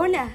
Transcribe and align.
Hola, 0.00 0.28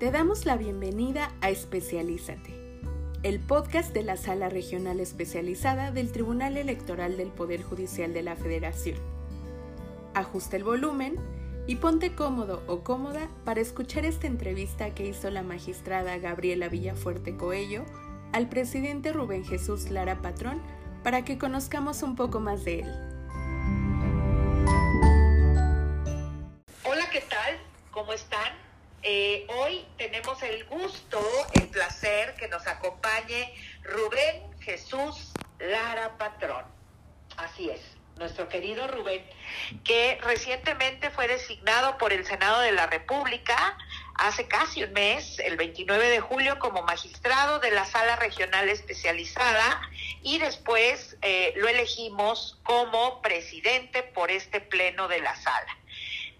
te 0.00 0.10
damos 0.10 0.46
la 0.46 0.56
bienvenida 0.56 1.30
a 1.40 1.48
Especialízate, 1.48 2.80
el 3.22 3.38
podcast 3.38 3.94
de 3.94 4.02
la 4.02 4.16
Sala 4.16 4.48
Regional 4.48 4.98
Especializada 4.98 5.92
del 5.92 6.10
Tribunal 6.10 6.56
Electoral 6.56 7.16
del 7.16 7.28
Poder 7.28 7.62
Judicial 7.62 8.12
de 8.12 8.24
la 8.24 8.34
Federación. 8.34 8.98
Ajusta 10.14 10.56
el 10.56 10.64
volumen 10.64 11.14
y 11.68 11.76
ponte 11.76 12.16
cómodo 12.16 12.64
o 12.66 12.82
cómoda 12.82 13.28
para 13.44 13.60
escuchar 13.60 14.04
esta 14.04 14.26
entrevista 14.26 14.92
que 14.92 15.06
hizo 15.06 15.30
la 15.30 15.44
magistrada 15.44 16.18
Gabriela 16.18 16.68
Villafuerte 16.68 17.36
Coello 17.36 17.84
al 18.32 18.48
presidente 18.48 19.12
Rubén 19.12 19.44
Jesús 19.44 19.88
Lara 19.88 20.20
Patrón 20.20 20.60
para 21.04 21.24
que 21.24 21.38
conozcamos 21.38 22.02
un 22.02 22.16
poco 22.16 22.40
más 22.40 22.64
de 22.64 22.80
él. 22.80 22.92
Hola, 26.82 27.08
¿qué 27.12 27.20
tal? 27.20 27.56
¿Cómo 27.92 28.12
están? 28.12 28.65
Eh, 29.08 29.46
hoy 29.60 29.86
tenemos 29.98 30.42
el 30.42 30.64
gusto, 30.64 31.20
el 31.54 31.68
placer 31.68 32.34
que 32.34 32.48
nos 32.48 32.66
acompañe 32.66 33.54
Rubén 33.84 34.42
Jesús 34.58 35.32
Lara 35.60 36.18
Patrón. 36.18 36.64
Así 37.36 37.70
es, 37.70 37.80
nuestro 38.16 38.48
querido 38.48 38.88
Rubén, 38.88 39.24
que 39.84 40.18
recientemente 40.22 41.10
fue 41.10 41.28
designado 41.28 41.98
por 41.98 42.12
el 42.12 42.26
Senado 42.26 42.60
de 42.62 42.72
la 42.72 42.88
República 42.88 43.78
hace 44.16 44.48
casi 44.48 44.82
un 44.82 44.92
mes, 44.92 45.38
el 45.38 45.56
29 45.56 46.08
de 46.08 46.18
julio, 46.18 46.58
como 46.58 46.82
magistrado 46.82 47.60
de 47.60 47.70
la 47.70 47.84
Sala 47.84 48.16
Regional 48.16 48.68
Especializada 48.68 49.82
y 50.22 50.40
después 50.40 51.16
eh, 51.22 51.52
lo 51.58 51.68
elegimos 51.68 52.58
como 52.64 53.22
presidente 53.22 54.02
por 54.02 54.32
este 54.32 54.60
pleno 54.60 55.06
de 55.06 55.20
la 55.20 55.36
sala 55.36 55.78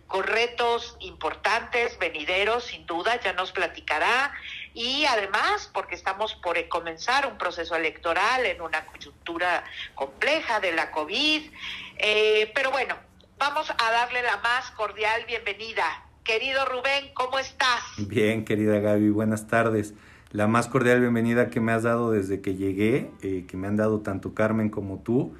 con 0.06 0.22
retos 0.24 0.96
importantes, 1.00 1.98
venideros, 1.98 2.64
sin 2.64 2.86
duda, 2.86 3.20
ya 3.20 3.32
nos 3.32 3.52
platicará. 3.52 4.32
Y 4.74 5.04
además, 5.06 5.70
porque 5.72 5.94
estamos 5.94 6.34
por 6.34 6.56
comenzar 6.68 7.26
un 7.26 7.38
proceso 7.38 7.74
electoral 7.74 8.44
en 8.46 8.60
una 8.60 8.86
coyuntura 8.86 9.64
compleja 9.94 10.60
de 10.60 10.72
la 10.72 10.90
COVID. 10.90 11.50
Eh, 11.98 12.52
pero 12.54 12.70
bueno, 12.70 12.94
vamos 13.38 13.70
a 13.70 13.90
darle 13.90 14.22
la 14.22 14.36
más 14.38 14.70
cordial 14.72 15.24
bienvenida. 15.26 15.84
Querido 16.24 16.64
Rubén, 16.66 17.12
¿cómo 17.14 17.38
estás? 17.38 17.82
Bien, 17.98 18.44
querida 18.44 18.80
Gaby, 18.80 19.10
buenas 19.10 19.46
tardes. 19.46 19.94
La 20.32 20.46
más 20.46 20.66
cordial 20.66 21.00
bienvenida 21.00 21.50
que 21.50 21.60
me 21.60 21.72
has 21.72 21.84
dado 21.84 22.10
desde 22.10 22.40
que 22.40 22.56
llegué, 22.56 23.10
eh, 23.22 23.44
que 23.48 23.56
me 23.56 23.68
han 23.68 23.76
dado 23.76 24.00
tanto 24.00 24.34
Carmen 24.34 24.70
como 24.70 24.98
tú 24.98 25.36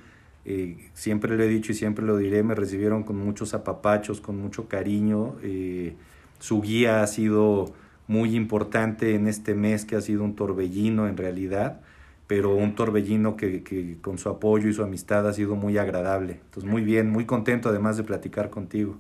eh, 0.47 0.91
siempre 0.95 1.37
lo 1.37 1.43
he 1.43 1.49
dicho 1.49 1.73
y 1.73 1.75
siempre 1.75 2.05
lo 2.05 2.17
diré, 2.17 2.43
me 2.43 2.55
recibieron 2.55 3.03
con 3.03 3.17
muchos 3.17 3.53
apapachos, 3.53 4.21
con 4.21 4.39
mucho 4.39 4.69
cariño. 4.69 5.37
Su 6.39 6.61
guía 6.61 7.03
ha 7.03 7.07
sido 7.07 7.75
muy 8.07 8.37
importante 8.37 9.15
en 9.15 9.27
este 9.27 9.55
mes, 9.55 9.85
que 9.85 9.97
ha 9.97 10.01
sido 10.01 10.23
un 10.23 10.37
torbellino 10.37 11.09
en 11.09 11.17
realidad, 11.17 11.81
pero 12.27 12.55
un 12.55 12.75
torbellino 12.75 13.37
que, 13.37 13.63
que 13.63 13.99
con 14.01 14.19
su 14.19 14.29
apoyo 14.29 14.69
y 14.69 14.73
su 14.73 14.83
amistad 14.83 15.29
ha 15.29 15.33
sido 15.33 15.57
muy 15.57 15.79
agradable. 15.79 16.41
Entonces, 16.45 16.71
muy 16.71 16.83
bien, 16.83 17.11
muy 17.11 17.25
contento 17.25 17.69
además 17.69 17.97
de 17.97 18.05
platicar 18.05 18.51
contigo. 18.51 18.99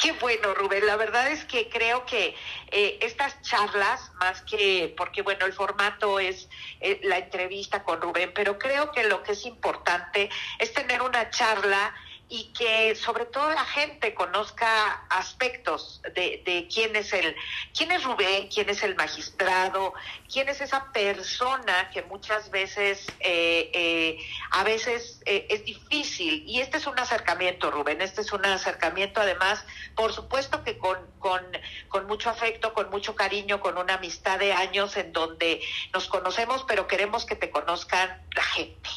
Qué 0.00 0.12
bueno, 0.12 0.54
Rubén. 0.54 0.86
La 0.86 0.96
verdad 0.96 1.30
es 1.30 1.44
que 1.44 1.68
creo 1.68 2.06
que 2.06 2.34
eh, 2.70 2.98
estas 3.02 3.42
charlas, 3.42 4.10
más 4.18 4.40
que, 4.42 4.94
porque 4.96 5.20
bueno, 5.20 5.44
el 5.44 5.52
formato 5.52 6.18
es 6.18 6.48
eh, 6.80 7.00
la 7.02 7.18
entrevista 7.18 7.82
con 7.82 8.00
Rubén, 8.00 8.32
pero 8.34 8.58
creo 8.58 8.92
que 8.92 9.04
lo 9.04 9.22
que 9.22 9.32
es 9.32 9.44
importante 9.44 10.30
es 10.58 10.72
tener 10.72 11.02
una 11.02 11.28
charla 11.28 11.94
y 12.30 12.44
que 12.52 12.94
sobre 12.94 13.26
todo 13.26 13.50
la 13.50 13.64
gente 13.64 14.14
conozca 14.14 15.04
aspectos 15.10 16.00
de, 16.14 16.40
de, 16.44 16.68
quién 16.72 16.94
es 16.94 17.12
el, 17.12 17.34
quién 17.76 17.90
es 17.90 18.04
Rubén, 18.04 18.48
quién 18.48 18.70
es 18.70 18.84
el 18.84 18.94
magistrado, 18.94 19.94
quién 20.32 20.48
es 20.48 20.60
esa 20.60 20.92
persona 20.92 21.90
que 21.90 22.02
muchas 22.02 22.52
veces, 22.52 23.04
eh, 23.18 23.70
eh, 23.74 24.18
a 24.52 24.62
veces 24.62 25.20
eh, 25.26 25.48
es 25.50 25.64
difícil. 25.64 26.44
Y 26.46 26.60
este 26.60 26.76
es 26.76 26.86
un 26.86 26.98
acercamiento, 27.00 27.72
Rubén, 27.72 28.00
este 28.00 28.20
es 28.20 28.32
un 28.32 28.46
acercamiento 28.46 29.20
además, 29.20 29.64
por 29.96 30.12
supuesto 30.12 30.62
que 30.62 30.78
con, 30.78 30.98
con, 31.18 31.42
con 31.88 32.06
mucho 32.06 32.30
afecto, 32.30 32.72
con 32.74 32.90
mucho 32.90 33.16
cariño, 33.16 33.60
con 33.60 33.76
una 33.76 33.94
amistad 33.94 34.38
de 34.38 34.52
años 34.52 34.96
en 34.96 35.12
donde 35.12 35.60
nos 35.92 36.06
conocemos, 36.06 36.64
pero 36.68 36.86
queremos 36.86 37.26
que 37.26 37.34
te 37.34 37.50
conozcan 37.50 38.22
la 38.36 38.44
gente. 38.44 38.88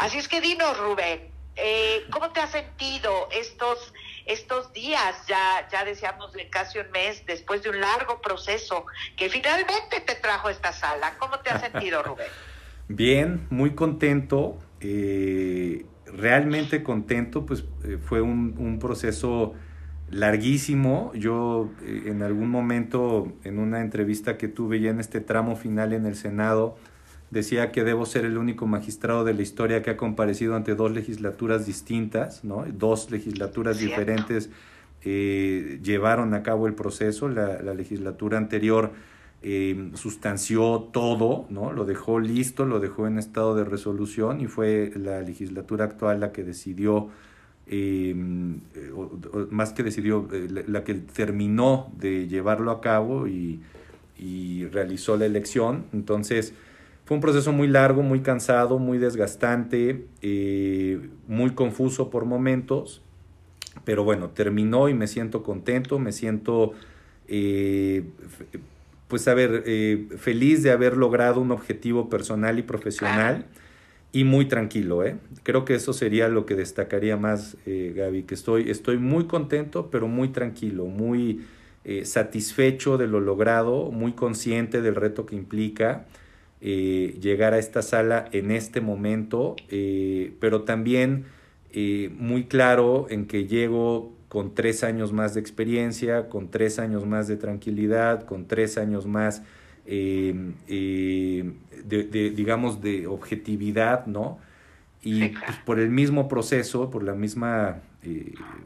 Así 0.00 0.18
es 0.18 0.26
que 0.26 0.40
dinos, 0.40 0.76
Rubén, 0.76 1.39
eh, 1.62 2.06
¿Cómo 2.10 2.30
te 2.30 2.40
has 2.40 2.50
sentido 2.50 3.28
estos, 3.32 3.92
estos 4.26 4.72
días? 4.72 5.26
Ya, 5.26 5.68
ya 5.70 5.84
decíamos 5.84 6.32
de 6.32 6.48
casi 6.48 6.78
un 6.78 6.90
mes 6.90 7.24
después 7.26 7.62
de 7.62 7.70
un 7.70 7.80
largo 7.80 8.20
proceso 8.20 8.86
que 9.16 9.28
finalmente 9.28 10.00
te 10.04 10.14
trajo 10.14 10.48
esta 10.48 10.72
sala. 10.72 11.16
¿Cómo 11.18 11.38
te 11.40 11.50
has 11.50 11.60
sentido, 11.72 12.02
Rubén? 12.02 12.28
Bien, 12.88 13.46
muy 13.50 13.74
contento. 13.74 14.58
Eh, 14.80 15.86
realmente 16.06 16.82
contento, 16.82 17.46
pues 17.46 17.64
eh, 17.84 17.98
fue 18.02 18.20
un, 18.20 18.54
un, 18.58 18.78
proceso 18.78 19.54
larguísimo. 20.10 21.12
Yo 21.14 21.70
eh, 21.82 22.04
en 22.06 22.22
algún 22.22 22.48
momento, 22.48 23.32
en 23.44 23.58
una 23.58 23.80
entrevista 23.80 24.36
que 24.36 24.48
tuve 24.48 24.80
ya 24.80 24.90
en 24.90 25.00
este 25.00 25.20
tramo 25.20 25.56
final 25.56 25.92
en 25.92 26.06
el 26.06 26.16
Senado, 26.16 26.76
decía 27.30 27.72
que 27.72 27.84
debo 27.84 28.06
ser 28.06 28.24
el 28.24 28.38
único 28.38 28.66
magistrado 28.66 29.24
de 29.24 29.34
la 29.34 29.42
historia 29.42 29.82
que 29.82 29.90
ha 29.90 29.96
comparecido 29.96 30.56
ante 30.56 30.74
dos 30.74 30.90
legislaturas 30.92 31.66
distintas, 31.66 32.44
¿no? 32.44 32.64
Dos 32.72 33.10
legislaturas 33.10 33.78
diferentes 33.78 34.50
eh, 35.02 35.80
llevaron 35.82 36.34
a 36.34 36.42
cabo 36.42 36.66
el 36.66 36.74
proceso. 36.74 37.28
La, 37.28 37.62
la 37.62 37.74
legislatura 37.74 38.38
anterior 38.38 38.92
eh, 39.42 39.90
sustanció 39.94 40.88
todo, 40.92 41.46
¿no? 41.48 41.72
Lo 41.72 41.86
dejó 41.86 42.20
listo, 42.20 42.66
lo 42.66 42.78
dejó 42.78 43.06
en 43.06 43.18
estado 43.18 43.54
de 43.54 43.64
resolución 43.64 44.40
y 44.42 44.46
fue 44.46 44.92
la 44.96 45.22
legislatura 45.22 45.86
actual 45.86 46.20
la 46.20 46.30
que 46.30 46.42
decidió, 46.44 47.08
eh, 47.66 48.14
o, 48.94 49.00
o, 49.00 49.46
más 49.50 49.72
que 49.72 49.82
decidió, 49.82 50.28
eh, 50.32 50.46
la, 50.50 50.62
la, 50.66 50.84
que 50.84 50.92
terminó 50.94 51.90
de 51.96 52.28
llevarlo 52.28 52.70
a 52.70 52.82
cabo 52.82 53.28
y, 53.28 53.60
y 54.18 54.66
realizó 54.66 55.16
la 55.16 55.24
elección. 55.24 55.84
Entonces, 55.94 56.52
fue 57.10 57.16
un 57.16 57.22
proceso 57.22 57.50
muy 57.50 57.66
largo, 57.66 58.04
muy 58.04 58.20
cansado, 58.20 58.78
muy 58.78 58.96
desgastante, 58.96 60.06
eh, 60.22 61.08
muy 61.26 61.50
confuso 61.54 62.08
por 62.08 62.24
momentos, 62.24 63.02
pero 63.84 64.04
bueno, 64.04 64.28
terminó 64.28 64.88
y 64.88 64.94
me 64.94 65.08
siento 65.08 65.42
contento, 65.42 65.98
me 65.98 66.12
siento, 66.12 66.70
eh, 67.26 68.04
pues 69.08 69.26
a 69.26 69.34
ver, 69.34 69.64
eh, 69.66 70.06
feliz 70.18 70.62
de 70.62 70.70
haber 70.70 70.96
logrado 70.96 71.40
un 71.40 71.50
objetivo 71.50 72.08
personal 72.08 72.60
y 72.60 72.62
profesional 72.62 73.46
y 74.12 74.22
muy 74.22 74.46
tranquilo, 74.46 75.04
¿eh? 75.04 75.16
Creo 75.42 75.64
que 75.64 75.74
eso 75.74 75.92
sería 75.92 76.28
lo 76.28 76.46
que 76.46 76.54
destacaría 76.54 77.16
más, 77.16 77.56
eh, 77.66 77.92
Gaby, 77.96 78.22
que 78.22 78.34
estoy, 78.36 78.70
estoy 78.70 78.98
muy 78.98 79.24
contento, 79.24 79.90
pero 79.90 80.06
muy 80.06 80.28
tranquilo, 80.28 80.84
muy 80.84 81.44
satisfecho 82.04 82.98
de 82.98 83.08
lo 83.08 83.18
logrado, 83.18 83.90
muy 83.90 84.12
consciente 84.12 84.80
del 84.80 84.94
reto 84.94 85.26
que 85.26 85.34
implica 85.34 86.06
eh, 86.62 87.16
llegar 87.22 87.54
a 87.54 87.58
esta 87.58 87.80
sala 87.80 88.28
en 88.32 88.50
este 88.50 88.82
momento, 88.82 89.56
eh, 89.70 90.34
pero 90.40 90.64
también 90.64 91.24
eh, 91.72 92.12
muy 92.18 92.44
claro 92.44 93.06
en 93.08 93.26
que 93.26 93.46
llego 93.46 94.12
con 94.28 94.54
tres 94.54 94.84
años 94.84 95.10
más 95.14 95.32
de 95.32 95.40
experiencia, 95.40 96.28
con 96.28 96.50
tres 96.50 96.78
años 96.78 97.06
más 97.06 97.28
de 97.28 97.38
tranquilidad, 97.38 98.26
con 98.26 98.46
tres 98.46 98.76
años 98.76 99.06
más, 99.06 99.42
de, 99.86 100.44
de, 101.84 102.30
digamos, 102.30 102.80
de 102.80 103.06
objetividad, 103.08 104.06
¿no? 104.06 104.38
Y 105.02 105.30
pues, 105.30 105.56
por 105.64 105.80
el 105.80 105.90
mismo 105.90 106.28
proceso, 106.28 106.90
por 106.90 107.02
la 107.02 107.14
misma 107.14 107.80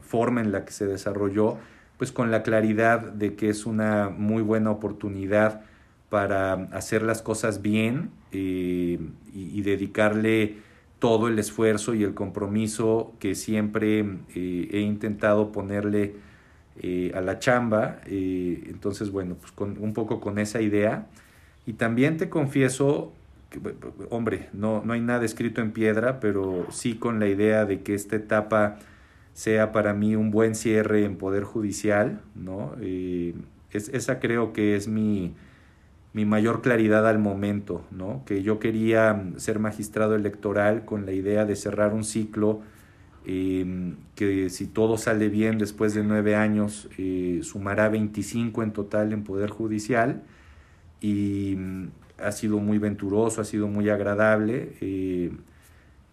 forma 0.01 0.41
en 0.41 0.51
la 0.51 0.65
que 0.65 0.71
se 0.71 0.85
desarrolló, 0.85 1.57
pues 1.97 2.11
con 2.11 2.29
la 2.29 2.43
claridad 2.43 2.99
de 2.99 3.35
que 3.35 3.49
es 3.49 3.65
una 3.65 4.09
muy 4.09 4.43
buena 4.43 4.69
oportunidad 4.69 5.63
para 6.09 6.53
hacer 6.71 7.01
las 7.01 7.21
cosas 7.21 7.61
bien 7.61 8.11
eh, 8.31 8.99
y, 9.33 9.61
dedicarle 9.61 10.57
todo 10.99 11.27
el 11.27 11.39
esfuerzo 11.39 11.93
y 11.93 12.03
el 12.03 12.13
compromiso 12.13 13.13
que 13.19 13.35
siempre 13.35 13.99
eh, 14.35 14.69
he 14.71 14.79
intentado 14.79 15.51
ponerle 15.51 16.15
eh, 16.81 17.11
a 17.15 17.21
la 17.21 17.39
chamba. 17.39 17.99
Entonces, 18.05 19.11
bueno, 19.11 19.35
pues 19.35 19.51
con, 19.51 19.77
un 19.79 19.93
poco 19.93 20.19
con 20.19 20.39
esa 20.39 20.61
idea. 20.61 21.07
Y 21.65 21.73
también 21.73 22.17
te 22.17 22.29
confieso, 22.29 23.11
que, 23.49 23.59
hombre, 24.09 24.49
no, 24.53 24.83
no 24.85 24.93
hay 24.93 25.01
nada 25.01 25.25
escrito 25.25 25.61
en 25.61 25.71
piedra, 25.71 26.19
pero 26.19 26.67
sí 26.71 26.95
con 26.95 27.19
la 27.19 27.27
idea 27.27 27.65
de 27.65 27.81
que 27.81 27.95
esta 27.95 28.15
etapa 28.15 28.77
sea 29.33 29.71
para 29.71 29.93
mí 29.93 30.15
un 30.15 30.31
buen 30.31 30.55
cierre 30.55 31.03
en 31.03 31.17
Poder 31.17 31.43
Judicial, 31.43 32.21
¿no? 32.35 32.75
Es, 32.79 33.89
esa 33.89 34.19
creo 34.19 34.53
que 34.53 34.75
es 34.75 34.87
mi, 34.87 35.33
mi 36.15 36.23
mayor 36.23 36.61
claridad 36.61 37.05
al 37.09 37.19
momento, 37.19 37.83
¿no? 37.91 38.23
que 38.25 38.41
yo 38.41 38.57
quería 38.57 39.21
ser 39.35 39.59
magistrado 39.59 40.15
electoral 40.15 40.85
con 40.85 41.05
la 41.05 41.11
idea 41.11 41.43
de 41.43 41.57
cerrar 41.57 41.93
un 41.93 42.05
ciclo 42.05 42.61
em, 43.25 43.97
que 44.15 44.49
si 44.49 44.65
todo 44.65 44.97
sale 44.97 45.27
bien 45.27 45.57
después 45.57 45.93
de 45.93 46.05
nueve 46.05 46.37
años, 46.37 46.87
eh, 46.97 47.41
sumará 47.43 47.89
25 47.89 48.63
en 48.63 48.71
total 48.71 49.11
en 49.11 49.25
Poder 49.25 49.49
Judicial 49.49 50.23
y 51.01 51.55
mm, 51.57 51.87
ha 52.19 52.31
sido 52.31 52.59
muy 52.59 52.77
venturoso, 52.77 53.41
ha 53.41 53.43
sido 53.43 53.67
muy 53.67 53.89
agradable, 53.89 54.71
eh, 54.79 55.33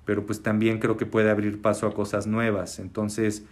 pero 0.05 0.27
pues 0.27 0.43
también 0.43 0.79
creo 0.79 0.97
que 0.97 1.07
puede 1.07 1.31
abrir 1.31 1.63
paso 1.63 1.87
a 1.87 1.95
cosas 1.95 2.27
nuevas. 2.27 2.79
Entonces, 2.79 3.43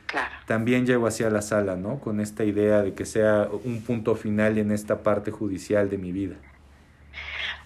también 0.46 0.86
llego 0.86 1.06
hacia 1.06 1.30
la 1.30 1.42
sala, 1.42 1.76
¿no? 1.76 2.00
Con 2.00 2.20
esta 2.20 2.44
idea 2.44 2.82
de 2.82 2.94
que 2.94 3.06
sea 3.06 3.48
un 3.64 3.82
punto 3.82 4.16
final 4.16 4.58
en 4.58 4.72
esta 4.72 5.02
parte 5.02 5.30
judicial 5.30 5.88
de 5.88 5.98
mi 5.98 6.12
vida. 6.12 6.36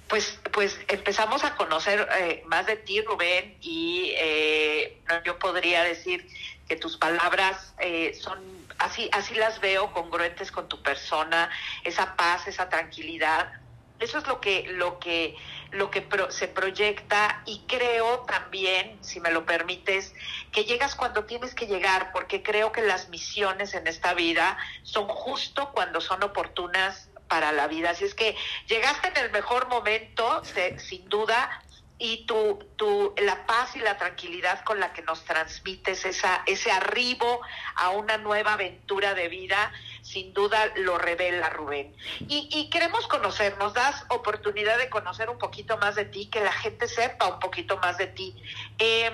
Pues, 0.09 0.39
pues 0.53 0.79
empezamos 0.89 1.45
a 1.45 1.57
conocer 1.57 2.07
eh, 2.21 2.43
más 2.47 2.67
de 2.67 2.77
ti, 2.77 3.01
Rubén, 3.01 3.57
y 3.61 4.13
eh, 4.19 4.99
yo 5.25 5.39
podría 5.39 5.83
decir 5.83 6.27
que 6.69 6.77
tus 6.77 6.97
palabras 6.97 7.75
son 8.21 8.39
así, 8.79 9.09
así 9.13 9.35
las 9.35 9.61
veo 9.61 9.93
congruentes 9.93 10.51
con 10.51 10.69
tu 10.69 10.83
persona, 10.83 11.51
esa 11.85 12.17
paz, 12.17 12.47
esa 12.49 12.69
tranquilidad 12.69 13.65
eso 14.01 14.19
es 14.19 14.27
lo 14.27 14.41
que, 14.41 14.67
lo 14.73 14.99
que, 14.99 15.37
lo 15.75 15.91
que 15.91 16.07
se 16.31 16.49
proyecta 16.49 17.43
y 17.47 17.65
creo 17.67 18.21
también, 18.21 18.99
si 19.03 19.21
me 19.21 19.31
lo 19.31 19.45
permites, 19.45 20.15
que 20.53 20.65
llegas 20.65 20.95
cuando 20.95 21.25
tienes 21.25 21.55
que 21.55 21.67
llegar, 21.67 22.13
porque 22.13 22.43
creo 22.43 22.73
que 22.73 22.83
las 22.83 23.09
misiones 23.09 23.75
en 23.75 23.87
esta 23.87 24.15
vida 24.15 24.57
son 24.83 25.09
justo 25.09 25.71
cuando 25.73 26.01
son 26.01 26.23
oportunas 26.23 27.09
para 27.29 27.53
la 27.53 27.67
vida. 27.67 27.91
Así 27.91 28.05
es 28.05 28.15
que 28.15 28.37
llegaste 28.67 29.09
en 29.09 29.17
el 29.25 29.31
mejor 29.31 29.69
momento, 29.69 30.43
sin 30.79 31.09
duda, 31.09 31.63
y 31.99 32.27
tu, 32.27 32.59
tu, 32.77 33.15
la 33.19 33.47
paz 33.47 33.77
y 33.77 33.79
la 33.79 33.97
tranquilidad 33.97 34.65
con 34.65 34.81
la 34.81 34.93
que 34.93 35.03
nos 35.03 35.25
transmites 35.25 36.05
esa, 36.05 36.43
ese 36.47 36.73
arribo 36.73 37.41
a 37.77 37.91
una 37.91 38.19
nueva 38.19 38.55
aventura 38.55 39.15
de 39.15 39.29
vida, 39.29 39.73
sin 40.05 40.35
duda 40.35 40.67
lo 40.77 40.99
revela 40.99 41.49
Rubén. 41.49 41.97
Y, 42.29 42.49
y 42.53 42.69
queremos 42.69 43.07
conocer, 43.09 43.57
nos 43.57 43.73
das 43.73 44.05
oportunidad 44.11 44.77
de 44.77 44.91
conocer 44.91 45.31
un 45.31 45.39
poquito 45.39 45.79
más 45.79 45.95
de 45.95 46.05
ti, 46.05 46.27
que 46.27 46.41
la 46.41 46.53
gente 46.53 46.87
sepa 46.87 47.27
un 47.27 47.41
poquito 47.41 47.79
más 47.79 47.97
de 47.97 48.09
ti. 48.09 48.37
Eh, 48.79 49.11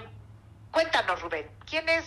cuéntanos, 0.73 1.23
Rubén, 1.23 1.49
¿quién 1.65 1.89
es, 1.89 2.05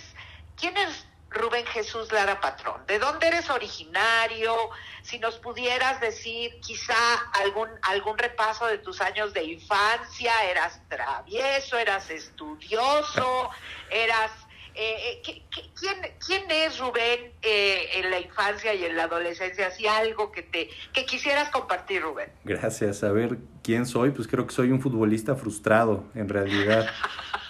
quién 0.58 0.76
es 0.76 1.08
Rubén 1.30 1.66
Jesús 1.68 2.12
Lara 2.12 2.42
Patrón? 2.42 2.86
¿De 2.86 3.00
dónde 3.00 3.28
eres 3.28 3.50
originario? 3.50 4.54
Si 5.02 5.18
nos 5.18 5.38
pudieras 5.38 6.02
decir 6.02 6.60
quizá 6.60 6.98
algún, 7.42 7.70
algún 7.84 8.18
repaso 8.18 8.66
de 8.66 8.80
tus 8.80 9.00
años 9.00 9.34
de 9.34 9.46
infancia, 9.46 10.44
¿eras 10.44 10.82
travieso, 10.90 11.78
eras 11.78 12.10
estudioso, 12.10 13.50
eras 13.90 14.32
eh, 14.76 15.22
eh 15.26 15.44
quién, 15.80 15.98
quién, 16.26 16.52
es 16.52 16.80
Rubén 16.80 17.32
eh, 17.42 17.86
en 17.96 18.10
la 18.10 18.20
infancia 18.20 18.74
y 18.74 18.84
en 18.86 18.96
la 18.96 19.04
adolescencia? 19.04 19.72
Si 19.72 19.88
algo 19.88 20.32
que 20.32 20.42
te 20.42 20.70
que 20.94 21.06
quisieras 21.06 21.50
compartir, 21.50 22.02
Rubén. 22.02 22.30
Gracias. 22.44 23.04
A 23.04 23.12
ver, 23.12 23.38
¿quién 23.64 23.86
soy? 23.86 24.12
Pues 24.12 24.28
creo 24.28 24.48
que 24.48 24.54
soy 24.54 24.72
un 24.72 24.82
futbolista 24.82 25.36
frustrado, 25.36 26.06
en 26.16 26.30
realidad. 26.30 26.88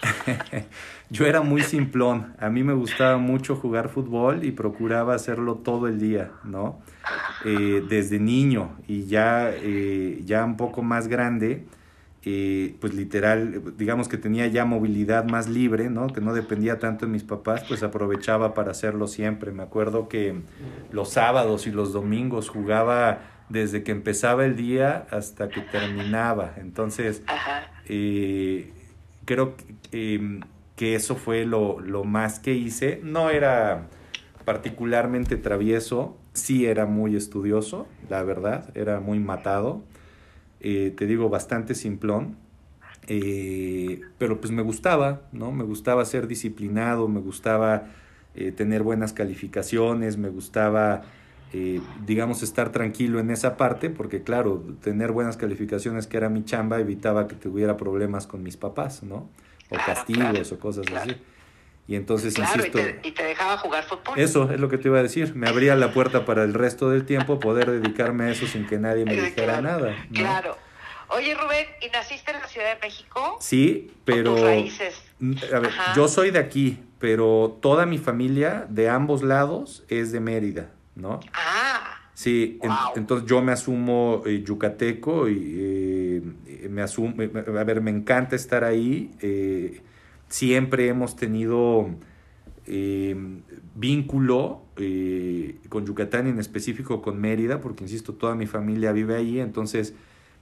Yo 1.10 1.26
era 1.26 1.40
muy 1.40 1.62
simplón. 1.62 2.34
A 2.38 2.50
mí 2.50 2.62
me 2.62 2.74
gustaba 2.74 3.16
mucho 3.18 3.56
jugar 3.56 3.88
fútbol 3.88 4.44
y 4.44 4.52
procuraba 4.52 5.14
hacerlo 5.14 5.56
todo 5.56 5.86
el 5.86 5.98
día, 5.98 6.32
¿no? 6.44 6.80
Eh, 7.44 7.82
desde 7.88 8.18
niño 8.18 8.76
y 8.86 9.06
ya, 9.06 9.52
ya 10.24 10.44
un 10.44 10.56
poco 10.56 10.82
más 10.82 11.08
grande 11.08 11.66
pues 12.80 12.94
literal, 12.94 13.76
digamos 13.76 14.08
que 14.08 14.16
tenía 14.16 14.46
ya 14.46 14.64
movilidad 14.64 15.24
más 15.24 15.46
libre, 15.48 15.90
¿no? 15.90 16.06
Que 16.06 16.22
no 16.22 16.32
dependía 16.32 16.78
tanto 16.78 17.04
de 17.04 17.12
mis 17.12 17.22
papás, 17.22 17.64
pues 17.68 17.82
aprovechaba 17.82 18.54
para 18.54 18.70
hacerlo 18.70 19.08
siempre. 19.08 19.52
Me 19.52 19.62
acuerdo 19.62 20.08
que 20.08 20.40
los 20.90 21.10
sábados 21.10 21.66
y 21.66 21.70
los 21.70 21.92
domingos 21.92 22.48
jugaba 22.48 23.20
desde 23.50 23.82
que 23.82 23.92
empezaba 23.92 24.46
el 24.46 24.56
día 24.56 25.06
hasta 25.10 25.50
que 25.50 25.60
terminaba. 25.60 26.54
Entonces, 26.56 27.22
eh, 27.86 28.72
creo 29.26 29.54
que, 29.90 30.40
que 30.76 30.94
eso 30.94 31.16
fue 31.16 31.44
lo, 31.44 31.78
lo 31.80 32.04
más 32.04 32.40
que 32.40 32.54
hice. 32.54 33.00
No 33.02 33.28
era 33.28 33.88
particularmente 34.46 35.36
travieso, 35.36 36.16
sí 36.32 36.64
era 36.64 36.86
muy 36.86 37.16
estudioso, 37.16 37.86
la 38.08 38.22
verdad, 38.22 38.70
era 38.74 39.00
muy 39.00 39.18
matado 39.18 39.84
eh, 40.66 40.94
te 40.96 41.06
digo, 41.06 41.28
bastante 41.28 41.74
simplón, 41.74 42.36
eh, 43.06 44.00
pero 44.16 44.40
pues 44.40 44.50
me 44.50 44.62
gustaba, 44.62 45.20
¿no? 45.30 45.52
Me 45.52 45.62
gustaba 45.62 46.06
ser 46.06 46.26
disciplinado, 46.26 47.06
me 47.06 47.20
gustaba 47.20 47.88
eh, 48.34 48.50
tener 48.50 48.82
buenas 48.82 49.12
calificaciones, 49.12 50.16
me 50.16 50.30
gustaba, 50.30 51.02
digamos, 52.06 52.42
estar 52.42 52.72
tranquilo 52.72 53.20
en 53.20 53.30
esa 53.30 53.58
parte, 53.58 53.90
porque 53.90 54.22
claro, 54.22 54.64
tener 54.80 55.12
buenas 55.12 55.36
calificaciones, 55.36 56.06
que 56.06 56.16
era 56.16 56.30
mi 56.30 56.46
chamba, 56.46 56.80
evitaba 56.80 57.28
que 57.28 57.36
tuviera 57.36 57.76
problemas 57.76 58.26
con 58.26 58.42
mis 58.42 58.56
papás, 58.56 59.02
¿no? 59.02 59.28
O 59.68 59.76
castigos 59.86 60.50
o 60.50 60.58
cosas 60.58 60.86
así. 60.94 61.14
Y 61.86 61.96
entonces, 61.96 62.38
insisto... 62.38 62.78
Y 63.02 63.12
te, 63.12 63.22
dejaba 63.22 63.58
jugar 63.58 63.84
fútbol. 63.84 64.18
Eso 64.18 64.50
es 64.50 64.58
lo 64.58 64.68
que 64.68 64.78
te 64.78 64.88
iba 64.88 64.98
a 64.98 65.02
decir. 65.02 65.34
Me 65.34 65.48
abría 65.48 65.74
la 65.76 65.92
puerta 65.92 66.24
para 66.24 66.42
el 66.42 66.54
resto 66.54 66.88
del 66.90 67.04
tiempo 67.04 67.38
poder 67.38 67.70
dedicarme 67.70 68.24
a 68.24 68.30
eso 68.30 68.46
sin 68.46 68.66
que 68.66 68.78
nadie 68.78 69.04
me 69.04 69.14
dijera 69.14 69.60
nada. 69.60 69.94
Claro. 70.12 70.56
Oye, 71.08 71.34
Rubén, 71.34 71.66
¿y 71.82 71.90
naciste 71.90 72.32
en 72.32 72.40
la 72.40 72.48
Ciudad 72.48 72.74
de 72.74 72.80
México? 72.80 73.36
Sí, 73.40 73.92
pero... 74.04 74.34
raíces? 74.42 75.02
A 75.52 75.58
ver, 75.58 75.70
yo 75.94 76.08
soy 76.08 76.30
de 76.30 76.38
aquí, 76.38 76.82
pero 76.98 77.58
toda 77.60 77.84
mi 77.84 77.98
familia 77.98 78.66
de 78.68 78.88
ambos 78.88 79.22
lados 79.22 79.84
es 79.88 80.10
de 80.10 80.20
Mérida, 80.20 80.70
¿no? 80.94 81.20
Ah. 81.34 82.00
Sí, 82.14 82.60
entonces 82.94 83.28
yo 83.28 83.42
me 83.42 83.52
asumo 83.52 84.22
eh, 84.24 84.42
yucateco 84.44 85.28
y 85.28 86.22
eh, 86.46 86.68
me 86.70 86.80
asumo, 86.80 87.14
a 87.20 87.64
ver, 87.64 87.80
me 87.80 87.90
encanta 87.90 88.36
estar 88.36 88.62
ahí. 88.62 89.10
Eh, 89.20 89.80
siempre 90.34 90.88
hemos 90.88 91.14
tenido 91.14 91.88
em, 92.66 93.42
vínculo 93.76 94.62
eh, 94.76 95.58
con 95.68 95.86
Yucatán, 95.86 96.26
en 96.26 96.40
específico 96.40 97.02
con 97.02 97.20
Mérida, 97.20 97.60
porque 97.60 97.84
insisto, 97.84 98.14
toda 98.14 98.34
mi 98.34 98.46
familia 98.46 98.90
vive 98.90 99.14
ahí, 99.14 99.38
entonces 99.38 99.94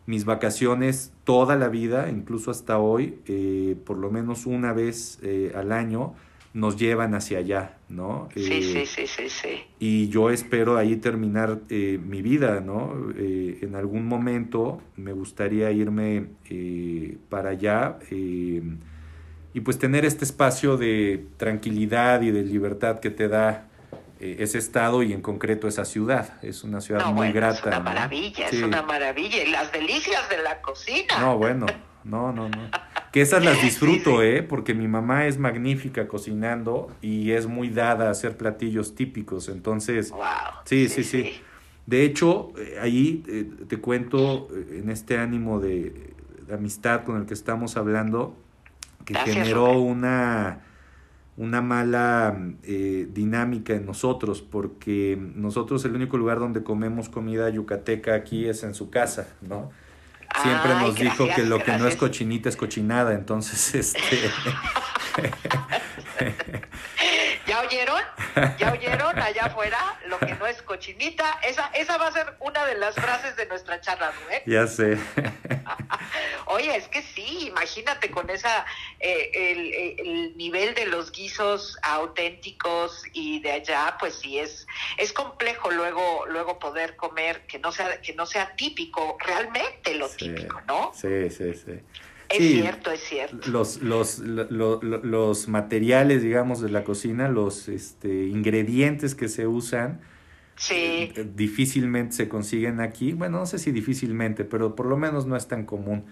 mis 0.07 0.25
vacaciones 0.25 1.13
toda 1.25 1.57
la 1.57 1.69
vida, 1.69 2.09
incluso 2.09 2.51
hasta 2.51 2.79
hoy, 2.79 3.19
eh, 3.27 3.77
por 3.85 3.99
lo 3.99 4.11
menos 4.11 4.47
una 4.47 4.73
vez 4.73 5.19
eh, 5.23 5.53
al 5.55 5.73
año, 5.73 6.15
nos 6.55 6.79
llevan 6.79 7.15
hacia 7.15 7.39
allá, 7.41 7.77
¿no? 7.91 8.31
Sí, 8.35 8.63
sí, 8.63 8.87
sí, 8.87 9.07
sí, 9.07 9.29
sí. 9.29 9.49
Y 9.79 10.09
yo 10.09 10.31
espero 10.31 10.79
ahí 10.79 10.97
terminar 10.97 11.61
mi 11.69 12.23
vida, 12.23 12.61
¿no? 12.61 12.95
en 13.17 13.75
algún 13.75 14.07
momento 14.07 14.83
me 14.97 15.13
gustaría 15.13 15.71
irme 15.71 16.29
para 17.31 17.51
allá 17.51 17.99
y 19.55 19.61
pues 19.61 19.79
tener 19.79 20.05
este 20.05 20.25
espacio 20.25 20.77
de 20.77 21.27
tranquilidad 21.37 22.23
y 22.23 22.31
de 22.31 22.43
libertad 22.43 23.01
que 23.01 23.11
te 23.11 23.29
da 23.29 23.69
eh, 24.23 24.37
ese 24.39 24.59
estado 24.59 25.03
y 25.03 25.13
en 25.13 25.21
concreto 25.21 25.69
esa 25.69 25.85
ciudad. 25.85 26.43
Es 26.43 26.65
una 26.65 26.81
ciudad 26.81 27.07
muy 27.13 27.33
grata. 27.33 27.59
Es 27.59 27.67
una 27.67 27.81
maravilla, 27.81 28.47
es 28.47 28.63
una 28.63 28.83
maravilla. 28.83 29.43
Y 29.43 29.51
las 29.51 29.73
delicias 29.73 30.29
de 30.31 30.43
la 30.43 30.63
cocina. 30.63 31.19
No, 31.21 31.37
bueno, 31.37 31.67
no, 32.05 32.33
no, 32.33 32.49
no. 32.49 32.71
Que 33.13 33.21
esas 33.21 33.45
las 33.45 33.61
disfruto, 33.65 34.23
¿eh? 34.23 34.43
Porque 34.43 34.75
mi 34.75 34.89
mamá 34.89 35.27
es 35.27 35.39
magnífica 35.39 36.09
cocinando 36.09 36.91
y 37.03 37.33
es 37.33 37.47
muy 37.47 37.69
dada 37.69 38.09
a 38.09 38.11
hacer 38.13 38.39
platillos 38.39 38.95
típicos. 38.95 39.49
Entonces, 39.49 40.15
sí, 40.65 40.89
sí, 40.89 41.05
sí, 41.05 41.41
De 41.85 42.05
hecho, 42.05 42.53
eh, 42.57 42.79
ahí 42.81 43.23
eh, 43.29 43.51
te 43.69 43.79
cuento 43.79 44.49
en 44.71 44.89
este 44.89 45.19
ánimo 45.19 45.61
de, 45.61 46.15
de 46.47 46.55
amistad 46.55 47.05
con 47.05 47.19
el 47.19 47.27
que 47.27 47.35
estamos 47.35 47.77
hablando, 47.77 48.37
que 49.05 49.15
generó 49.15 49.81
una, 49.81 50.61
una 51.37 51.63
mala 51.63 52.37
eh, 52.63 53.09
dinámica 53.11 53.75
en 53.75 53.87
nosotros, 53.87 54.43
porque 54.43 55.19
nosotros 55.35 55.85
el 55.85 55.95
único 55.95 56.17
lugar 56.17 56.39
donde 56.39 56.63
comemos 56.63 57.09
comida 57.09 57.49
yucateca 57.51 58.15
aquí 58.15 58.47
es 58.47 58.63
en 58.63 58.75
su 58.75 58.91
casa, 58.91 59.29
¿no? 59.41 59.71
Siempre 60.43 60.75
nos 60.75 60.97
dijo 60.97 61.27
que 61.35 61.45
lo 61.45 61.63
que 61.63 61.77
no 61.77 61.87
es 61.87 61.97
cochinita 61.97 62.49
es 62.49 62.57
cochinada, 62.57 63.15
entonces 63.15 63.75
este... 63.97 64.31
¿Ya 67.47 67.61
oyeron? 67.61 68.03
¿Ya 68.59 68.73
oyeron 68.73 69.19
allá 69.19 69.47
afuera? 69.47 69.99
Lo 70.07 70.19
que 70.19 70.35
no 70.35 70.47
es 70.47 70.63
cochinita. 70.63 71.39
Esa, 71.43 71.69
esa 71.75 71.97
va 71.99 72.09
a 72.09 72.13
ser 72.13 72.37
una 72.41 72.65
de 72.67 72.77
las 72.77 72.95
frases 72.95 73.37
de 73.37 73.47
nuestra 73.47 73.81
charla, 73.81 74.13
¿no? 74.13 74.53
Ya 74.53 74.67
sé. 74.67 74.99
Oye, 76.47 76.77
es 76.77 76.89
que 76.89 77.03
sí, 77.03 77.49
imagínate 77.49 78.11
con 78.11 78.29
esa 78.31 78.65
eh, 79.01 79.31
el, 79.35 79.75
el, 80.07 80.37
nivel 80.37 80.75
de 80.75 80.87
los 80.87 81.11
guisos 81.13 81.79
auténticos 81.83 83.05
y 83.13 83.41
de 83.41 83.53
allá, 83.53 83.97
pues 83.99 84.15
sí 84.15 84.39
es 84.39 84.67
es 84.99 85.13
complejo 85.13 85.71
luego 85.71 86.27
luego 86.27 86.59
poder 86.59 86.97
comer 86.97 87.47
que 87.47 87.59
no 87.59 87.73
sea 87.73 88.01
que 88.01 88.13
no 88.15 88.27
sea 88.27 88.55
típico 88.57 89.17
realmente 89.21 89.95
lo 89.95 90.09
típico, 90.09 90.61
¿no? 90.67 90.93
Sí, 90.95 91.31
sí, 91.31 91.55
sí. 91.55 91.81
Es 92.33 92.39
cierto, 92.39 92.91
es 92.91 93.01
cierto. 93.01 93.51
Los, 93.51 93.83
los, 93.83 94.19
los 94.19 95.49
materiales, 95.49 96.23
digamos, 96.23 96.61
de 96.61 96.71
la 96.71 96.85
cocina, 96.85 97.29
los 97.29 97.69
este, 97.69 98.27
ingredientes 98.27 99.15
que 99.15 99.29
se 99.29 99.47
usan, 99.47 100.01
sí. 100.57 101.13
Eh, 101.15 101.31
difícilmente 101.35 102.15
se 102.15 102.29
consiguen 102.29 102.81
aquí. 102.81 103.13
Bueno, 103.13 103.39
no 103.39 103.47
sé 103.47 103.59
si 103.59 103.73
difícilmente, 103.73 104.45
pero 104.45 104.75
por 104.75 104.87
lo 104.87 104.97
menos 104.97 105.27
no 105.27 105.37
es 105.37 105.49
tan 105.49 105.65
común. 105.65 106.05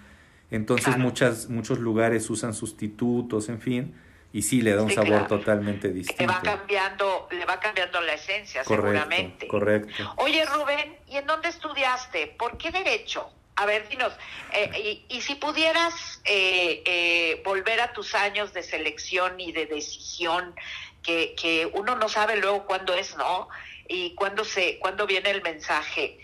Entonces 0.51 0.99
muchas, 0.99 1.49
muchos 1.49 1.79
lugares 1.79 2.29
usan 2.29 2.55
sustitutos, 2.55 3.49
en 3.49 3.61
fin, 3.61 3.95
y 4.33 4.43
sí 4.43 4.63
le 4.63 4.75
da 4.75 4.83
un 4.83 4.91
sabor 4.91 5.27
totalmente 5.29 5.91
distinto. 5.93 6.23
Le 6.23 6.27
va 6.27 6.41
cambiando, 6.43 7.29
le 7.31 7.45
va 7.45 7.61
cambiando 7.61 8.01
la 8.01 8.15
esencia, 8.15 8.65
seguramente. 8.65 9.47
Correcto. 9.47 10.13
Oye, 10.17 10.45
Rubén, 10.47 10.97
¿y 11.07 11.17
en 11.17 11.27
dónde 11.27 11.49
estudiaste? 11.49 12.35
¿Por 12.39 12.59
qué 12.59 12.71
derecho? 12.71 13.31
A 13.57 13.67
ver, 13.67 13.89
dinos, 13.89 14.13
eh, 14.53 15.05
y, 15.09 15.21
si 15.21 15.35
pudieras 15.35 16.23
eh, 16.25 16.83
eh, 16.87 17.43
volver 17.45 17.81
a 17.81 17.93
tus 17.93 18.15
años 18.15 18.55
de 18.55 18.63
selección 18.63 19.39
y 19.39 19.53
de 19.53 19.67
decisión, 19.67 20.55
que, 21.03 21.35
que 21.35 21.71
uno 21.75 21.97
no 21.97 22.09
sabe 22.09 22.37
luego 22.37 22.65
cuándo 22.67 22.95
es, 22.95 23.17
¿no? 23.17 23.49
Y 23.89 24.15
cuándo, 24.15 24.45
se, 24.45 24.79
cuándo 24.79 25.07
viene 25.07 25.31
el 25.31 25.43
mensaje, 25.43 26.19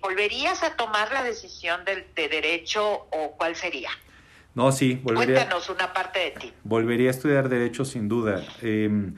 ¿volverías 0.00 0.62
a 0.62 0.76
tomar 0.76 1.12
la 1.12 1.24
decisión 1.24 1.84
de, 1.84 2.06
de 2.14 2.28
derecho 2.28 3.06
o 3.10 3.34
cuál 3.36 3.56
sería? 3.56 3.90
No, 4.54 4.70
sí, 4.70 5.00
volvería. 5.02 5.36
Cuéntanos 5.36 5.68
una 5.70 5.92
parte 5.92 6.18
de 6.18 6.30
ti. 6.32 6.52
Volvería 6.62 7.08
a 7.08 7.12
estudiar 7.12 7.48
Derecho 7.48 7.84
sin 7.84 8.08
duda. 8.08 8.44
Em, 8.60 9.14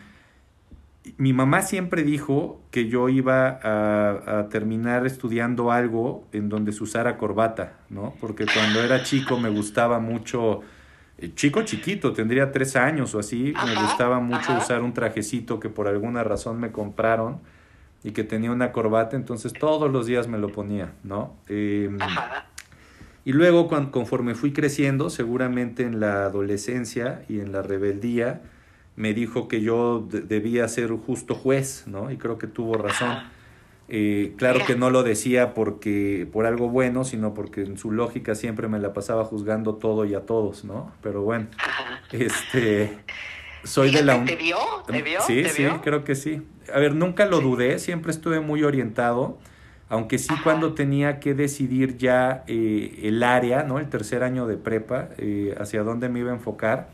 mi 1.19 1.33
mamá 1.33 1.63
siempre 1.63 2.03
dijo 2.03 2.63
que 2.71 2.89
yo 2.89 3.09
iba 3.09 3.61
a, 3.63 4.49
terminar 4.49 5.07
estudiando 5.07 5.71
algo 5.71 6.27
en 6.33 6.49
donde 6.49 6.73
se 6.73 6.83
usara 6.83 7.19
corbata, 7.19 7.75
¿no? 7.91 8.15
Porque 8.21 8.47
cuando 8.47 8.83
era 8.83 9.03
chico 9.03 9.39
me 9.39 9.51
gustaba 9.51 9.99
mucho, 9.99 10.61
eh, 11.19 11.33
chico 11.35 11.63
chiquito, 11.63 12.13
tendría 12.13 12.53
tres 12.53 12.77
años 12.77 13.15
o 13.15 13.19
así, 13.19 13.53
me 13.67 13.75
gustaba 13.75 14.21
mucho 14.21 14.57
usar 14.57 14.83
un 14.83 14.95
trajecito 14.95 15.61
que 15.61 15.69
por 15.69 15.89
alguna 15.89 16.25
razón 16.25 16.59
me 16.59 16.73
compraron 16.73 17.41
y 18.03 18.13
que 18.13 18.25
tenía 18.25 18.51
una 18.51 18.73
corbata, 18.73 19.17
entonces 19.17 19.53
todos 19.53 19.91
los 19.91 20.07
días 20.07 20.27
me 20.27 20.39
lo 20.39 20.49
ponía, 20.49 20.93
¿no? 21.03 21.37
Em. 21.49 21.99
Y 23.27 23.33
luego, 23.33 23.69
conforme 23.91 24.35
fui 24.35 24.53
creciendo, 24.53 25.09
seguramente 25.09 25.85
en 25.85 26.01
la 26.01 26.27
adolescencia 26.27 27.25
y 27.29 27.41
en 27.41 27.53
la 27.53 27.63
rebeldía, 27.63 28.43
me 28.97 29.15
dijo 29.15 29.49
que 29.49 29.61
yo 29.61 30.07
debía 30.09 30.69
ser 30.69 30.91
justo 30.91 31.35
juez, 31.35 31.85
¿no? 31.87 32.11
Y 32.11 32.17
creo 32.17 32.39
que 32.39 32.47
tuvo 32.47 32.75
razón. 32.75 33.19
Eh, 33.89 34.35
claro 34.39 34.61
que 34.67 34.77
no 34.77 34.89
lo 34.89 35.03
decía 35.03 35.53
porque 35.53 36.27
por 36.33 36.47
algo 36.47 36.71
bueno, 36.71 37.05
sino 37.05 37.35
porque 37.35 37.63
en 37.63 37.77
su 37.77 37.93
lógica 37.93 38.35
siempre 38.35 38.67
me 38.67 38.79
la 38.79 38.95
pasaba 38.95 39.25
juzgando 39.25 39.75
todo 39.75 40.05
y 40.07 40.15
a 40.15 40.21
todos, 40.21 40.65
¿no? 40.65 40.93
Pero 41.03 41.23
bueno, 41.23 41.49
este 42.13 42.97
soy 43.63 43.91
de 43.91 44.03
la 44.03 44.25
¿Te 44.25 44.37
vio? 44.37 44.59
¿Te 44.87 45.03
vio? 45.03 45.21
Sí, 45.21 45.45
sí, 45.45 45.67
creo 45.83 46.05
que 46.05 46.15
sí. 46.15 46.43
A 46.73 46.79
ver, 46.79 46.95
nunca 46.95 47.27
lo 47.27 47.41
dudé, 47.41 47.79
siempre 47.79 48.11
estuve 48.11 48.41
muy 48.41 48.63
orientado 48.63 49.39
aunque 49.89 50.19
sí 50.19 50.35
cuando 50.43 50.75
tenía 50.75 51.21
que 51.21 51.35
decidir 51.35 51.99
ya 51.99 52.43
eh, 52.47 53.01
el 53.03 53.23
área, 53.23 53.63
¿no? 53.63 53.79
El 53.79 53.89
tercer 53.89 54.23
año 54.23 54.47
de 54.47 54.57
prepa, 54.57 55.11
eh, 55.19 55.55
hacia 55.59 55.83
dónde 55.83 56.09
me 56.09 56.21
iba 56.21 56.31
a 56.31 56.35
enfocar. 56.35 56.89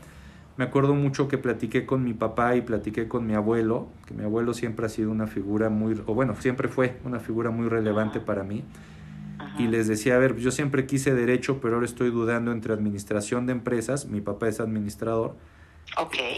Me 0.57 0.65
acuerdo 0.65 0.93
mucho 0.93 1.27
que 1.27 1.37
platiqué 1.37 1.85
con 1.85 2.03
mi 2.03 2.13
papá 2.13 2.55
y 2.55 2.61
platiqué 2.61 3.07
con 3.07 3.25
mi 3.25 3.33
abuelo, 3.33 3.87
que 4.05 4.13
mi 4.13 4.23
abuelo 4.23 4.53
siempre 4.53 4.85
ha 4.85 4.89
sido 4.89 5.09
una 5.09 5.27
figura 5.27 5.69
muy, 5.69 6.01
o 6.05 6.13
bueno, 6.13 6.35
siempre 6.39 6.67
fue 6.67 6.97
una 7.03 7.19
figura 7.19 7.51
muy 7.51 7.69
relevante 7.69 8.19
para 8.19 8.43
mí. 8.43 8.63
Y 9.57 9.67
les 9.67 9.87
decía, 9.87 10.15
a 10.15 10.19
ver, 10.19 10.37
yo 10.37 10.51
siempre 10.51 10.85
quise 10.85 11.13
derecho, 11.13 11.59
pero 11.61 11.75
ahora 11.75 11.85
estoy 11.85 12.11
dudando 12.11 12.51
entre 12.51 12.73
administración 12.73 13.45
de 13.45 13.53
empresas, 13.53 14.05
mi 14.05 14.21
papá 14.21 14.47
es 14.47 14.59
administrador, 14.59 15.35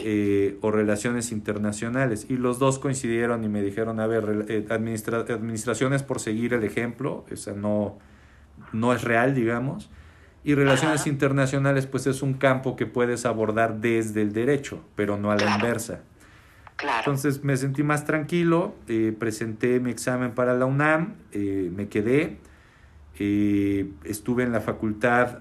eh, 0.04 0.58
o 0.62 0.72
relaciones 0.72 1.32
internacionales. 1.32 2.26
Y 2.30 2.38
los 2.38 2.60
dos 2.60 2.80
coincidieron 2.80 3.44
y 3.44 3.50
me 3.50 3.62
dijeron, 3.62 4.00
a 4.00 4.08
ver, 4.08 4.46
eh, 4.50 4.66
administraciones 4.70 6.04
por 6.04 6.20
seguir 6.20 6.54
el 6.54 6.64
ejemplo, 6.64 7.26
esa 7.30 7.54
no, 7.54 7.98
no 8.72 8.94
es 8.94 9.04
real, 9.04 9.36
digamos. 9.36 9.90
Y 10.44 10.56
relaciones 10.56 11.08
internacionales, 11.08 11.88
pues 11.88 12.06
es 12.08 12.22
un 12.22 12.34
campo 12.34 12.76
que 12.76 12.86
puedes 12.86 13.26
abordar 13.26 13.80
desde 13.80 14.22
el 14.22 14.34
derecho, 14.34 14.84
pero 14.96 15.18
no 15.18 15.32
a 15.32 15.36
la 15.36 15.56
inversa. 15.56 16.02
Entonces 17.00 17.44
me 17.44 17.56
sentí 17.56 17.84
más 17.84 18.06
tranquilo, 18.06 18.76
eh, 18.88 19.16
presenté 19.18 19.80
mi 19.80 19.90
examen 19.92 20.34
para 20.34 20.54
la 20.54 20.66
UNAM, 20.66 21.16
me 21.34 21.88
quedé, 21.88 22.40
estuve 24.04 24.44
en 24.44 24.52
la 24.52 24.60
facultad 24.60 25.40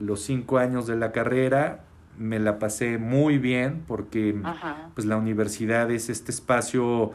los 0.00 0.22
cinco 0.22 0.58
años 0.58 0.86
de 0.86 0.96
la 0.96 1.12
carrera, 1.12 1.84
me 2.18 2.38
la 2.38 2.58
pasé 2.58 2.98
muy 2.98 3.38
bien 3.38 3.82
porque 3.86 4.36
pues 4.94 5.06
la 5.06 5.16
universidad 5.16 5.90
es 5.90 6.10
este 6.10 6.32
espacio 6.32 7.12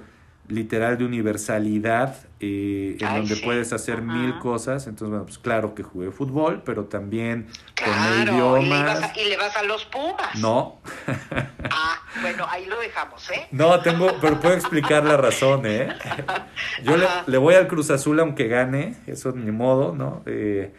literal 0.48 0.98
de 0.98 1.06
universalidad 1.06 2.16
eh, 2.40 2.98
en 3.00 3.16
donde 3.16 3.36
puedes 3.38 3.74
hacer 3.74 4.02
mil 4.02 4.38
cosas. 4.40 4.88
Entonces, 4.88 5.10
bueno, 5.10 5.26
pues 5.26 5.38
claro 5.40 5.74
que 5.74 5.84
jugué 5.84 6.12
fútbol, 6.12 6.62
pero 6.64 6.86
también 6.86 7.48
con 7.82 8.28
idiomas. 8.28 9.12
¿y 9.18 9.30
le, 9.30 9.38
vas 9.38 9.56
a, 9.56 9.64
los 9.64 9.86
Pumas? 9.86 10.36
No. 10.36 10.80
ah, 11.72 12.02
bueno, 12.22 12.46
ahí 12.50 12.66
lo 12.66 12.80
dejamos, 12.80 13.30
¿eh? 13.32 13.48
No, 13.52 13.80
tengo, 13.82 14.08
pero 14.22 14.40
puedo 14.40 14.56
explicar 14.56 15.04
la 15.04 15.18
razón, 15.18 15.66
¿eh? 15.66 15.90
Yo 16.84 16.98
le, 16.98 17.08
le, 17.26 17.38
voy 17.38 17.56
al 17.56 17.68
Cruz 17.68 17.90
Azul 17.90 18.20
aunque 18.20 18.48
gane, 18.48 18.96
eso 19.08 19.32
ni 19.32 19.52
modo, 19.52 19.96
¿no? 19.96 20.22
Eh, 20.26 20.74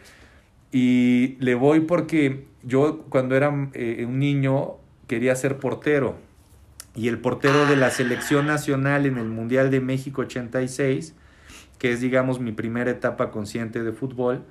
y 0.71 1.37
le 1.39 1.55
voy 1.55 1.81
porque 1.81 2.47
yo 2.63 3.03
cuando 3.09 3.35
era 3.35 3.69
eh, 3.73 4.05
un 4.05 4.19
niño 4.19 4.75
quería 5.07 5.35
ser 5.35 5.57
portero 5.57 6.26
y 6.97 7.09
el 7.09 7.19
portero 7.19 7.67
de 7.67 7.75
la 7.75 7.91
selección 7.91 8.47
nacional 8.47 9.05
en 9.05 9.19
el 9.19 9.29
Mundial 9.29 9.69
de 9.69 9.79
México 9.79 10.23
86, 10.23 11.13
que 11.77 11.91
es 11.91 12.01
digamos 12.01 12.39
mi 12.39 12.51
primera 12.51 12.89
etapa 12.89 13.29
consciente 13.29 13.83
de 13.83 13.91
fútbol, 13.91 14.43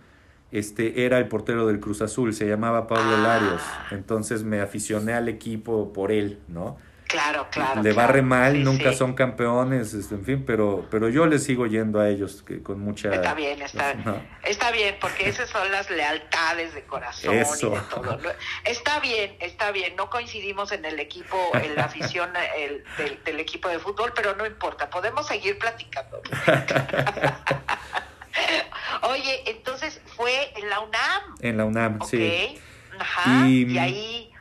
este 0.53 1.05
era 1.05 1.19
el 1.19 1.27
portero 1.27 1.67
del 1.67 1.81
Cruz 1.81 2.03
Azul, 2.03 2.33
se 2.33 2.47
llamaba 2.47 2.87
Pablo 2.87 3.21
Larios, 3.21 3.61
entonces 3.91 4.45
me 4.45 4.61
aficioné 4.61 5.15
al 5.15 5.29
equipo 5.29 5.93
por 5.93 6.13
él, 6.13 6.39
¿no? 6.47 6.77
Claro, 7.07 7.47
claro. 7.51 7.83
Le 7.83 7.93
barre 7.93 8.21
mal, 8.21 8.65
nunca 8.65 8.93
son 8.93 9.15
campeones, 9.15 9.95
este, 9.95 10.17
en 10.17 10.25
fin, 10.25 10.45
pero, 10.45 10.89
pero 10.91 11.09
yo 11.09 11.27
les 11.27 11.45
sigo 11.45 11.67
yendo 11.67 12.01
a 12.01 12.09
ellos 12.09 12.43
que 12.43 12.61
con 12.63 12.81
mucha... 12.81 13.15
Está 13.15 13.35
bien, 13.35 13.63
está, 13.63 13.95
está 14.43 14.73
bien, 14.73 14.97
porque 15.01 15.29
esas 15.29 15.49
son 15.49 15.71
las 15.71 15.89
lealtades 15.89 16.75
de 16.75 16.83
corazón 16.83 17.35
y 17.35 17.39
de 17.39 17.45
todo. 17.91 18.19
Está 18.65 18.99
bien, 18.99 19.37
está 19.39 19.71
bien, 19.71 19.95
no 19.95 20.11
coincidimos 20.11 20.73
en 20.73 20.85
el 20.85 20.99
equipo, 20.99 21.39
en 21.55 21.77
la 21.77 21.85
afición 21.85 22.31
el, 22.59 22.83
del, 23.25 23.39
equipo 23.39 23.69
de 23.69 23.79
fútbol, 23.79 24.13
pero 24.15 24.35
no 24.35 24.45
importa, 24.45 24.91
podemos 24.91 25.29
seguir 25.29 25.59
platicando. 25.59 26.21
Oye, 29.03 29.43
entonces 29.47 30.01
fue 30.17 30.53
en 30.57 30.69
la 30.69 30.81
UNAM. 30.81 31.23
En 31.41 31.57
la 31.57 31.65
UNAM, 31.67 32.01
sí. 32.03 32.61
Ajá, 32.99 33.47
y 33.47 33.79
ahí 33.79 34.33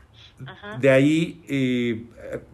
de 0.80 0.90
ahí 0.90 1.42
eh, 1.48 2.06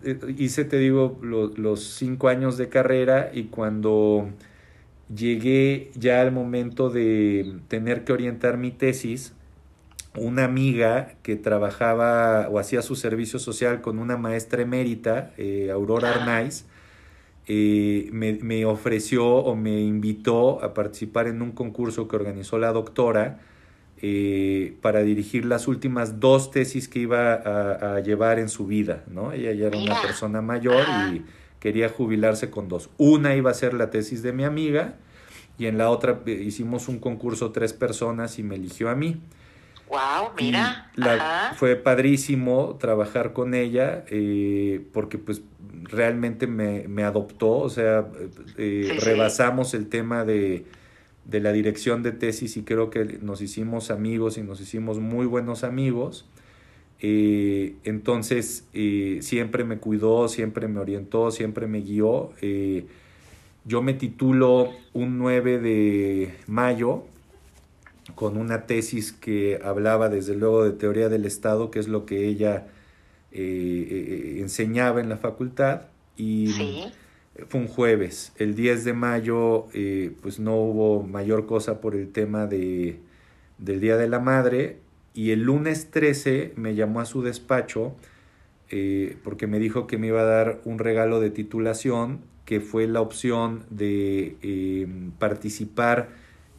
eh, 0.04 0.20
hice, 0.38 0.66
te 0.66 0.78
digo, 0.78 1.18
los 1.22 1.84
cinco 1.84 2.28
años 2.28 2.58
de 2.58 2.70
carrera 2.70 3.32
y 3.34 3.46
cuando 3.46 4.30
llegué 5.14 5.92
ya 5.96 6.22
al 6.22 6.32
momento 6.32 6.90
de 6.90 7.58
tener 7.68 8.04
que 8.04 8.14
orientar 8.14 8.58
mi 8.58 8.72
tesis, 8.72 9.34
una 10.16 10.44
amiga 10.44 11.16
que 11.24 11.36
trabajaba 11.36 12.50
o 12.50 12.60
hacía 12.60 12.82
su 12.82 12.96
servicio 12.96 13.40
social 13.40 13.82
con 13.82 13.98
una 13.98 14.18
maestra 14.18 14.62
emérita, 14.62 15.32
eh, 15.38 15.72
Aurora 15.72 16.12
Arnaiz, 16.12 16.66
me, 17.48 18.40
me, 18.42 18.64
ofreció 18.66 19.26
o 19.28 19.56
me 19.58 19.82
invitó 19.82 20.64
a 20.64 20.74
participar 20.74 21.28
en 21.28 21.42
un 21.42 21.52
concurso 21.52 22.08
que 22.08 22.16
organizó 22.16 22.58
la 22.60 22.72
doctora 22.72 23.40
eh, 24.04 24.78
para 24.82 25.04
dirigir 25.04 25.46
las 25.46 25.68
últimas 25.68 26.20
dos 26.20 26.50
tesis 26.50 26.88
que 26.88 26.98
iba 26.98 27.34
a, 27.34 28.00
llevar 28.00 28.40
en 28.40 28.50
su 28.50 28.66
vida, 28.66 29.04
¿no? 29.08 29.32
Ella 29.32 29.52
ya 29.54 29.68
era 29.68 29.78
una 29.78 30.02
persona 30.02 30.42
mayor 30.42 30.84
y 31.14 31.22
quería 31.60 31.88
jubilarse 31.88 32.50
con 32.50 32.68
dos. 32.68 32.90
Una 32.98 33.36
iba 33.36 33.52
a 33.52 33.54
ser 33.54 33.76
la 33.76 33.92
tesis 33.92 34.24
de 34.24 34.34
mi 34.34 34.44
amiga 34.44 34.96
y 35.60 35.68
en 35.68 35.78
la 35.78 35.92
otra 35.92 36.20
eh, 36.26 36.32
hicimos 36.32 36.88
un 36.88 36.98
concurso 36.98 37.52
tres 37.52 37.74
personas 37.74 38.40
y 38.40 38.44
me 38.44 38.56
eligió 38.56 38.90
a 38.90 38.96
mí. 38.96 39.22
Wow, 39.88 40.32
mira. 40.36 40.90
fue 41.56 41.76
padrísimo 41.76 42.78
trabajar 42.80 43.34
con 43.34 43.54
ella 43.54 44.04
eh, 44.10 44.84
porque 44.94 45.20
pues 45.20 45.44
realmente 45.84 46.48
me, 46.48 46.88
me 46.88 47.04
adoptó, 47.04 47.52
o 47.60 47.70
sea, 47.70 48.08
rebasamos 48.58 49.76
el 49.76 49.90
tema 49.90 50.26
de 50.26 50.66
de 51.26 51.40
la 51.40 51.52
dirección 51.52 52.04
de 52.04 52.12
tesis 52.12 52.58
y 52.58 52.64
creo 52.64 52.90
que 52.90 53.20
nos 53.22 53.42
hicimos 53.42 53.92
amigos 53.92 54.38
y 54.38 54.42
nos 54.42 54.60
hicimos 54.60 55.00
muy 55.00 55.26
buenos 55.26 55.64
amigos. 55.64 56.26
Eh, 57.00 57.76
entonces 57.84 58.66
eh, 58.74 59.20
siempre 59.22 59.64
me 59.64 59.78
cuidó, 59.78 60.28
siempre 60.28 60.68
me 60.68 60.80
orientó, 60.80 61.32
siempre 61.32 61.68
me 61.68 61.82
guió. 61.82 62.32
Eh, 62.42 62.86
yo 63.66 63.82
me 63.82 63.94
titulo 63.94 64.72
un 64.94 65.18
9 65.20 65.60
de 65.60 66.36
mayo 66.48 67.04
con 68.16 68.38
una 68.38 68.66
tesis 68.66 69.12
que 69.12 69.60
hablaba 69.64 70.10
desde 70.10 70.36
luego 70.36 70.64
de 70.64 70.72
teoría 70.72 71.10
del 71.10 71.26
Estado, 71.26 71.72
que 71.72 71.80
es 71.80 71.88
lo 71.88 72.06
que 72.06 72.28
ella 72.28 72.68
eh, 73.32 74.38
enseñaba 74.40 75.00
en 75.02 75.10
la 75.10 75.18
facultad. 75.18 75.84
Y 76.18 76.86
fue 77.50 77.62
un 77.62 77.68
jueves. 77.68 78.34
El 78.38 78.56
10 78.56 78.86
de 78.86 78.94
mayo 78.94 79.68
eh, 79.74 80.14
pues 80.22 80.40
no 80.40 80.56
hubo 80.56 81.04
mayor 81.04 81.46
cosa 81.46 81.82
por 81.82 81.96
el 81.96 82.12
tema 82.12 82.48
de, 82.48 83.00
del 83.58 83.80
Día 83.80 83.98
de 83.98 84.08
la 84.08 84.20
Madre. 84.20 84.78
Y 85.14 85.32
el 85.32 85.44
lunes 85.44 85.92
13 85.92 86.54
me 86.56 86.76
llamó 86.76 87.02
a 87.02 87.06
su 87.06 87.22
despacho 87.22 87.96
porque 89.26 89.48
me 89.48 89.60
dijo 89.60 89.86
que 89.86 89.98
me 89.98 90.08
iba 90.08 90.22
a 90.22 90.24
dar 90.24 90.62
un 90.64 90.80
regalo 90.80 91.20
de 91.20 91.30
titulación, 91.30 92.22
que 92.46 92.62
fue 92.62 92.88
la 92.88 93.02
opción 93.02 93.66
de 93.70 94.88
participar 95.20 96.08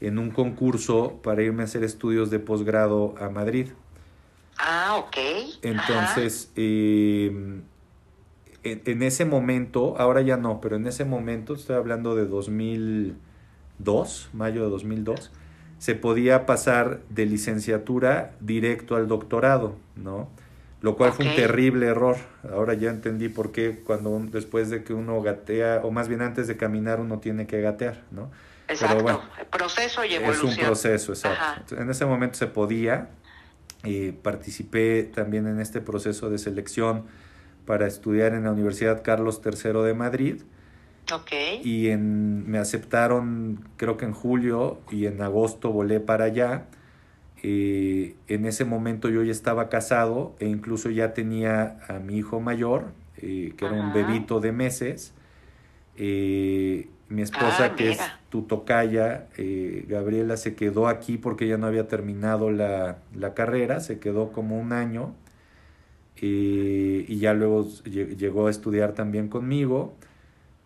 en 0.03 0.19
un 0.19 0.31
concurso 0.31 1.21
para 1.23 1.43
irme 1.43 1.63
a 1.63 1.65
hacer 1.65 1.85
estudios 1.85 2.29
de 2.29 2.41
posgrado 2.41 3.15
a 3.19 3.29
Madrid. 3.29 3.69
Ah, 4.59 4.97
ok. 4.97 5.17
Entonces, 5.63 6.51
em, 6.57 7.63
en, 8.65 9.03
ese 9.03 9.25
momento, 9.25 9.97
ahora 9.99 10.23
ya 10.23 10.37
no, 10.37 10.61
pero 10.61 10.77
en 10.77 10.87
ese 10.87 11.05
momento, 11.05 11.55
estoy 11.55 11.77
hablando 11.77 12.15
de 12.15 12.27
2002, 12.27 14.31
mayo 14.33 14.65
de 14.65 14.71
2002, 14.71 15.33
se 15.79 15.95
podía 15.97 16.47
pasar 16.47 17.01
de 17.11 17.27
licenciatura 17.27 18.33
directo 18.41 18.95
al 18.95 19.09
doctorado, 19.09 19.77
¿no? 19.97 20.29
Lo 20.81 20.97
cual 20.97 21.13
fue 21.13 21.27
un 21.27 21.37
terrible 21.37 21.87
error. 21.87 22.17
Ahora 22.53 22.75
ya 22.75 22.91
entendí 22.91 23.29
por 23.29 23.53
qué 23.53 23.81
cuando 23.85 24.19
después 24.31 24.71
de 24.71 24.83
que 24.83 24.93
uno 24.93 25.21
gatea, 25.23 25.81
o 25.85 25.93
más 25.93 26.09
bien 26.09 26.23
antes 26.23 26.49
de 26.49 26.57
caminar, 26.57 27.01
uno 27.01 27.19
tiene 27.19 27.47
que 27.47 27.61
gatear, 27.61 28.03
¿no? 28.11 28.31
Exacto, 28.69 29.23
proceso 29.51 30.05
y 30.05 30.15
evolución. 30.15 30.51
Es 30.51 30.59
un 30.59 30.65
proceso, 30.65 31.13
exacto. 31.13 31.77
En 31.77 31.91
ese 31.91 32.07
momento 32.07 32.39
se 32.39 32.47
podía, 32.47 33.11
y 33.85 34.13
participé 34.13 35.05
también 35.05 35.47
en 35.47 35.61
este 35.61 35.81
proceso 35.81 36.31
de 36.31 36.39
selección 36.39 37.05
para 37.67 37.87
estudiar 37.87 38.35
en 38.35 38.45
la 38.45 38.53
Universidad 38.53 39.03
Carlos 39.03 39.41
III 39.45 39.83
de 39.83 39.95
Madrid. 39.95 40.43
Okay. 41.13 41.61
Y 41.65 41.89
en, 41.89 42.49
me 42.49 42.59
aceptaron, 42.59 43.65
creo 43.77 43.97
que 43.97 44.05
en 44.05 44.13
julio, 44.13 44.81
y 44.91 45.07
en 45.07 45.21
agosto 45.21 45.71
volé 45.71 46.01
para 46.01 46.27
allá. 46.27 46.67
Eh, 47.43 48.15
en 48.29 48.47
ese 48.47 48.65
momento 48.65 49.09
yo 49.09 49.25
ya 49.25 49.33
estaba 49.33 49.69
casado 49.69 50.37
e 50.39 50.47
incluso 50.47 50.91
ya 50.91 51.13
tenía 51.13 51.79
a 51.89 51.99
mi 51.99 52.17
hijo 52.17 52.41
mayor, 52.41 52.93
eh, 53.17 53.53
que 53.57 53.65
era 53.65 53.75
un 53.75 53.93
bebito 53.93 54.41
de 54.41 54.53
meses. 54.53 55.13
Eh, 55.97 56.89
mi 57.09 57.23
esposa, 57.23 57.65
ah, 57.65 57.77
que 57.77 57.91
es 57.91 58.01
tu 58.31 58.43
tocaya, 58.43 59.27
Gabriela, 59.87 60.39
se 60.39 60.55
quedó 60.55 60.89
aquí 60.89 61.19
porque 61.19 61.47
ya 61.47 61.59
no 61.59 61.67
había 61.67 61.87
terminado 61.89 62.51
la, 62.51 62.97
carrera, 63.35 63.81
se 63.81 63.99
quedó 63.99 64.33
como 64.33 64.59
un 64.59 64.73
año 64.73 65.15
eh, 66.17 67.05
y 67.09 67.19
ya 67.19 67.35
luego 67.35 67.69
llegó 67.85 68.47
a 68.47 68.51
estudiar 68.51 68.93
también 68.93 69.29
conmigo. 69.29 69.95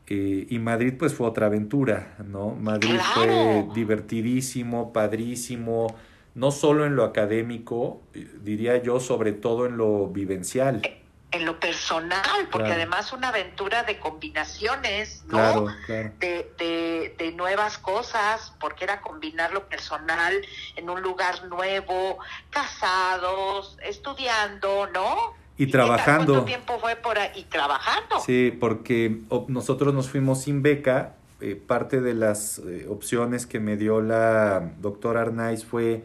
Eh, 0.09 0.47
y 0.49 0.59
Madrid 0.59 0.95
pues 0.99 1.15
fue 1.15 1.26
otra 1.26 1.47
aventura, 1.47 2.17
¿no? 2.31 2.50
Madrid 2.55 2.97
fue 3.15 3.67
divertidísimo, 3.75 4.93
padrísimo, 4.93 5.88
no 6.35 6.53
solo 6.53 6.87
en 6.87 6.95
lo 6.95 7.05
académico, 7.05 8.00
diría 8.45 8.81
yo, 8.81 9.00
sobre 9.00 9.33
todo 9.33 9.67
en 9.67 9.76
lo 9.76 10.09
vivencial 10.09 10.83
en 11.33 11.45
lo 11.45 11.59
personal, 11.59 12.49
porque 12.50 12.73
además 12.73 13.12
una 13.12 13.28
aventura 13.28 13.83
de 13.83 13.99
combinaciones, 13.99 15.25
¿no? 15.26 15.66
De, 15.87 17.14
de, 17.18 17.33
nuevas 17.33 17.78
cosas, 17.78 18.54
porque 18.61 18.85
era 18.85 19.00
combinar 19.00 19.52
lo 19.52 19.68
personal 19.68 20.35
en 20.76 20.88
un 20.88 21.02
lugar 21.02 21.45
nuevo, 21.47 22.18
casados, 22.50 23.76
estudiando, 23.83 24.88
¿no? 24.95 25.35
Y, 25.59 25.66
trabajando. 25.66 26.33
¿Cuánto 26.33 26.45
tiempo 26.45 26.78
fue 26.78 26.97
por 26.97 27.18
ahí? 27.18 27.30
Y 27.35 27.45
trabajando. 27.45 28.21
Sí, 28.21 28.56
porque 28.59 29.21
nosotros 29.49 29.92
nos 29.92 30.09
fuimos 30.09 30.42
sin 30.42 30.62
beca. 30.62 31.14
Eh, 31.40 31.54
parte 31.54 32.00
de 32.00 32.14
las 32.14 32.59
eh, 32.61 32.87
opciones 32.88 33.47
que 33.47 33.61
me 33.61 33.76
dio 33.76 34.01
la 34.01 34.72
doctora 34.79 35.20
Arnaiz 35.20 35.66
fue 35.66 36.03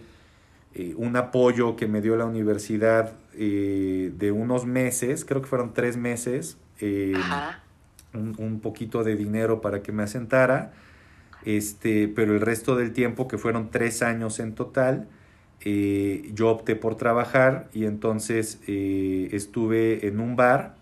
eh, 0.74 0.94
un 0.98 1.16
apoyo 1.16 1.78
que 1.78 1.88
me 1.88 2.02
dio 2.02 2.18
la 2.18 2.26
universidad 2.26 3.14
eh, 3.34 4.12
de 4.14 4.32
unos 4.32 4.66
meses, 4.66 5.26
creo 5.26 5.42
que 5.42 5.48
fueron 5.48 5.74
tres 5.74 5.98
meses, 5.98 6.58
eh, 6.80 7.14
un, 8.14 8.60
poquito 8.60 9.04
de 9.04 9.16
dinero 9.16 9.62
para 9.62 9.82
que 9.82 9.92
me 9.92 10.04
asentara, 10.04 10.74
este, 11.46 12.08
pero 12.08 12.34
el 12.34 12.42
resto 12.42 12.76
del 12.76 12.92
tiempo, 12.92 13.28
que 13.28 13.38
fueron 13.38 13.72
tres 13.72 14.02
años 14.02 14.40
en 14.40 14.54
total, 14.54 15.08
eh, 15.62 16.30
yo 16.34 16.50
opté 16.50 16.76
por 16.76 16.96
trabajar 16.96 17.70
y 17.72 17.86
entonces 17.86 18.60
estuve 18.68 20.08
en 20.08 20.20
un 20.20 20.36
bar 20.36 20.76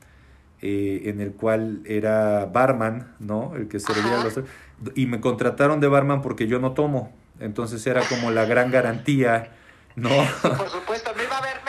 en 0.62 1.22
el 1.22 1.32
cual 1.34 1.82
era 1.86 2.46
barman, 2.46 3.16
¿no? 3.20 3.56
El 3.56 3.68
que 3.68 3.80
servía 3.80 4.24
los... 4.24 4.42
Y 4.96 5.06
me 5.06 5.22
contrataron 5.22 5.80
de 5.80 5.88
barman 5.88 6.22
porque 6.22 6.48
yo 6.48 6.60
no 6.60 6.74
tomo, 6.74 7.14
entonces 7.40 7.86
era 7.88 8.02
como 8.10 8.32
la 8.32 8.46
gran 8.46 8.72
garantía 8.72 9.52
no. 10.00 10.10
por 10.42 10.70
supuesto, 10.70 11.12
no 11.16 11.24
iba 11.24 11.36
a 11.36 11.40
haber 11.40 11.62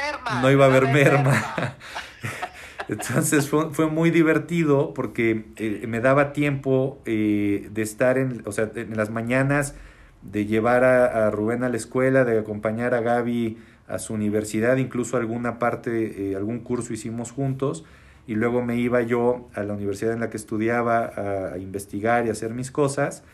No 0.42 0.50
iba 0.50 0.66
a 0.66 0.68
haber 0.68 0.88
merma. 0.88 1.32
Entonces 2.88 3.48
fue, 3.48 3.86
muy 3.86 4.10
divertido 4.10 4.94
porque 4.94 5.44
eh, 5.56 5.84
me 5.86 6.00
daba 6.00 6.32
tiempo 6.32 7.00
eh, 7.04 7.68
de 7.70 7.82
estar 7.82 8.18
en, 8.18 8.42
o 8.46 8.52
sea, 8.52 8.70
en 8.74 8.96
las 8.96 9.10
mañanas, 9.10 9.76
de 10.22 10.44
llevar 10.44 10.82
a, 10.84 11.30
Rubén 11.30 11.62
a 11.62 11.68
la 11.68 11.76
escuela, 11.76 12.24
de 12.24 12.38
acompañar 12.38 12.94
a 12.94 13.00
Gaby 13.00 13.58
a 13.86 13.98
su 13.98 14.12
universidad, 14.12 14.76
incluso 14.76 15.16
alguna 15.16 15.58
parte, 15.58 16.32
eh, 16.32 16.36
algún 16.36 16.60
curso 16.60 16.92
hicimos 16.92 17.30
juntos, 17.30 17.84
y 18.26 18.34
luego 18.34 18.60
me 18.62 18.76
iba 18.76 19.02
yo 19.02 19.48
a 19.54 19.62
la 19.62 19.74
universidad 19.74 20.12
en 20.12 20.20
la 20.20 20.28
que 20.28 20.36
estudiaba 20.36 21.52
a 21.54 21.58
investigar 21.58 22.26
y 22.26 22.30
hacer 22.30 22.54
mis 22.54 22.70
cosas 22.70 23.24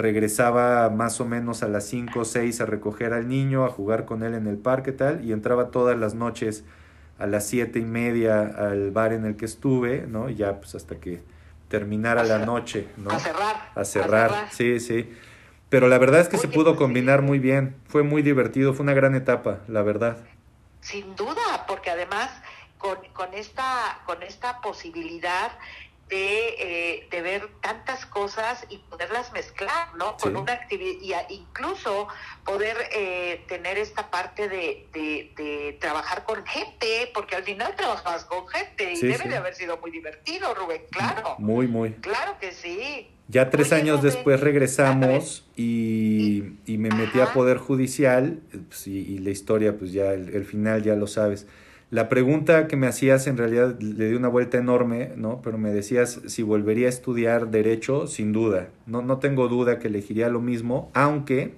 regresaba 0.00 0.88
más 0.90 1.20
o 1.20 1.24
menos 1.24 1.62
a 1.62 1.68
las 1.68 1.84
5 1.86 2.20
o 2.20 2.24
6 2.24 2.60
a 2.60 2.66
recoger 2.66 3.12
al 3.12 3.28
niño, 3.28 3.64
a 3.64 3.68
jugar 3.68 4.04
con 4.04 4.22
él 4.22 4.34
en 4.34 4.46
el 4.46 4.58
parque 4.58 4.92
tal, 4.92 5.24
y 5.24 5.32
entraba 5.32 5.70
todas 5.70 5.98
las 5.98 6.14
noches 6.14 6.64
a 7.18 7.26
las 7.26 7.46
siete 7.46 7.78
y 7.78 7.84
media 7.84 8.40
al 8.40 8.90
bar 8.90 9.12
en 9.12 9.26
el 9.26 9.36
que 9.36 9.44
estuve, 9.44 10.06
¿no? 10.08 10.30
ya 10.30 10.58
pues 10.58 10.74
hasta 10.74 10.96
que 10.96 11.22
terminara 11.68 12.24
la 12.24 12.38
noche, 12.38 12.88
¿no? 12.96 13.10
A 13.10 13.18
cerrar. 13.20 13.70
A 13.74 13.84
cerrar, 13.84 14.48
sí, 14.50 14.80
sí. 14.80 15.14
Pero 15.68 15.86
la 15.86 15.98
verdad 15.98 16.20
es 16.20 16.28
que 16.28 16.36
se 16.36 16.48
pudo 16.48 16.74
combinar 16.74 17.22
muy 17.22 17.38
bien, 17.38 17.76
fue 17.86 18.02
muy 18.02 18.22
divertido, 18.22 18.74
fue 18.74 18.82
una 18.82 18.94
gran 18.94 19.14
etapa, 19.14 19.60
la 19.68 19.82
verdad. 19.82 20.16
Sin 20.80 21.14
duda, 21.14 21.66
porque 21.68 21.90
además 21.90 22.28
con, 22.78 22.98
con, 23.12 23.32
esta, 23.34 24.00
con 24.04 24.22
esta 24.24 24.60
posibilidad 24.62 25.52
de, 26.10 26.54
eh, 26.58 27.08
de, 27.10 27.22
ver 27.22 27.48
tantas 27.62 28.04
cosas 28.04 28.66
y 28.68 28.78
poderlas 28.78 29.32
mezclar, 29.32 29.94
¿no? 29.96 30.16
Con 30.16 30.36
una 30.36 30.52
actividad, 30.52 31.24
incluso 31.30 32.08
poder 32.44 32.76
eh, 32.92 33.44
tener 33.46 33.78
esta 33.78 34.10
parte 34.10 34.48
de, 34.48 34.88
de, 34.92 35.76
trabajar 35.80 36.24
con 36.24 36.44
gente, 36.44 37.10
porque 37.14 37.36
al 37.36 37.44
final 37.44 37.74
trabajas 37.76 38.24
con 38.24 38.46
gente 38.48 38.92
y 38.92 39.00
debe 39.00 39.28
de 39.28 39.36
haber 39.36 39.54
sido 39.54 39.78
muy 39.78 39.90
divertido, 39.90 40.52
Rubén, 40.54 40.82
claro. 40.90 41.36
Muy, 41.38 41.68
muy. 41.68 41.92
Claro 41.94 42.36
que 42.40 42.52
sí. 42.52 43.08
Ya 43.28 43.48
tres 43.48 43.72
años 43.72 44.02
después 44.02 44.40
regresamos 44.40 45.48
y, 45.56 46.42
y, 46.66 46.78
me 46.78 46.88
metí 46.90 47.20
a 47.20 47.32
Poder 47.32 47.58
Judicial 47.58 48.40
pues, 48.68 48.88
y, 48.88 49.18
la 49.18 49.30
historia, 49.30 49.78
pues 49.78 49.92
ya 49.92 50.12
el 50.12 50.44
final 50.44 50.82
ya 50.82 50.96
lo 50.96 51.06
sabes. 51.06 51.46
La 51.90 52.08
pregunta 52.08 52.68
que 52.68 52.76
me 52.76 52.86
hacías 52.86 53.26
en 53.26 53.36
realidad 53.36 53.80
le 53.80 54.08
di 54.08 54.14
una 54.14 54.28
vuelta 54.28 54.58
enorme, 54.58 55.10
¿no? 55.16 55.42
Pero 55.42 55.58
me 55.58 55.70
decías 55.70 56.20
si 56.28 56.44
volvería 56.44 56.86
a 56.86 56.88
estudiar 56.88 57.50
derecho, 57.50 58.06
sin 58.06 58.32
duda. 58.32 58.68
No, 58.86 59.02
no 59.02 59.18
tengo 59.18 59.48
duda 59.48 59.80
que 59.80 59.88
elegiría 59.88 60.28
lo 60.28 60.40
mismo, 60.40 60.92
aunque 60.94 61.54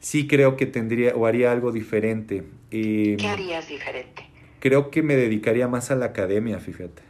sí 0.00 0.26
creo 0.26 0.56
que 0.56 0.66
tendría 0.66 1.14
o 1.14 1.26
haría 1.26 1.52
algo 1.52 1.70
diferente. 1.70 2.42
¿Qué 2.70 3.16
harías 3.28 3.68
diferente? 3.68 4.26
Creo 4.58 4.90
que 4.90 5.04
me 5.04 5.14
dedicaría 5.14 5.68
más 5.68 5.92
a 5.92 5.94
la 5.94 6.06
academia, 6.06 6.58
fíjate. 6.58 7.02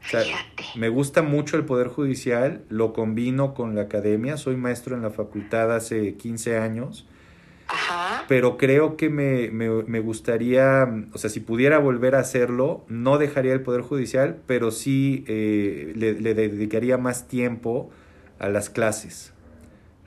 fíjate. 0.00 0.64
Me 0.74 0.88
gusta 0.88 1.22
mucho 1.22 1.56
el 1.56 1.64
Poder 1.66 1.86
Judicial, 1.86 2.64
lo 2.68 2.92
combino 2.92 3.54
con 3.54 3.76
la 3.76 3.82
academia, 3.82 4.36
soy 4.38 4.56
maestro 4.56 4.96
en 4.96 5.02
la 5.02 5.10
facultad 5.10 5.72
hace 5.72 6.14
15 6.14 6.58
años 6.58 7.06
pero 8.28 8.56
creo 8.56 8.96
que 8.96 9.10
me, 9.10 9.50
me, 9.50 10.00
gustaría, 10.00 10.84
o 11.12 11.18
sea, 11.18 11.30
si 11.30 11.40
pudiera 11.40 11.78
volver 11.78 12.14
a 12.14 12.20
hacerlo, 12.20 12.84
no 12.88 13.18
dejaría 13.18 13.52
el 13.52 13.62
Poder 13.62 13.82
Judicial, 13.82 14.40
pero 14.46 14.70
sí 14.70 15.24
eh, 15.26 15.92
le, 15.96 16.14
dedicaría 16.34 16.98
más 16.98 17.28
tiempo 17.28 17.90
a 18.38 18.48
las 18.48 18.70
clases. 18.70 19.32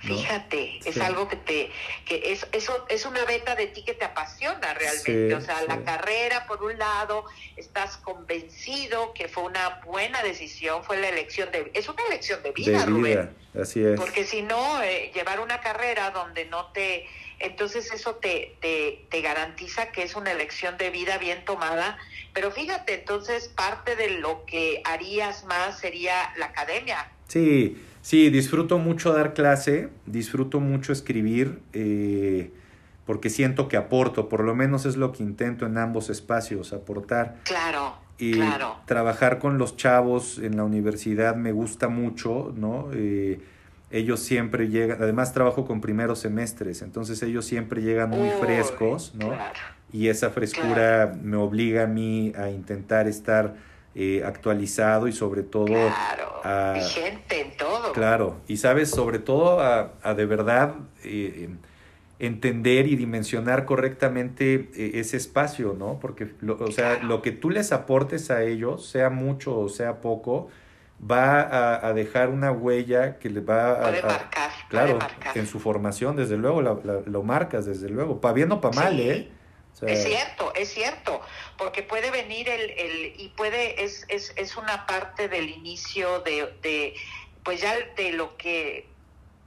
Fíjate, 0.04 0.80
es 0.84 0.98
algo 1.00 1.30
que 1.30 1.38
te, 1.38 1.72
que 2.06 2.34
es, 2.34 2.46
eso 2.52 2.86
es 2.89 3.06
una 3.06 3.24
beta 3.24 3.56
de 3.56 3.68
ti 3.68 3.84
que 3.86 3.94
te 3.94 4.04
apasiona 4.04 4.74
realmente. 4.74 5.34
o 5.34 5.42
sea, 5.42 5.63
la 5.63 5.82
carrera, 5.84 6.46
por 6.46 6.62
un 6.62 6.78
lado, 6.78 7.26
estás 7.56 7.98
convencido 7.98 9.13
que 9.13 9.30
fue 9.30 9.44
una 9.44 9.82
buena 9.86 10.22
decisión, 10.22 10.84
fue 10.84 10.98
la 10.98 11.08
elección 11.08 11.52
de, 11.52 11.72
es 11.74 11.88
una 11.88 12.04
elección 12.08 12.44
de 12.44 12.52
vida, 12.52 12.86
Rubén. 12.86 13.34
Así 13.60 13.84
es. 13.84 14.00
Porque 14.00 14.26
si 14.26 14.42
no, 14.42 14.82
eh, 14.82 15.12
llevar 15.13 15.39
una 15.39 15.62
carrera 15.62 16.12
donde 16.12 16.46
no 16.46 16.72
te, 16.72 17.06
entonces 17.39 17.92
eso 17.94 18.16
te, 18.16 18.58
te, 18.60 19.06
te 19.10 19.22
garantiza 19.22 19.92
que 19.92 20.04
es 20.04 20.16
una 20.16 20.32
elección 20.32 20.78
de 20.78 20.89
vida 20.89 21.18
bien 21.18 21.46
tomada. 21.46 21.98
Pero 22.34 22.52
fíjate, 22.52 22.96
entonces 22.96 23.48
parte 23.48 23.96
de 23.96 24.10
lo 24.10 24.44
que 24.46 24.82
harías 24.84 25.46
más 25.46 25.80
sería 25.80 26.34
la 26.38 26.48
academia. 26.48 27.12
Sí, 27.28 27.78
Sí, 28.04 28.30
disfruto 28.30 28.80
mucho 28.80 29.13
dar 29.13 29.34
clase, 29.34 29.89
disfruto 30.06 30.60
mucho 30.60 30.92
escribir, 30.92 31.62
eh, 31.72 32.52
porque 33.06 33.30
siento 33.30 33.70
que 33.70 33.78
aporto, 33.78 34.28
por 34.28 34.44
lo 34.44 34.54
menos 34.54 34.86
es 34.86 34.98
lo 34.98 35.13
que 35.13 35.24
intento 35.24 35.66
en 35.66 35.78
ambos 35.78 36.10
espacios, 36.10 36.74
aportar. 36.74 37.38
Claro. 37.46 37.96
Y 38.20 38.42
trabajar 38.86 39.39
con 39.39 39.58
los 39.58 39.78
chavos 39.78 40.38
en 40.38 40.58
la 40.58 40.66
universidad 40.66 41.38
me 41.38 41.54
gusta 41.54 41.88
mucho, 41.88 42.54
¿no? 42.58 42.89
Eh, 42.94 43.39
ellos 43.89 44.20
siempre 44.20 44.68
llegan, 44.68 45.02
además 45.02 45.34
trabajo 45.34 45.63
con 45.63 45.80
primeros 45.80 46.20
semestres, 46.20 46.82
entonces 46.82 47.24
ellos 47.24 47.46
siempre 47.46 47.82
llegan 47.82 48.10
muy 48.10 48.30
frescos, 48.42 49.16
¿no? 49.16 49.32
Y 49.94 50.10
esa 50.10 50.30
frescura 50.30 51.16
me 51.24 51.38
obliga 51.38 51.84
a 51.84 51.88
mí 51.88 52.34
a 52.38 52.50
intentar 52.50 53.08
estar 53.08 53.56
eh, 53.95 54.23
actualizado 54.25 55.08
y 55.08 55.12
sobre 55.12 55.43
todo... 55.43 55.65
Claro, 55.65 56.73
vigente 56.73 57.41
en 57.41 57.58
todo. 57.58 57.93
Claro, 57.93 58.38
y 58.47 58.58
sabes, 58.58 58.89
sobre 58.89 59.19
todo 59.19 59.62
a, 59.62 59.93
a 60.01 60.13
de 60.13 60.25
verdad 60.25 60.75
eh, 61.03 61.49
entender 62.19 62.88
y 62.88 62.95
dimensionar 62.95 63.65
correctamente 63.65 64.69
eh, 64.75 64.91
ese 64.95 65.17
espacio, 65.17 65.75
¿no? 65.77 65.99
Porque, 65.99 66.32
o 66.60 66.71
sea, 66.71 67.03
lo 67.03 67.21
que 67.21 67.32
tú 67.32 67.49
les 67.49 67.71
aportes 67.71 68.32
a 68.32 68.43
ellos, 68.43 68.88
sea 68.88 69.10
mucho 69.10 69.60
o 69.60 69.69
sea 69.69 70.01
poco, 70.01 70.47
va 70.99 71.86
a, 71.86 71.93
dejar 71.93 72.29
una 72.29 72.51
huella 72.51 73.19
que 73.19 73.29
les 73.29 73.47
va 73.47 73.73
a... 73.73 73.91
marcar, 73.91 74.51
claro, 74.69 74.99
en 75.36 75.47
su 75.47 75.60
formación, 75.60 76.15
desde 76.15 76.38
luego, 76.38 76.62
lo 76.62 77.23
marcas, 77.23 77.65
desde 77.65 77.89
luego, 77.89 78.21
para 78.21 78.34
bien 78.34 78.51
o 78.53 78.62
para 78.62 78.75
mal, 78.75 78.99
¿eh? 78.99 79.29
Es 79.81 80.03
cierto, 80.03 80.53
es 80.55 80.73
cierto, 80.73 81.21
porque 81.57 81.83
puede 81.83 82.12
venir 82.12 82.47
el, 82.47 82.69
el 82.71 83.19
y 83.19 83.29
puede, 83.36 83.83
es, 83.83 84.05
es, 84.07 84.33
es 84.36 84.55
una 84.55 84.86
parte 84.86 85.27
del 85.27 85.49
inicio 85.49 86.19
de, 86.21 86.53
de, 86.62 86.95
pues 87.43 87.62
ya 87.62 87.77
de 87.95 88.12
lo 88.12 88.38
que 88.38 88.88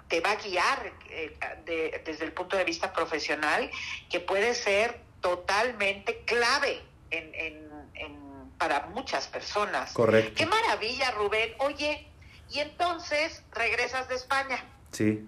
te 0.08 0.20
va 0.20 0.32
a 0.32 0.36
guiar 0.36 0.92
eh, 1.10 1.36
de, 1.64 2.02
desde 2.04 2.24
el 2.24 2.32
punto 2.32 2.56
de 2.56 2.64
vista 2.64 2.92
profesional, 2.92 3.70
que 4.10 4.20
puede 4.20 4.54
ser 4.54 5.00
totalmente 5.20 6.22
clave 6.24 6.82
en, 7.10 7.34
en, 7.34 7.66
para 8.58 8.86
muchas 8.86 9.26
personas. 9.26 9.92
Correcto. 9.92 10.32
Qué 10.36 10.46
maravilla, 10.46 11.10
Rubén. 11.10 11.54
Oye, 11.58 12.06
y 12.50 12.60
entonces 12.60 13.42
regresas 13.52 14.08
de 14.08 14.14
España. 14.14 14.64
Sí, 14.92 15.26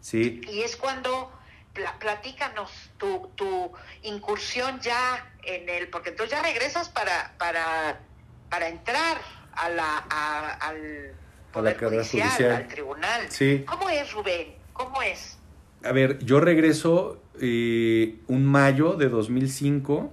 sí. 0.00 0.40
Y 0.48 0.62
es 0.62 0.76
cuando 0.76 1.32
platícanos 1.98 2.70
tu, 2.98 3.30
tu 3.34 3.72
incursión 4.02 4.80
ya 4.80 5.32
en 5.42 5.68
el, 5.68 5.88
porque 5.88 6.12
tú 6.12 6.24
ya 6.24 6.42
regresas 6.42 6.88
para, 6.88 7.34
para, 7.38 8.00
para 8.50 8.68
entrar 8.68 9.18
a 9.52 9.68
la, 9.68 9.96
al 10.60 11.14
Poder 11.52 11.78
judicial, 11.78 12.52
al 12.52 12.68
tribunal. 12.68 13.22
Sí. 13.30 13.64
¿Cómo 13.66 13.88
es, 13.88 14.12
Rubén? 14.12 14.54
¿Cómo 14.72 15.00
es? 15.02 15.38
A 15.82 15.92
ver, 15.92 16.18
yo 16.18 16.40
regreso 16.40 17.22
eh, 17.40 18.18
un 18.26 18.44
mayo 18.44 18.94
de 18.94 19.08
2005 19.08 20.12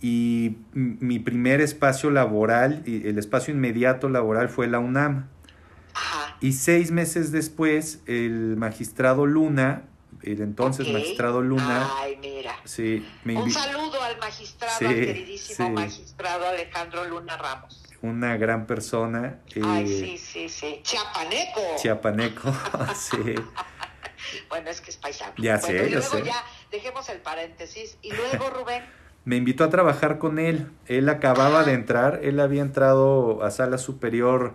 y 0.00 0.56
mi 0.74 1.20
primer 1.20 1.60
espacio 1.60 2.10
laboral, 2.10 2.82
el 2.86 3.18
espacio 3.18 3.54
inmediato 3.54 4.08
laboral 4.08 4.48
fue 4.48 4.66
la 4.66 4.80
UNAM. 4.80 5.28
Y 6.40 6.54
seis 6.54 6.90
meses 6.90 7.30
después, 7.30 8.00
el 8.06 8.56
magistrado 8.56 9.26
Luna 9.26 9.84
el 10.22 10.40
entonces 10.40 10.88
magistrado 10.88 11.42
Luna. 11.42 11.88
Ay, 11.98 12.16
mira. 12.20 12.54
Sí, 12.64 13.06
Un 13.24 13.50
saludo 13.50 14.00
al 14.02 14.18
magistrado, 14.18 14.88
al 14.88 14.94
queridísimo 14.94 15.70
magistrado 15.70 16.46
Alejandro 16.48 17.04
Luna 17.04 17.36
Ramos. 17.36 17.82
Una 18.02 18.36
gran 18.36 18.66
persona. 18.66 19.40
Ay, 19.64 19.86
sí, 19.86 20.18
sí, 20.18 20.48
sí. 20.48 20.80
Chiapaneco. 20.82 21.60
Chiapaneco, 21.76 22.52
sí. 22.94 23.34
bueno, 24.48 24.70
es 24.70 24.80
que 24.80 24.90
es 24.90 24.96
paisano. 24.96 25.34
Ya 25.38 25.58
sé, 25.58 25.88
y 25.88 25.90
luego 25.90 26.18
ya 26.18 26.44
dejemos 26.70 27.08
el 27.08 27.18
paréntesis. 27.18 27.98
Y 28.02 28.12
luego, 28.12 28.50
Rubén. 28.58 28.84
Me 29.24 29.36
invitó 29.36 29.62
a 29.62 29.70
trabajar 29.70 30.18
con 30.18 30.40
él. 30.40 30.72
Él 30.86 31.08
acababa 31.08 31.62
de 31.62 31.74
entrar, 31.74 32.20
él 32.24 32.40
había 32.40 32.62
entrado 32.62 33.44
a 33.44 33.52
sala 33.52 33.78
superior, 33.78 34.54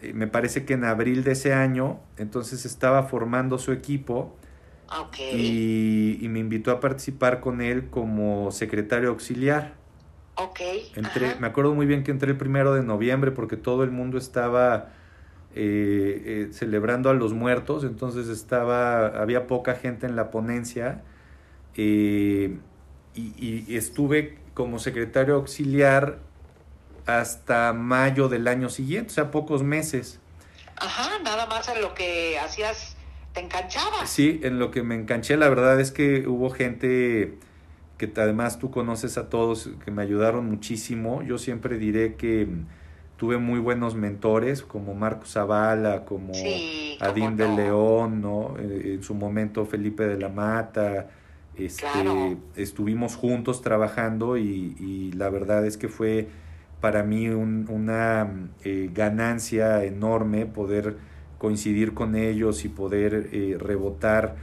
eh, 0.00 0.12
me 0.12 0.28
parece 0.28 0.64
que 0.64 0.74
en 0.74 0.84
abril 0.84 1.24
de 1.24 1.32
ese 1.32 1.52
año, 1.52 2.00
entonces 2.16 2.64
estaba 2.64 3.02
formando 3.04 3.58
su 3.58 3.72
equipo 3.72 4.36
y, 5.20 6.26
me 6.28 6.38
invitó 6.38 6.70
a 6.70 6.80
participar 6.80 7.40
con 7.40 7.60
él 7.60 7.88
como 7.90 8.50
secretario 8.50 9.10
auxiliar. 9.10 9.74
Ok. 10.36 10.60
Entré, 10.94 11.34
me 11.40 11.46
acuerdo 11.46 11.74
muy 11.74 11.86
bien 11.86 12.04
que 12.04 12.10
entré 12.10 12.30
el 12.30 12.36
primero 12.36 12.74
de 12.74 12.82
noviembre 12.82 13.32
porque 13.32 13.56
todo 13.56 13.82
el 13.82 13.90
mundo 13.90 14.18
estaba 14.18 14.90
eh, 15.54 16.22
eh, 16.24 16.48
celebrando 16.52 17.10
a 17.10 17.14
los 17.14 17.32
muertos, 17.32 17.84
entonces 17.84 18.28
estaba, 18.28 19.06
había 19.06 19.46
poca 19.46 19.74
gente 19.74 20.06
en 20.06 20.14
la 20.14 20.30
ponencia 20.30 21.02
eh, 21.74 22.58
y, 23.14 23.64
y, 23.66 23.76
estuve 23.76 24.38
como 24.54 24.78
secretario 24.78 25.34
auxiliar 25.34 26.18
hasta 27.06 27.72
mayo 27.72 28.28
del 28.28 28.46
año 28.46 28.68
siguiente, 28.68 29.10
o 29.10 29.14
sea, 29.14 29.30
pocos 29.30 29.62
meses. 29.62 30.20
Ajá, 30.76 31.18
nada 31.24 31.46
más 31.46 31.68
en 31.68 31.80
lo 31.80 31.94
que 31.94 32.38
hacías 32.38 32.97
te 33.32 33.48
Sí, 34.06 34.40
en 34.42 34.58
lo 34.58 34.70
que 34.70 34.82
me 34.82 34.94
enganché, 34.94 35.36
la 35.36 35.48
verdad 35.48 35.80
es 35.80 35.92
que 35.92 36.26
hubo 36.26 36.50
gente 36.50 37.38
que 37.98 38.10
además 38.16 38.58
tú 38.58 38.70
conoces 38.70 39.18
a 39.18 39.28
todos, 39.28 39.70
que 39.84 39.90
me 39.90 40.02
ayudaron 40.02 40.48
muchísimo. 40.48 41.22
Yo 41.22 41.36
siempre 41.36 41.78
diré 41.78 42.14
que 42.14 42.48
tuve 43.16 43.38
muy 43.38 43.58
buenos 43.58 43.96
mentores, 43.96 44.62
como 44.62 44.94
Marco 44.94 45.26
Zavala, 45.26 46.04
como 46.04 46.32
Adín 47.00 47.36
de 47.36 47.48
León, 47.48 48.22
¿no? 48.22 48.54
Eh, 48.58 48.94
en 48.94 49.02
su 49.02 49.14
momento 49.14 49.66
Felipe 49.66 50.06
de 50.06 50.16
la 50.16 50.28
Mata. 50.28 51.10
Este, 51.56 51.88
Estuvimos 52.54 53.16
juntos 53.16 53.62
trabajando 53.62 54.38
y, 54.38 55.12
la 55.16 55.28
verdad 55.28 55.66
es 55.66 55.76
que 55.76 55.88
fue 55.88 56.28
para 56.80 57.02
mí 57.02 57.28
una 57.28 58.30
eh, 58.62 58.88
ganancia 58.94 59.82
enorme 59.82 60.46
poder 60.46 60.96
coincidir 61.38 61.94
con 61.94 62.16
ellos 62.16 62.64
y 62.64 62.68
poder 62.68 63.30
eh, 63.32 63.56
rebotar, 63.58 64.36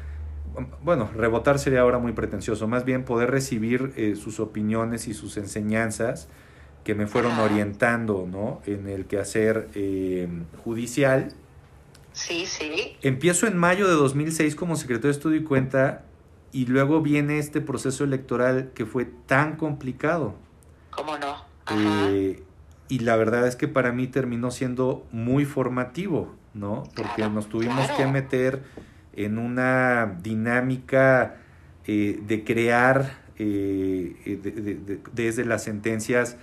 bueno, 0.82 1.10
rebotar 1.14 1.60
sería 1.60 1.82
ahora 1.82 2.00
muy 2.00 2.14
pretencioso, 2.14 2.68
más 2.68 2.86
bien 2.86 3.04
poder 3.04 3.30
recibir 3.30 3.94
eh, 3.98 4.16
sus 4.16 4.40
opiniones 4.40 5.08
y 5.08 5.14
sus 5.14 5.38
enseñanzas 5.38 6.30
que 6.86 6.96
me 6.96 7.08
fueron 7.08 7.38
orientando 7.40 8.28
¿no? 8.30 8.62
en 8.66 8.88
el 8.88 9.06
quehacer 9.06 9.68
eh, 9.76 10.30
judicial. 10.64 11.34
Sí, 12.14 12.46
sí. 12.46 12.96
Empiezo 13.02 13.48
en 13.48 13.58
mayo 13.58 13.88
de 13.88 13.94
2006 13.96 14.56
como 14.56 14.78
secretario 14.78 15.10
de 15.10 15.18
Estudio 15.18 15.42
y 15.42 15.44
Cuenta 15.44 16.06
y 16.54 16.68
luego 16.68 17.02
viene 17.02 17.40
este 17.40 17.60
proceso 17.60 18.06
electoral 18.06 18.72
que 18.74 18.86
fue 18.86 19.06
tan 19.26 19.58
complicado. 19.58 20.36
¿Cómo 20.92 21.18
no? 21.18 21.44
y 22.88 23.00
la 23.00 23.16
verdad 23.16 23.48
es 23.48 23.56
que 23.56 23.68
para 23.68 23.92
mí 23.92 24.06
terminó 24.06 24.52
siendo 24.52 25.04
muy 25.12 25.44
formativo. 25.44 26.36
¿No? 26.56 26.84
Porque 26.96 27.30
nos 27.30 27.48
tuvimos 27.50 27.92
que 27.92 28.08
meter 28.08 28.64
en 29.14 29.38
una 29.38 30.18
dinámica 30.24 31.36
eh, 31.86 32.20
de 32.26 32.44
crear 32.44 33.20
eh, 33.38 34.16
eh, 34.26 35.00
desde 35.14 35.46
las 35.46 35.64
sentencias 35.64 36.38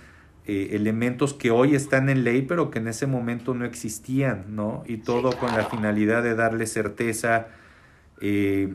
elementos 0.45 1.33
que 1.33 1.51
hoy 1.51 1.73
están 1.73 2.09
en 2.09 2.25
ley, 2.25 2.41
pero 2.41 2.69
que 2.69 2.79
en 2.79 2.89
ese 2.89 3.07
momento 3.07 3.53
no 3.53 3.63
existían, 3.63 4.43
¿no? 4.49 4.83
Y 4.85 4.97
todo 4.97 5.31
con 5.37 5.55
la 5.55 5.63
finalidad 5.63 6.21
de 6.21 6.35
darle 6.35 6.67
certeza 6.67 7.47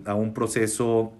a 0.06 0.14
un 0.14 0.32
proceso 0.32 1.12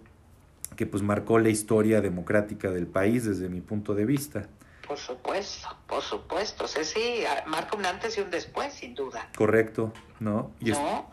que 0.75 0.87
pues 0.87 1.03
marcó 1.03 1.39
la 1.39 1.51
historia 1.51 2.01
democrática 2.01 2.71
del 2.71 2.87
país 2.87 3.27
desde 3.27 3.51
mi 3.51 3.61
punto 3.61 3.95
de 3.95 4.07
vista. 4.07 4.49
Por 4.89 4.99
supuesto, 4.99 5.77
por 5.87 6.03
supuesto. 6.03 6.65
O 6.65 6.69
sea, 6.69 6.83
sí, 6.83 7.23
marca 7.47 7.77
un 7.77 7.85
antes 7.85 8.17
y 8.17 8.23
un 8.23 8.31
después, 8.31 8.73
sin 8.73 8.95
duda. 8.95 9.29
Correcto, 9.37 9.93
¿no? 10.19 10.51
Y 10.61 10.71
¿No? 10.71 11.11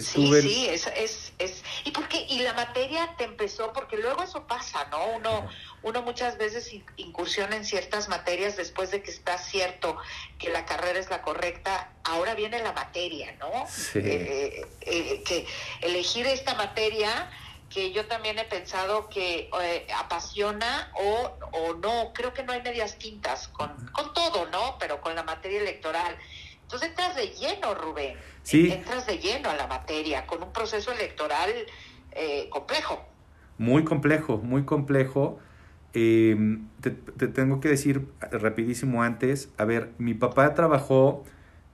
Sí, 0.00 0.30
sí, 0.42 0.66
es, 0.68 0.86
es, 0.88 1.32
es, 1.38 1.64
y 1.84 1.90
porque 1.90 2.26
y 2.28 2.40
la 2.40 2.52
materia 2.52 3.14
te 3.16 3.24
empezó 3.24 3.72
porque 3.72 3.96
luego 3.96 4.22
eso 4.22 4.46
pasa, 4.46 4.86
¿no? 4.90 5.06
Uno 5.16 5.48
uno 5.82 6.02
muchas 6.02 6.36
veces 6.36 6.70
incursiona 6.96 7.56
en 7.56 7.64
ciertas 7.64 8.08
materias 8.08 8.56
después 8.56 8.90
de 8.90 9.02
que 9.02 9.10
está 9.10 9.38
cierto 9.38 9.96
que 10.38 10.50
la 10.50 10.66
carrera 10.66 10.98
es 10.98 11.08
la 11.08 11.22
correcta, 11.22 11.92
ahora 12.04 12.34
viene 12.34 12.62
la 12.62 12.72
materia, 12.72 13.36
¿no? 13.38 13.50
Sí. 13.68 14.00
Eh, 14.02 14.66
eh, 14.82 15.22
que 15.24 15.46
elegir 15.80 16.26
esta 16.26 16.54
materia 16.54 17.30
que 17.70 17.92
yo 17.92 18.06
también 18.06 18.38
he 18.38 18.44
pensado 18.44 19.08
que 19.08 19.50
eh, 19.62 19.86
apasiona 19.98 20.92
o, 20.94 21.32
o 21.52 21.74
no, 21.74 22.12
creo 22.14 22.32
que 22.32 22.42
no 22.42 22.52
hay 22.52 22.62
medias 22.62 22.98
tintas 22.98 23.48
con, 23.48 23.70
con 23.92 24.12
todo, 24.12 24.48
¿no? 24.50 24.76
Pero 24.78 25.00
con 25.00 25.14
la 25.14 25.22
materia 25.22 25.60
electoral. 25.60 26.16
Entonces 26.62 26.90
entras 26.90 27.14
de 27.16 27.28
lleno, 27.28 27.74
Rubén. 27.74 28.16
Sí. 28.42 28.70
Entras 28.70 29.06
de 29.06 29.18
lleno 29.18 29.50
a 29.50 29.54
la 29.54 29.66
materia, 29.66 30.26
con 30.26 30.42
un 30.42 30.52
proceso 30.52 30.92
electoral 30.92 31.50
eh, 32.12 32.48
complejo. 32.50 33.04
Muy 33.58 33.84
complejo, 33.84 34.38
muy 34.38 34.64
complejo. 34.64 35.38
Em, 35.92 36.68
te, 36.80 36.90
tengo 36.90 37.60
que 37.60 37.68
decir 37.68 38.06
rapidísimo 38.20 39.02
antes, 39.02 39.48
a 39.56 39.64
ver, 39.64 39.92
mi 39.98 40.14
papá 40.14 40.54
trabajó 40.54 41.24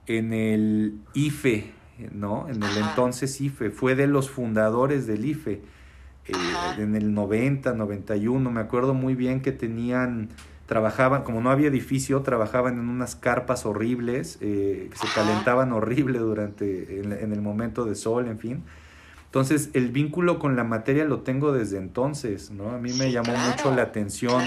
en 0.05 0.31
el 0.33 0.99
IFE, 1.13 1.73
¿no? 2.11 2.47
En 2.47 2.63
el 2.63 2.77
entonces 2.77 3.41
IFE, 3.41 3.69
fue 3.69 3.95
de 3.95 4.07
los 4.07 4.29
fundadores 4.29 5.07
del 5.07 5.25
IFE. 5.25 5.61
Eh, 6.27 6.33
en 6.77 6.95
el 6.95 7.13
90, 7.13 7.73
91, 7.73 8.51
me 8.51 8.61
acuerdo 8.61 8.93
muy 8.93 9.15
bien 9.15 9.41
que 9.41 9.51
tenían 9.51 10.29
trabajaban, 10.65 11.23
como 11.23 11.41
no 11.41 11.51
había 11.51 11.67
edificio, 11.67 12.21
trabajaban 12.21 12.75
en 12.75 12.89
unas 12.89 13.15
carpas 13.15 13.65
horribles, 13.65 14.37
eh, 14.41 14.87
que 14.91 14.97
se 14.97 15.07
calentaban 15.13 15.73
horrible 15.73 16.19
durante, 16.19 16.99
en, 16.99 17.33
el 17.33 17.41
momento 17.41 17.85
de 17.85 17.95
sol, 17.95 18.27
en 18.27 18.39
fin. 18.39 18.63
Entonces, 19.25 19.69
el 19.73 19.89
vínculo 19.89 20.39
con 20.39 20.55
la 20.55 20.63
materia 20.63 21.05
lo 21.05 21.21
tengo 21.21 21.51
desde 21.51 21.77
entonces, 21.77 22.51
¿no? 22.51 22.71
A 22.71 22.77
mí 22.77 22.93
me 22.93 23.11
llamó 23.11 23.35
mucho 23.35 23.73
la 23.75 23.83
atención 23.83 24.43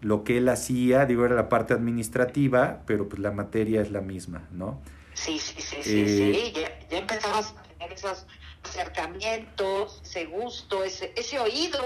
lo 0.00 0.24
que 0.24 0.38
él 0.38 0.48
hacía, 0.48 1.06
digo, 1.06 1.24
era 1.24 1.34
la 1.34 1.48
parte 1.48 1.72
administrativa, 1.72 2.82
pero 2.86 3.08
pues 3.08 3.20
la 3.20 3.30
materia 3.30 3.80
es 3.80 3.90
la 3.90 4.00
misma, 4.00 4.48
¿no? 4.50 4.80
Sí, 5.14 5.38
sí, 5.38 5.54
sí, 5.58 5.76
sí, 5.82 6.08
sí. 6.08 6.22
Eh, 6.22 6.52
ya, 6.54 6.88
ya 6.88 6.98
empezabas 6.98 7.54
a 7.56 7.62
tener 7.62 7.92
esos 7.92 8.26
acercamientos, 8.64 10.00
ese 10.04 10.26
gusto, 10.26 10.84
ese, 10.84 11.12
ese 11.16 11.38
oído, 11.38 11.80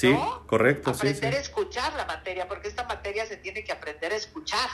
Sí, 0.00 0.16
correcto. 0.46 0.92
Aprender 0.92 1.34
a 1.34 1.38
escuchar 1.38 1.92
la 1.94 2.06
materia, 2.06 2.48
porque 2.48 2.68
esta 2.68 2.84
materia 2.84 3.26
se 3.26 3.36
tiene 3.36 3.64
que 3.64 3.72
aprender 3.72 4.12
a 4.12 4.16
escuchar. 4.16 4.66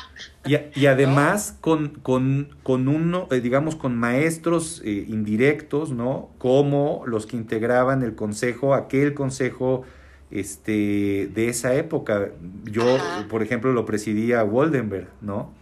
Y, 0.45 0.87
además 0.87 1.57
con, 1.61 1.88
con, 1.88 2.57
con 2.62 2.87
uno, 2.87 3.27
eh, 3.33 3.40
digamos, 3.40 3.75
con 3.75 3.97
maestros 3.97 4.81
eh, 4.85 5.05
indirectos, 5.09 5.90
¿no? 5.90 6.31
Como 6.38 7.03
los 7.07 7.27
que 7.27 7.37
integraban 7.37 8.05
el 8.05 8.14
consejo, 8.14 8.73
aquel 8.73 9.14
consejo 9.14 9.83
este, 10.31 11.29
de 11.35 11.49
esa 11.49 11.75
época. 11.75 12.31
Yo, 12.62 12.85
por 13.29 13.42
ejemplo, 13.42 13.73
lo 13.73 13.85
presidía 13.85 14.45
Waldenberg, 14.45 15.09
¿no? 15.23 15.53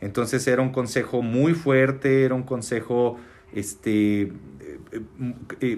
Entonces 0.00 0.44
era 0.48 0.60
un 0.60 0.72
consejo 0.72 1.22
muy 1.22 1.54
fuerte, 1.54 2.24
era 2.24 2.34
un 2.34 2.42
consejo 2.42 3.16
este, 3.52 4.32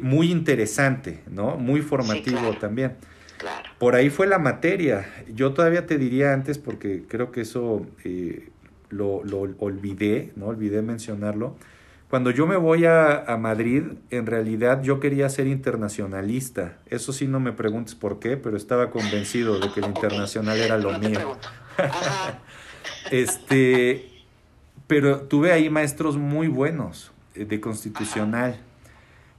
muy 0.03 0.31
interesante, 0.31 1.23
¿no? 1.31 1.57
Muy 1.57 1.83
formativo 1.83 2.55
también. 2.59 2.97
Por 3.79 3.95
ahí 3.95 4.11
fue 4.11 4.27
la 4.27 4.39
materia. 4.39 5.07
Yo 5.33 5.53
todavía 5.53 5.87
te 5.87 5.99
diría 5.99 6.33
antes, 6.33 6.59
porque 6.59 7.05
creo 7.07 7.31
que 7.31 7.43
eso 7.43 7.87
eh, 8.05 8.51
lo, 8.89 9.23
lo, 9.25 9.41
olvidé, 9.59 10.33
¿no? 10.37 10.47
Olvidé 10.47 10.83
mencionarlo. 10.83 11.57
Cuando 12.09 12.31
yo 12.31 12.47
me 12.47 12.57
voy 12.57 12.85
a, 12.85 13.25
a, 13.25 13.37
Madrid, 13.37 13.83
en 14.11 14.27
realidad 14.27 14.83
yo 14.83 15.01
quería 15.01 15.29
ser 15.29 15.49
internacionalista. 15.49 16.79
Eso 16.87 17.13
sí 17.13 17.27
no 17.27 17.41
me 17.41 17.53
preguntes 17.53 17.95
por 17.95 18.21
qué, 18.21 18.37
pero 18.37 18.57
estaba 18.57 18.91
convencido 18.91 19.59
de 19.59 19.73
que 19.73 19.81
el 19.81 19.87
internacional 19.95 20.59
era 20.59 20.79
lo 20.79 20.99
mío. 20.99 21.37
este, 23.11 24.09
pero 24.87 25.23
tuve 25.23 25.53
ahí 25.53 25.69
maestros 25.69 26.17
muy 26.17 26.49
buenos 26.49 27.13
eh, 27.35 27.45
de 27.45 27.61
constitucional. 27.61 28.61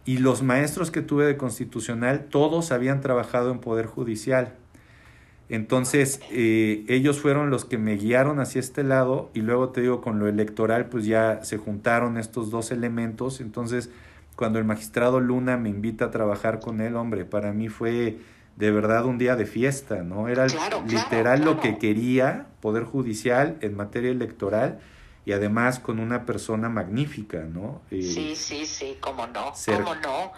Y 0.07 0.19
los 0.19 0.41
maestros 0.41 0.89
que 0.89 1.01
tuve 1.01 1.25
de 1.25 1.35
constitucional, 1.35 2.27
todos 2.29 2.71
habían 2.71 3.01
trabajado 3.01 3.51
en 3.51 3.59
Poder 3.59 3.87
Judicial. 3.87 4.53
Entonces, 5.49 6.21
eh, 6.31 6.85
ellos 6.87 7.19
fueron 7.19 7.49
los 7.49 7.65
que 7.65 7.77
me 7.77 7.97
guiaron 7.97 8.39
hacia 8.39 8.61
este 8.61 8.83
lado 8.83 9.29
y 9.33 9.41
luego 9.41 9.69
te 9.69 9.81
digo, 9.81 9.99
con 9.99 10.17
lo 10.17 10.29
electoral, 10.29 10.85
pues 10.85 11.05
ya 11.05 11.43
se 11.43 11.57
juntaron 11.57 12.17
estos 12.17 12.49
dos 12.51 12.71
elementos. 12.71 13.41
Entonces, 13.41 13.89
cuando 14.37 14.59
el 14.59 14.63
magistrado 14.63 15.19
Luna 15.19 15.57
me 15.57 15.67
invita 15.67 16.05
a 16.05 16.11
trabajar 16.11 16.61
con 16.61 16.79
él, 16.79 16.95
hombre, 16.95 17.25
para 17.25 17.51
mí 17.51 17.67
fue 17.67 18.17
de 18.55 18.71
verdad 18.71 19.03
un 19.03 19.17
día 19.17 19.35
de 19.35 19.45
fiesta, 19.45 20.03
¿no? 20.03 20.29
Era 20.29 20.47
literal 20.87 21.43
lo 21.43 21.59
que 21.59 21.77
quería 21.77 22.47
Poder 22.61 22.85
Judicial 22.85 23.57
en 23.59 23.75
materia 23.75 24.11
electoral 24.11 24.79
y 25.27 25.33
además 25.33 25.79
con 25.79 25.99
una 25.99 26.25
persona 26.25 26.69
magnífica, 26.69 27.39
¿no? 27.39 27.81
Eh, 27.91 28.01
sí, 28.01 28.33
sí, 28.33 28.65
sí, 28.65 28.97
cómo 29.01 29.27
no, 29.27 29.51
cómo 29.65 29.93
no. 29.95 30.31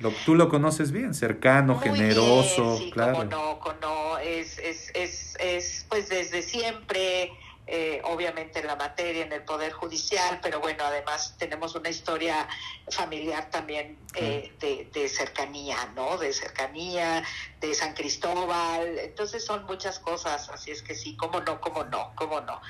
Lo, 0.00 0.10
tú 0.26 0.34
lo 0.34 0.48
conoces 0.48 0.90
bien, 0.90 1.14
cercano, 1.14 1.78
generoso, 1.78 2.76
sí, 2.76 2.90
claro. 2.90 3.12
Cómo 3.18 3.24
no, 3.26 3.60
cómo 3.60 3.76
no, 3.80 4.18
es, 4.18 4.58
es, 4.58 4.90
es, 4.92 5.36
es 5.38 5.86
pues 5.88 6.08
desde 6.08 6.42
siempre, 6.42 7.30
eh, 7.68 8.02
obviamente 8.02 8.58
en 8.58 8.66
la 8.66 8.74
materia, 8.74 9.24
en 9.24 9.32
el 9.32 9.42
Poder 9.42 9.70
Judicial, 9.72 10.40
pero 10.42 10.58
bueno, 10.58 10.82
además 10.82 11.36
tenemos 11.38 11.76
una 11.76 11.90
historia 11.90 12.48
familiar 12.90 13.50
también 13.50 13.96
eh, 14.16 14.52
de, 14.58 14.90
de, 14.92 15.08
cercanía, 15.08 15.76
¿no? 15.94 16.18
De 16.18 16.32
cercanía, 16.32 17.22
de 17.60 17.72
San 17.72 17.94
Cristóbal, 17.94 18.98
entonces 18.98 19.44
son 19.44 19.64
muchas 19.66 20.00
cosas, 20.00 20.48
así 20.48 20.72
es 20.72 20.82
que 20.82 20.96
sí, 20.96 21.16
cómo 21.16 21.40
no, 21.40 21.60
cómo 21.60 21.84
no, 21.84 22.10
cómo 22.16 22.40
no. 22.40 22.60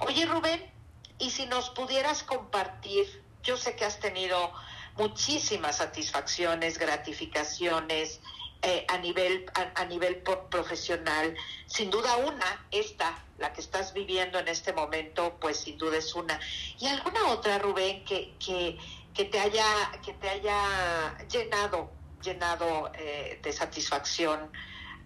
Oye, 0.00 0.26
Rubén, 0.26 0.81
y 1.22 1.30
si 1.30 1.46
nos 1.46 1.70
pudieras 1.70 2.24
compartir, 2.24 3.22
yo 3.44 3.56
sé 3.56 3.76
que 3.76 3.84
has 3.84 4.00
tenido 4.00 4.52
muchísimas 4.96 5.76
satisfacciones, 5.76 6.78
gratificaciones 6.78 8.20
eh, 8.62 8.84
a 8.88 8.98
nivel 8.98 9.46
a, 9.54 9.84
nivel 9.84 10.16
profesional. 10.16 11.36
Sin 11.66 11.90
duda 11.90 12.16
una, 12.16 12.66
esta, 12.72 13.24
la 13.38 13.52
que 13.52 13.60
estás 13.60 13.92
viviendo 13.94 14.40
en 14.40 14.48
este 14.48 14.72
momento, 14.72 15.38
pues 15.40 15.58
sin 15.58 15.78
duda 15.78 15.98
es 15.98 16.12
una. 16.16 16.40
¿Y 16.80 16.86
alguna 16.88 17.28
otra, 17.28 17.58
Rubén, 17.58 18.04
que, 18.04 18.34
que, 18.44 18.76
que 19.14 19.24
te 19.24 19.38
haya 19.38 19.64
que 20.04 20.14
te 20.14 20.28
haya 20.28 21.16
llenado 21.28 21.90
llenado 22.20 22.90
eh, 22.94 23.38
de 23.42 23.52
satisfacción 23.52 24.50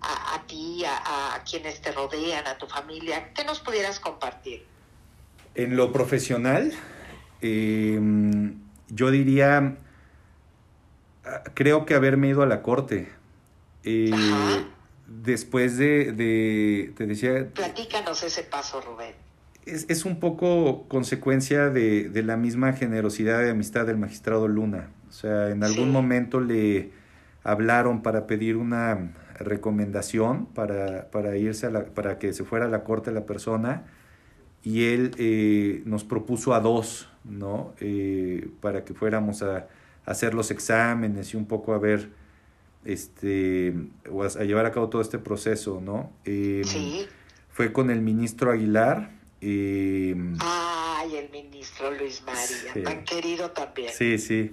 a, 0.00 0.42
ti, 0.46 0.84
a, 0.84 1.34
a 1.34 1.44
quienes 1.44 1.80
te 1.82 1.92
rodean, 1.92 2.46
a 2.46 2.56
tu 2.56 2.66
familia? 2.66 3.34
¿Qué 3.34 3.44
nos 3.44 3.60
pudieras 3.60 4.00
compartir? 4.00 4.75
En 5.56 5.74
lo 5.74 5.90
profesional, 5.90 6.70
em, 7.40 8.58
yo 8.88 9.10
diría, 9.10 9.78
ah, 11.24 11.42
creo 11.54 11.86
que 11.86 11.94
haberme 11.94 12.28
ido 12.28 12.42
a 12.42 12.46
la 12.46 12.60
corte. 12.60 13.08
Eh, 13.82 14.10
después 15.06 15.78
de, 15.78 16.92
te 16.94 17.06
decía... 17.06 17.48
Platícanos 17.54 18.22
ese 18.22 18.42
paso, 18.42 18.82
Rubén. 18.82 19.14
Es, 19.64 19.86
es 19.88 20.04
un 20.04 20.20
poco 20.20 20.86
consecuencia 20.88 21.70
de, 21.70 22.10
de, 22.10 22.22
la 22.22 22.36
misma 22.36 22.74
generosidad 22.74 23.44
y 23.44 23.48
amistad 23.48 23.86
del 23.86 23.96
magistrado 23.96 24.48
Luna. 24.48 24.90
O 25.08 25.12
sea, 25.12 25.48
en 25.50 25.64
algún 25.64 25.90
momento 25.90 26.38
le 26.38 26.92
hablaron 27.44 28.02
para 28.02 28.26
pedir 28.26 28.56
una 28.56 29.14
recomendación 29.38 30.46
para, 30.46 31.10
para 31.10 31.36
irse 31.38 31.66
a 31.66 31.70
la, 31.70 31.84
para 31.86 32.18
que 32.18 32.34
se 32.34 32.44
fuera 32.44 32.66
a 32.66 32.68
la 32.68 32.84
corte 32.84 33.10
la 33.10 33.24
persona 33.24 33.84
y 34.66 34.82
él 34.86 35.12
eh, 35.16 35.82
nos 35.84 36.02
propuso 36.02 36.52
a 36.52 36.58
dos, 36.58 37.08
¿no? 37.22 37.72
Eh, 37.78 38.50
para 38.60 38.84
que 38.84 38.94
fuéramos 38.94 39.44
a, 39.44 39.68
hacer 40.04 40.34
los 40.34 40.50
exámenes 40.50 41.34
y 41.34 41.36
un 41.36 41.46
poco 41.46 41.72
a 41.72 41.78
ver, 41.78 42.10
este, 42.84 43.72
o 44.10 44.24
a, 44.24 44.28
llevar 44.42 44.66
a 44.66 44.72
cabo 44.72 44.88
todo 44.88 45.02
este 45.02 45.20
proceso, 45.20 45.80
¿no? 45.80 46.10
Em, 46.24 46.64
sí. 46.64 47.06
Fue 47.48 47.72
con 47.72 47.92
el 47.92 48.00
ministro 48.00 48.50
Aguilar. 48.50 49.12
Em, 49.40 50.36
Ay, 50.40 51.14
el 51.14 51.30
ministro 51.30 51.92
Luis 51.92 52.24
María, 52.26 52.82
tan 52.82 53.04
querido 53.04 53.52
también. 53.52 53.92
Sí, 53.94 54.18
sí. 54.18 54.52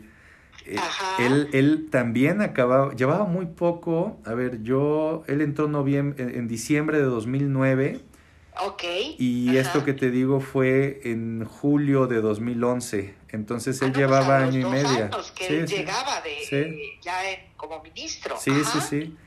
Eh, 0.68 0.76
él, 1.18 1.50
él 1.54 1.88
también 1.90 2.42
acababa, 2.42 2.94
llevaba 2.94 3.26
muy 3.26 3.48
poco, 3.48 4.20
a 4.26 4.36
ver, 4.36 4.62
yo, 4.62 5.24
él 5.26 5.42
entró 5.42 5.68
noviembre, 5.68 6.38
en 6.38 6.48
diciembre 6.48 7.00
de 7.00 7.06
2009 7.06 8.13
Ok. 8.62 8.84
Y 9.18 9.58
esto 9.58 9.84
que 9.84 9.94
te 9.94 10.12
digo 10.12 10.40
fue 10.40 11.02
en 11.04 11.46
julio 11.46 12.08
de 12.08 12.22
2011. 12.22 13.14
Entonces 13.30 13.82
él 13.82 13.90
ah, 13.90 13.92
pues, 13.94 13.98
llevaba 13.98 14.38
año 14.38 14.68
y 14.68 14.72
medio. 14.72 15.10
que 15.36 15.60
él 15.60 15.68
llegaba 15.68 16.22
de, 16.22 17.00
ya 17.02 17.14
como 17.58 17.82
ministro. 17.82 18.36
Sí, 18.38 18.52
sí, 18.64 18.80
sí. 18.82 19.18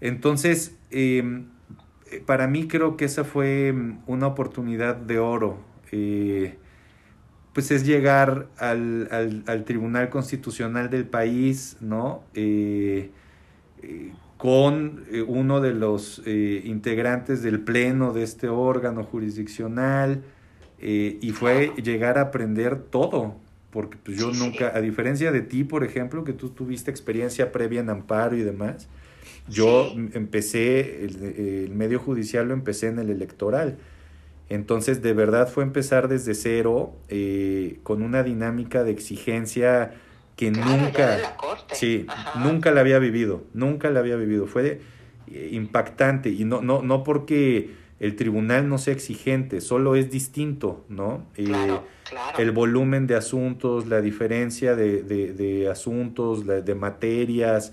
Entonces, 0.00 0.76
em, 0.90 1.48
eh, 2.10 2.22
para 2.24 2.46
mí 2.46 2.68
creo 2.68 2.96
que 2.96 3.06
esa 3.06 3.24
fue 3.24 3.72
mm, 3.72 4.02
una 4.06 4.28
oportunidad 4.28 4.94
de 4.96 5.18
oro. 5.18 5.58
Eh, 5.90 6.58
pues 7.52 7.70
es 7.70 7.86
llegar 7.86 8.48
al, 8.58 9.08
al, 9.46 9.64
Tribunal 9.64 10.10
Constitucional 10.10 10.90
del 10.90 11.06
país, 11.06 11.78
¿no? 11.80 12.22
Eh, 14.36 14.38
con 14.38 15.04
uno 15.26 15.60
de 15.60 15.72
los 15.72 16.22
integrantes 16.26 17.42
del 17.42 17.60
pleno 17.60 18.12
de 18.12 18.22
este 18.22 18.48
órgano 18.48 19.02
jurisdiccional, 19.02 20.22
y 20.78 21.30
fue 21.30 21.72
llegar 21.82 22.18
a 22.18 22.22
aprender 22.22 22.76
todo, 22.76 23.36
porque 23.70 23.98
pues 24.02 24.18
yo 24.18 24.32
nunca, 24.32 24.72
a 24.74 24.80
diferencia 24.80 25.32
de 25.32 25.40
ti, 25.40 25.64
por 25.64 25.84
ejemplo, 25.84 26.24
que 26.24 26.32
tú 26.32 26.50
tuviste 26.50 26.90
experiencia 26.90 27.52
previa 27.52 27.80
en 27.80 27.90
amparo 27.90 28.36
y 28.36 28.42
demás, 28.42 28.88
yo 29.48 29.92
empecé, 30.14 31.04
el, 31.04 31.70
medio 31.74 31.98
judicial 31.98 32.48
lo 32.48 32.54
empecé 32.54 32.88
en 32.88 32.98
el 32.98 33.10
electoral. 33.10 33.76
Entonces, 34.48 35.02
de 35.02 35.12
verdad 35.12 35.48
fue 35.48 35.62
empezar 35.64 36.08
desde 36.08 36.34
cero, 36.34 36.94
eh, 37.08 37.78
con 37.82 38.02
una 38.02 38.22
dinámica 38.22 38.84
de 38.84 38.92
exigencia 38.92 39.92
que 40.36 40.50
nunca, 40.50 41.36
sí, 41.72 42.06
nunca 42.36 42.70
la 42.70 42.80
había 42.82 42.98
vivido, 42.98 43.44
nunca 43.54 43.90
la 43.90 44.00
había 44.00 44.16
vivido. 44.16 44.46
Fue 44.46 44.80
eh, 45.32 45.48
impactante 45.52 46.28
y 46.28 46.44
no, 46.44 46.60
no, 46.60 46.82
no 46.82 47.02
porque 47.02 47.70
el 47.98 48.14
tribunal 48.16 48.68
no 48.68 48.76
sea 48.76 48.92
exigente, 48.92 49.62
solo 49.62 49.96
es 49.96 50.10
distinto, 50.10 50.84
¿no? 50.90 51.26
Eh, 51.36 51.78
el 52.36 52.50
volumen 52.50 53.06
de 53.06 53.16
asuntos, 53.16 53.86
la 53.86 54.02
diferencia 54.02 54.76
de, 54.76 55.02
de, 55.02 55.32
de 55.32 55.68
asuntos, 55.68 56.46
de 56.46 56.74
materias, 56.74 57.72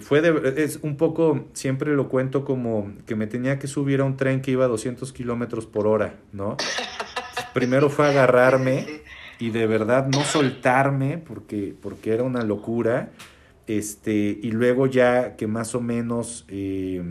fue 0.00 0.20
de, 0.20 0.64
es 0.64 0.80
un 0.82 0.96
poco, 0.96 1.46
siempre 1.52 1.94
lo 1.94 2.08
cuento 2.08 2.44
como 2.44 2.92
que 3.06 3.14
me 3.14 3.28
tenía 3.28 3.58
que 3.58 3.68
subir 3.68 4.00
a 4.00 4.04
un 4.04 4.16
tren 4.16 4.42
que 4.42 4.50
iba 4.50 4.64
a 4.64 4.68
200 4.68 5.12
kilómetros 5.12 5.66
por 5.66 5.86
hora, 5.86 6.16
¿no? 6.32 6.56
Primero 7.54 7.88
fue 7.88 8.08
agarrarme 8.08 9.02
y 9.38 9.50
de 9.50 9.66
verdad 9.66 10.08
no 10.08 10.22
soltarme 10.22 11.18
porque, 11.18 11.74
porque 11.80 12.12
era 12.12 12.22
una 12.22 12.42
locura. 12.42 13.10
Este, 13.66 14.38
y 14.40 14.52
luego 14.52 14.86
ya 14.86 15.36
que 15.36 15.46
más 15.46 15.74
o 15.74 15.80
menos 15.80 16.44
eh, 16.48 17.02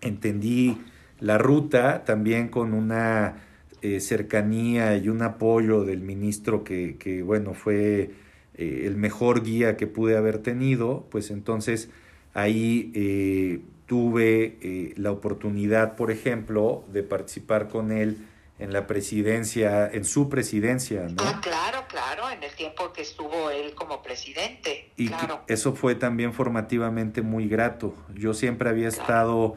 entendí 0.00 0.78
la 1.18 1.38
ruta, 1.38 2.04
también 2.04 2.48
con 2.48 2.74
una 2.74 3.36
eh, 3.80 4.00
cercanía 4.00 4.96
y 4.96 5.08
un 5.08 5.22
apoyo 5.22 5.84
del 5.84 6.02
ministro 6.02 6.62
que, 6.62 6.96
que 6.98 7.22
bueno, 7.22 7.52
fue 7.54 8.10
eh, 8.54 8.82
el 8.84 8.96
mejor 8.96 9.42
guía 9.42 9.76
que 9.76 9.88
pude 9.88 10.16
haber 10.16 10.38
tenido, 10.38 11.06
pues 11.10 11.32
entonces 11.32 11.90
ahí 12.32 12.92
eh, 12.94 13.60
tuve 13.86 14.94
la 14.96 15.10
oportunidad, 15.10 15.96
por 15.96 16.10
ejemplo, 16.10 16.84
de 16.92 17.02
participar 17.02 17.68
con 17.68 17.92
él 17.92 18.18
en 18.62 18.72
la 18.72 18.86
presidencia, 18.86 19.86
en 19.90 20.04
su 20.04 20.28
presidencia, 20.28 21.08
¿no? 21.08 21.22
Ah, 21.22 21.40
claro, 21.42 21.84
claro, 21.88 22.30
en 22.30 22.42
el 22.42 22.52
tiempo 22.54 22.92
que 22.92 23.02
estuvo 23.02 23.50
él 23.50 23.74
como 23.74 24.02
presidente. 24.02 24.90
Y 24.96 25.10
eso 25.48 25.74
fue 25.74 25.94
también 25.94 26.32
formativamente 26.32 27.22
muy 27.22 27.48
grato. 27.48 27.94
Yo 28.14 28.34
siempre 28.34 28.68
había 28.68 28.88
estado 28.88 29.56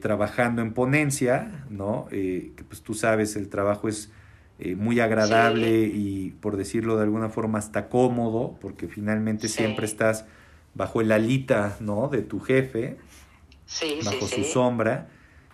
trabajando 0.00 0.60
en 0.60 0.74
ponencia, 0.74 1.64
¿no? 1.70 2.06
que 2.10 2.64
pues 2.68 2.82
tú 2.82 2.92
sabes, 2.92 3.36
el 3.36 3.48
trabajo 3.48 3.88
es 3.88 4.10
eh, 4.62 4.74
muy 4.74 5.00
agradable 5.00 5.84
y 5.86 6.32
por 6.42 6.58
decirlo 6.58 6.98
de 6.98 7.04
alguna 7.04 7.30
forma 7.30 7.58
hasta 7.58 7.88
cómodo, 7.88 8.58
porque 8.60 8.88
finalmente 8.88 9.48
siempre 9.48 9.86
estás 9.86 10.26
bajo 10.74 11.00
el 11.00 11.12
alita 11.12 11.78
¿no? 11.80 12.08
de 12.08 12.20
tu 12.20 12.40
jefe, 12.40 12.98
bajo 14.04 14.28
su 14.28 14.44
sombra. 14.44 15.08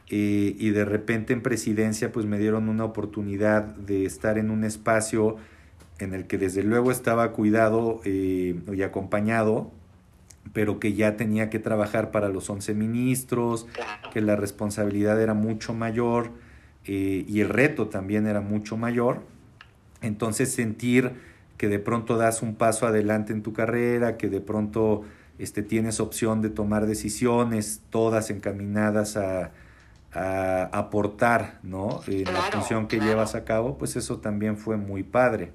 Eh, 0.09 0.55
y 0.59 0.71
de 0.71 0.85
repente 0.85 1.33
en 1.33 1.43
presidencia 1.43 2.13
pues 2.13 2.27
me 2.27 2.39
dieron 2.39 2.69
una 2.69 2.85
oportunidad 2.85 3.65
de 3.65 4.05
estar 4.05 4.39
en 4.39 4.51
un 4.51 4.63
espacio 4.63 5.37
en 5.99 6.15
el 6.15 6.27
que 6.27 6.39
desde 6.39 6.63
luego 6.63 6.93
estaba 6.93 7.33
cuidado 7.33 8.01
eh, 8.05 8.55
y 8.73 8.83
acompañado, 8.83 9.73
pero 10.53 10.79
que 10.79 10.93
ya 10.93 11.17
tenía 11.17 11.51
que 11.51 11.59
trabajar 11.59 12.13
para 12.13 12.29
los 12.29 12.49
11 12.49 12.75
ministros, 12.75 13.67
que 14.13 14.21
la 14.21 14.37
responsabilidad 14.37 15.21
era 15.21 15.35
mucho 15.35 15.75
mayor 15.75 16.31
eh, 16.85 17.25
y 17.27 17.41
el 17.41 17.49
reto 17.49 17.89
también 17.89 18.27
era 18.27 18.41
mucho 18.41 18.77
mayor. 18.77 19.23
Entonces 20.03 20.53
sentir 20.53 21.13
que 21.57 21.69
de 21.69 21.81
pronto 21.81 22.17
das 22.17 22.43
un 22.43 22.55
paso 22.55 22.87
adelante 22.87 23.33
en 23.33 23.43
tu 23.43 23.53
carrera, 23.53 24.19
que 24.19 24.29
de 24.29 24.41
pronto 24.41 25.03
este, 25.39 25.63
tienes 25.63 25.99
opción 25.99 26.43
de 26.43 26.51
tomar 26.51 26.87
decisiones, 26.87 27.81
todas 27.91 28.31
encaminadas 28.31 29.17
a, 29.17 29.51
a 30.17 30.65
aportar 30.73 31.61
¿no? 31.63 32.01
en 32.07 32.25
la 32.33 32.43
función 32.43 32.89
que 32.89 32.99
llevas 32.99 33.35
a 33.35 33.45
cabo, 33.45 33.77
pues 33.77 33.97
eso 33.97 34.19
también 34.19 34.57
fue 34.57 34.77
muy 34.77 35.03
padre. 35.03 35.53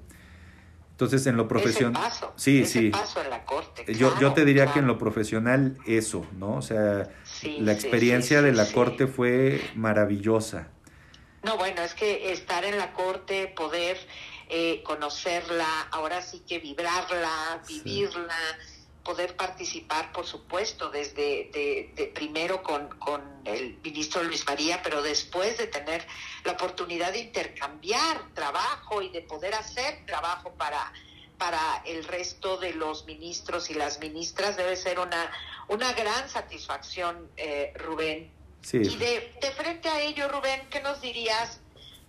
Entonces, 0.92 1.26
en 1.26 1.36
lo 1.36 1.48
profesional. 1.48 2.00
Sí, 2.36 2.64
sí. 2.64 2.90
Paso 2.90 3.22
en 3.22 3.30
la 3.30 3.44
corte, 3.44 3.92
yo, 3.94 4.16
yo 4.20 4.34
te 4.34 4.44
diría 4.44 4.72
que 4.72 4.78
en 4.78 4.86
lo 4.86 4.98
profesional, 4.98 5.78
eso, 5.86 6.24
¿no? 6.38 6.56
O 6.56 6.62
sea, 6.62 7.10
la 7.58 7.72
experiencia 7.72 8.40
de 8.40 8.52
la 8.52 8.70
corte 8.70 9.08
fue 9.08 9.60
maravillosa. 9.74 10.68
No, 11.42 11.56
bueno, 11.56 11.82
es 11.82 11.94
que 11.94 12.32
estar 12.32 12.64
en 12.64 12.78
la 12.78 12.92
corte, 12.92 13.48
poder 13.48 13.98
eh, 14.48 14.82
conocerla, 14.84 15.88
ahora 15.90 16.22
sí 16.22 16.42
que 16.46 16.60
vibrarla, 16.60 17.60
vivirla, 17.66 18.36
poder 19.04 19.36
participar, 19.36 20.12
por 20.12 20.26
supuesto, 20.26 20.90
desde 20.90 21.50
de, 21.52 22.12
primero 22.14 22.62
con, 22.62 22.88
con, 22.98 23.32
el 23.44 23.76
ministro 23.82 24.22
Luis 24.22 24.46
María, 24.46 24.80
pero 24.84 25.02
después 25.02 25.58
de 25.58 25.66
tener 25.66 26.06
la 26.44 26.52
oportunidad 26.52 27.12
de 27.12 27.18
intercambiar 27.18 28.32
trabajo 28.34 29.02
y 29.02 29.08
de 29.08 29.22
poder 29.22 29.54
hacer 29.54 30.06
trabajo 30.06 30.52
para, 30.52 30.92
para 31.38 31.82
el 31.84 32.04
resto 32.04 32.56
de 32.58 32.72
los 32.74 33.04
ministros 33.04 33.68
y 33.70 33.74
las 33.74 33.98
ministras, 33.98 34.56
debe 34.56 34.76
ser 34.76 35.00
una, 35.00 35.32
una 35.66 35.92
gran 35.92 36.28
satisfacción, 36.28 37.28
eh, 37.36 37.72
Rubén 37.74 38.30
y 38.72 38.96
de, 38.96 39.52
frente 39.56 39.88
a 39.88 40.00
ello, 40.00 40.28
Rubén, 40.28 40.62
¿qué 40.70 40.80
nos 40.80 41.00
dirías? 41.00 41.60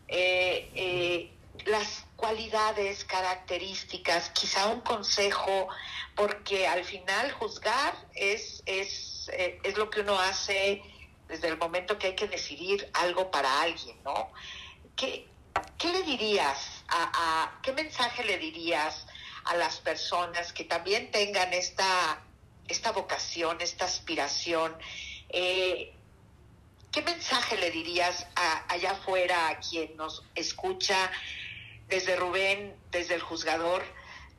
Eh, 0.08 0.70
eh, 0.76 1.32
las 1.66 2.06
cualidades, 2.24 3.04
características, 3.04 4.30
quizá 4.30 4.68
un 4.68 4.80
consejo, 4.80 5.68
porque 6.16 6.66
al 6.66 6.86
final 6.86 7.34
juzgar 7.34 7.94
es, 8.16 8.64
es, 8.66 9.30
eh, 9.34 9.60
es 9.62 9.76
lo 9.78 9.90
que 9.90 10.00
uno 10.00 10.18
hace 10.18 10.82
desde 11.28 11.50
el 11.50 11.58
momento 11.58 12.00
que 12.00 12.08
hay 12.08 12.16
que 12.16 12.30
decidir 12.30 12.90
algo 12.94 13.30
para 13.30 13.62
alguien, 13.62 14.02
¿no? 14.06 14.32
¿Qué, 14.96 15.28
qué 15.78 15.92
le 15.92 16.04
dirías, 16.04 16.86
a, 16.88 17.60
qué 17.62 17.74
mensaje 17.74 18.24
le 18.24 18.38
dirías 18.38 19.06
a 19.44 19.58
las 19.58 19.82
personas 19.82 20.54
que 20.54 20.64
también 20.64 21.12
tengan 21.12 21.52
esta, 21.52 22.24
esta 22.70 22.94
vocación, 22.94 23.60
esta 23.60 23.84
aspiración? 23.84 24.78
Eh, 25.28 25.94
¿Qué 26.90 27.02
mensaje 27.02 27.58
le 27.58 27.70
dirías 27.70 28.28
allá 28.70 28.92
afuera 28.92 29.50
a 29.50 29.60
quien 29.60 29.98
nos 29.98 30.24
escucha 30.36 31.12
desde 31.94 32.16
Rubén, 32.16 32.74
desde 32.92 33.14
el 33.14 33.22
juzgador, 33.22 33.84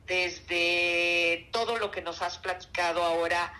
desde 0.07 1.47
todo 1.51 1.77
lo 1.77 1.89
que 1.89 2.01
nos 2.01 2.21
has 2.21 2.37
platicado 2.37 3.01
ahora, 3.01 3.53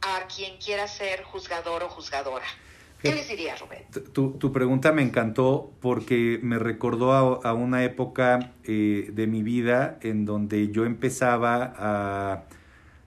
a 0.00 0.26
quien 0.28 0.58
quiera 0.58 0.86
ser 0.86 1.24
juzgador 1.24 1.82
o 1.82 1.88
juzgadora? 1.88 2.46
¿Qué 3.02 3.12
les 3.12 3.28
dirías, 3.28 3.60
Rubén? 3.60 3.84
Tu, 4.12 4.52
pregunta 4.52 4.92
me 4.92 5.02
encantó 5.02 5.72
porque 5.80 6.38
me 6.42 6.58
recordó 6.58 7.12
a, 7.12 7.52
una 7.52 7.84
época 7.84 8.52
eh, 8.64 9.10
de 9.12 9.26
mi 9.26 9.42
vida 9.42 9.98
en 10.00 10.24
donde 10.24 10.70
yo 10.70 10.84
empezaba 10.84 11.74
a 11.76 12.44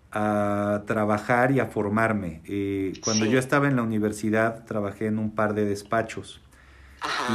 a 0.10 0.84
trabajar 0.88 1.52
y 1.52 1.60
a 1.60 1.68
formarme. 1.68 2.42
Eh, 2.46 2.94
cuando 3.04 3.26
yo 3.26 3.38
estaba 3.38 3.68
en 3.68 3.76
la 3.76 3.84
universidad 3.84 4.66
trabajé 4.66 5.08
en 5.08 5.20
un 5.20 5.36
par 5.36 5.54
de 5.54 5.66
despachos 5.66 6.42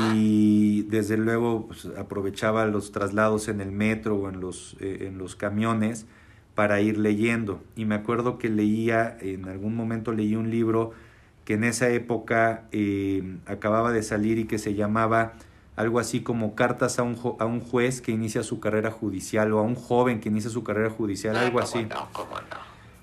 y 0.05 0.83
desde 0.83 1.17
luego 1.17 1.67
pues, 1.69 1.87
aprovechaba 1.97 2.67
los 2.67 2.93
traslados 2.93 3.49
en 3.49 3.61
el 3.61 3.73
metro 3.73 4.17
o 4.17 4.29
en 4.29 4.41
los, 4.41 4.77
eh, 4.81 5.07
en 5.07 5.19
los 5.19 5.37
camiones 5.37 6.07
para 6.55 6.81
ir 6.81 6.99
leyendo. 6.99 7.63
Y 7.77 7.85
me 7.85 7.95
acuerdo 7.95 8.39
que 8.39 8.49
leía, 8.49 9.17
en 9.21 9.49
algún 9.49 9.75
momento 9.75 10.13
leí 10.13 10.37
un 10.37 10.51
libro 10.51 10.93
que 11.45 11.55
en 11.55 11.65
esa 11.65 11.89
época 11.91 12.65
eh, 12.73 13.37
acababa 13.47 13.93
de 13.93 14.03
salir 14.03 14.39
y 14.39 14.45
que 14.45 14.59
se 14.59 14.75
llamaba 14.75 15.35
algo 15.77 15.99
así 15.99 16.21
como 16.21 16.55
cartas 16.55 16.99
a 16.99 17.03
un, 17.03 17.19
a 17.39 17.47
un 17.47 17.61
juez 17.61 18.01
que 18.01 18.13
inicia 18.13 18.43
su 18.43 18.61
carrera 18.61 18.91
judicial 18.91 19.53
o 19.53 19.59
a 19.59 19.63
un 19.63 19.75
joven 19.75 20.21
que 20.21 20.29
inicia 20.29 20.51
su 20.51 20.63
carrera 20.63 20.91
judicial, 20.91 21.37
algo 21.37 21.61
así. 21.61 21.87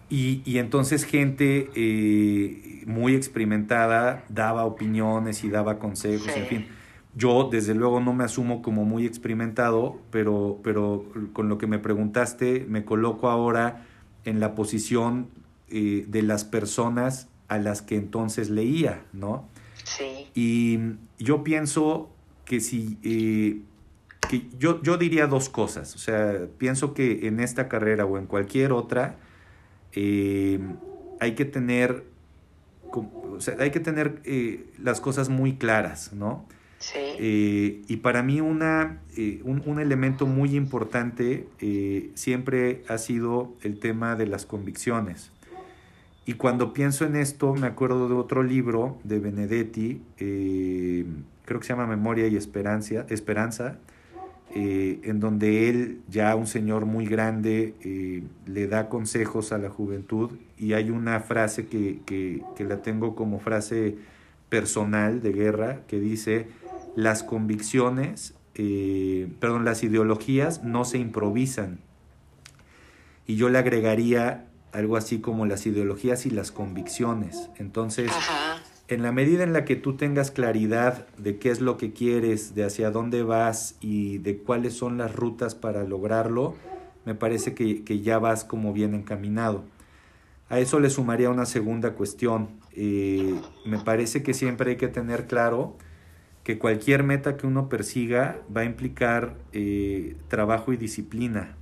Y, 0.10 0.42
y, 0.44 0.58
entonces 0.58 1.04
gente 1.04 1.70
eh, 1.76 2.84
muy 2.88 3.14
experimentada 3.14 4.24
daba 4.30 4.66
opiniones 4.66 5.44
y 5.44 5.50
daba 5.50 5.78
consejos, 5.78 6.30
en 6.36 6.46
fin. 6.48 6.68
Yo 7.16 7.50
desde 7.52 7.76
luego 7.76 8.00
no 8.00 8.14
me 8.14 8.24
asumo 8.24 8.62
como 8.62 8.86
muy 8.86 9.06
experimentado, 9.06 10.00
pero, 10.10 10.60
pero 10.64 11.06
con 11.34 11.50
lo 11.50 11.58
que 11.58 11.68
me 11.68 11.78
preguntaste 11.78 12.66
me 12.68 12.86
coloco 12.86 13.30
ahora 13.30 13.86
en 14.26 14.40
la 14.40 14.56
posición 14.56 15.28
eh, 15.70 16.06
de 16.08 16.22
las 16.24 16.44
personas 16.46 17.28
a 17.48 17.58
las 17.58 17.82
que 17.82 17.96
entonces 17.96 18.50
leía, 18.50 19.04
¿no? 19.14 19.48
Sí. 19.84 20.28
Y 20.34 20.80
yo 21.18 21.44
pienso 21.44 22.10
que 22.46 22.60
si, 22.60 22.98
eh, 23.04 23.62
que 24.30 24.48
yo, 24.58 24.82
yo 24.82 24.98
diría 24.98 25.28
dos 25.28 25.50
cosas, 25.50 25.96
o 25.96 26.00
sea, 26.00 26.48
pienso 26.58 26.94
que 26.94 27.28
en 27.28 27.40
esta 27.40 27.68
carrera 27.68 28.06
o 28.06 28.18
en 28.18 28.26
cualquier 28.26 28.72
otra, 28.72 29.18
eh, 29.94 30.60
hay 31.20 31.36
que 31.36 31.46
tener, 31.46 32.04
o 32.92 33.40
sea, 33.40 33.56
hay 33.60 33.72
que 33.72 33.80
tener 33.80 34.22
eh, 34.24 34.66
las 34.82 35.02
cosas 35.02 35.30
muy 35.30 35.56
claras, 35.56 36.14
¿no? 36.14 36.46
Sí. 36.80 36.98
Eh, 36.98 37.82
y 37.88 37.98
para 37.98 38.24
mí 38.24 38.40
una, 38.40 39.02
un, 39.44 39.62
un, 39.66 39.80
elemento 39.80 40.26
muy 40.26 40.56
importante 40.56 41.46
siempre 42.16 42.84
ha 42.88 42.98
sido 42.98 43.54
el 43.64 43.80
tema 43.80 44.16
de 44.16 44.28
las 44.28 44.46
convicciones. 44.46 45.32
Y 46.26 46.34
cuando 46.34 46.74
pienso 46.74 47.06
en 47.06 47.18
esto, 47.18 47.54
me 47.54 47.68
acuerdo 47.68 48.08
de 48.08 48.14
otro 48.14 48.44
libro 48.44 48.98
de 49.04 49.20
Benedetti, 49.20 50.02
creo 50.16 51.60
que 51.60 51.66
se 51.66 51.74
llama 51.74 51.88
Memoria 51.88 52.28
y 52.28 52.38
Esperanza, 52.38 53.06
Esperanza 53.10 53.80
en 54.56 55.20
donde 55.20 55.70
él, 55.70 56.02
ya 56.10 56.36
un 56.36 56.48
señor 56.48 56.86
muy 56.86 57.06
grande, 57.06 58.24
le 58.46 58.68
da 58.68 58.90
consejos 58.90 59.52
a 59.52 59.58
la 59.58 59.70
juventud 59.70 60.32
y 60.58 60.74
hay 60.74 60.90
una 60.90 61.20
frase 61.20 61.68
que, 61.68 62.00
que, 62.06 62.42
que 62.56 62.64
la 62.64 62.82
tengo 62.82 63.16
como 63.16 63.40
frase 63.40 63.96
personal 64.50 65.22
de 65.22 65.32
guerra 65.32 65.82
que 65.88 66.00
dice, 66.00 66.48
las 66.96 67.24
convicciones, 67.24 68.34
eh, 68.56 69.32
perdón, 69.40 69.64
las 69.64 69.84
ideologías 69.84 70.64
no 70.64 70.84
se 70.86 70.98
improvisan. 70.98 71.80
Y 73.26 73.36
yo 73.36 73.50
le 73.50 73.60
agregaría 73.60 74.48
algo 74.74 74.98
así 74.98 75.20
como 75.20 75.46
las 75.46 75.66
ideologías 75.66 76.26
y 76.26 76.30
las 76.30 76.52
convicciones. 76.52 77.50
Entonces, 77.58 78.10
Ajá. 78.10 78.62
En 78.90 79.04
la 79.04 79.12
medida 79.12 79.44
en 79.44 79.54
la 79.54 79.66
que 79.66 79.76
tú 79.76 79.96
tengas 79.96 80.32
claridad 80.32 81.08
de 81.18 81.38
qué 81.38 81.52
es 81.52 81.62
lo 81.62 81.78
que 81.78 81.94
quieres, 81.94 82.56
de 82.56 82.64
hacia 82.64 82.90
dónde 82.90 83.22
vas 83.22 83.76
y 83.80 84.18
de 84.18 84.40
cuáles 84.40 84.74
son 84.74 84.98
las 84.98 85.16
rutas 85.16 85.54
para 85.54 85.84
lograrlo, 85.84 86.56
me 87.06 87.14
parece 87.14 87.54
que, 87.54 87.84
que 87.84 88.02
ya 88.02 88.18
vas 88.18 88.44
como 88.44 88.74
bien 88.74 88.96
encaminado. 88.96 89.64
A 90.50 90.60
eso 90.60 90.80
le 90.80 90.90
sumaría 90.90 91.30
una 91.30 91.46
segunda 91.46 91.94
cuestión. 91.94 92.50
Eh, 92.74 93.40
me 93.64 93.78
parece 93.78 94.24
que 94.24 94.34
siempre 94.34 94.72
hay 94.72 94.78
que 94.78 94.88
tener 94.88 95.28
claro 95.28 95.76
que 96.44 96.58
cualquier 96.58 97.04
meta 97.04 97.38
que 97.38 97.46
uno 97.46 97.70
persiga 97.70 98.38
va 98.56 98.62
a 98.62 98.66
implicar 98.66 99.36
eh, 99.54 100.16
trabajo 100.30 100.74
y 100.74 100.78
disciplina 100.78 101.59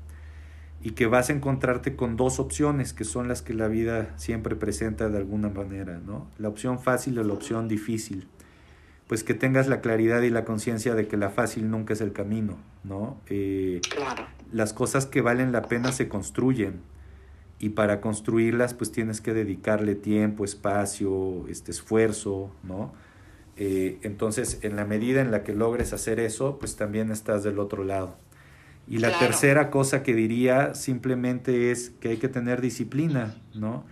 y 0.82 0.92
que 0.92 1.08
vas 1.08 1.30
a 1.30 1.34
encontrarte 1.34 1.96
con 1.96 2.16
dos 2.16 2.40
opciones 2.40 2.94
que 2.94 3.04
son 3.04 3.28
las 3.28 3.42
que 3.42 3.54
la 3.54 3.68
vida 3.68 4.14
siempre 4.18 4.56
presenta 4.56 5.10
de 5.10 5.18
alguna 5.18 5.50
manera, 5.50 6.00
¿no? 6.06 6.28
La 6.38 6.50
opción 6.50 6.80
fácil 6.80 7.18
o 7.20 7.24
la 7.24 7.34
opción 7.34 7.68
difícil. 7.68 8.28
Pues 9.08 9.24
que 9.24 9.34
tengas 9.34 9.68
la 9.68 9.82
claridad 9.82 10.22
y 10.22 10.30
la 10.30 10.44
conciencia 10.44 10.94
de 10.94 11.08
que 11.08 11.18
la 11.18 11.30
fácil 11.30 11.72
nunca 11.72 11.94
es 11.94 12.02
el 12.02 12.12
camino, 12.12 12.58
¿no? 12.84 13.20
Eh, 13.28 13.82
claro. 13.90 14.28
Las 14.52 14.74
cosas 14.74 15.06
que 15.06 15.22
valen 15.22 15.52
la 15.52 15.64
pena 15.64 15.92
se 15.92 16.08
construyen 16.08 16.82
y 17.60 17.70
para 17.70 18.02
construirlas 18.02 18.74
pues 18.74 18.92
tienes 18.92 19.22
que 19.22 19.34
dedicarle 19.34 19.96
tiempo, 19.96 20.46
espacio, 20.46 21.48
este 21.48 21.72
esfuerzo, 21.72 22.52
¿no? 22.64 22.94
Eh, 23.56 23.98
entonces, 24.04 24.60
en 24.62 24.76
la 24.76 24.86
medida 24.86 25.22
en 25.22 25.32
la 25.32 25.44
que 25.44 25.54
logres 25.54 25.92
hacer 25.92 26.20
eso, 26.20 26.60
pues 26.60 26.76
también 26.76 27.12
estás 27.12 27.44
del 27.44 27.58
otro 27.58 27.84
lado. 27.84 28.16
Y 28.90 28.98
la 29.00 29.10
Claro. 29.10 29.26
tercera 29.28 29.70
cosa 29.70 30.02
que 30.04 30.14
diría 30.16 30.74
simplemente 30.74 31.72
es 31.72 31.90
que 32.00 32.10
hay 32.10 32.18
que 32.18 32.30
tener 32.30 32.62
disciplina, 32.62 33.36
¿no? 33.54 33.86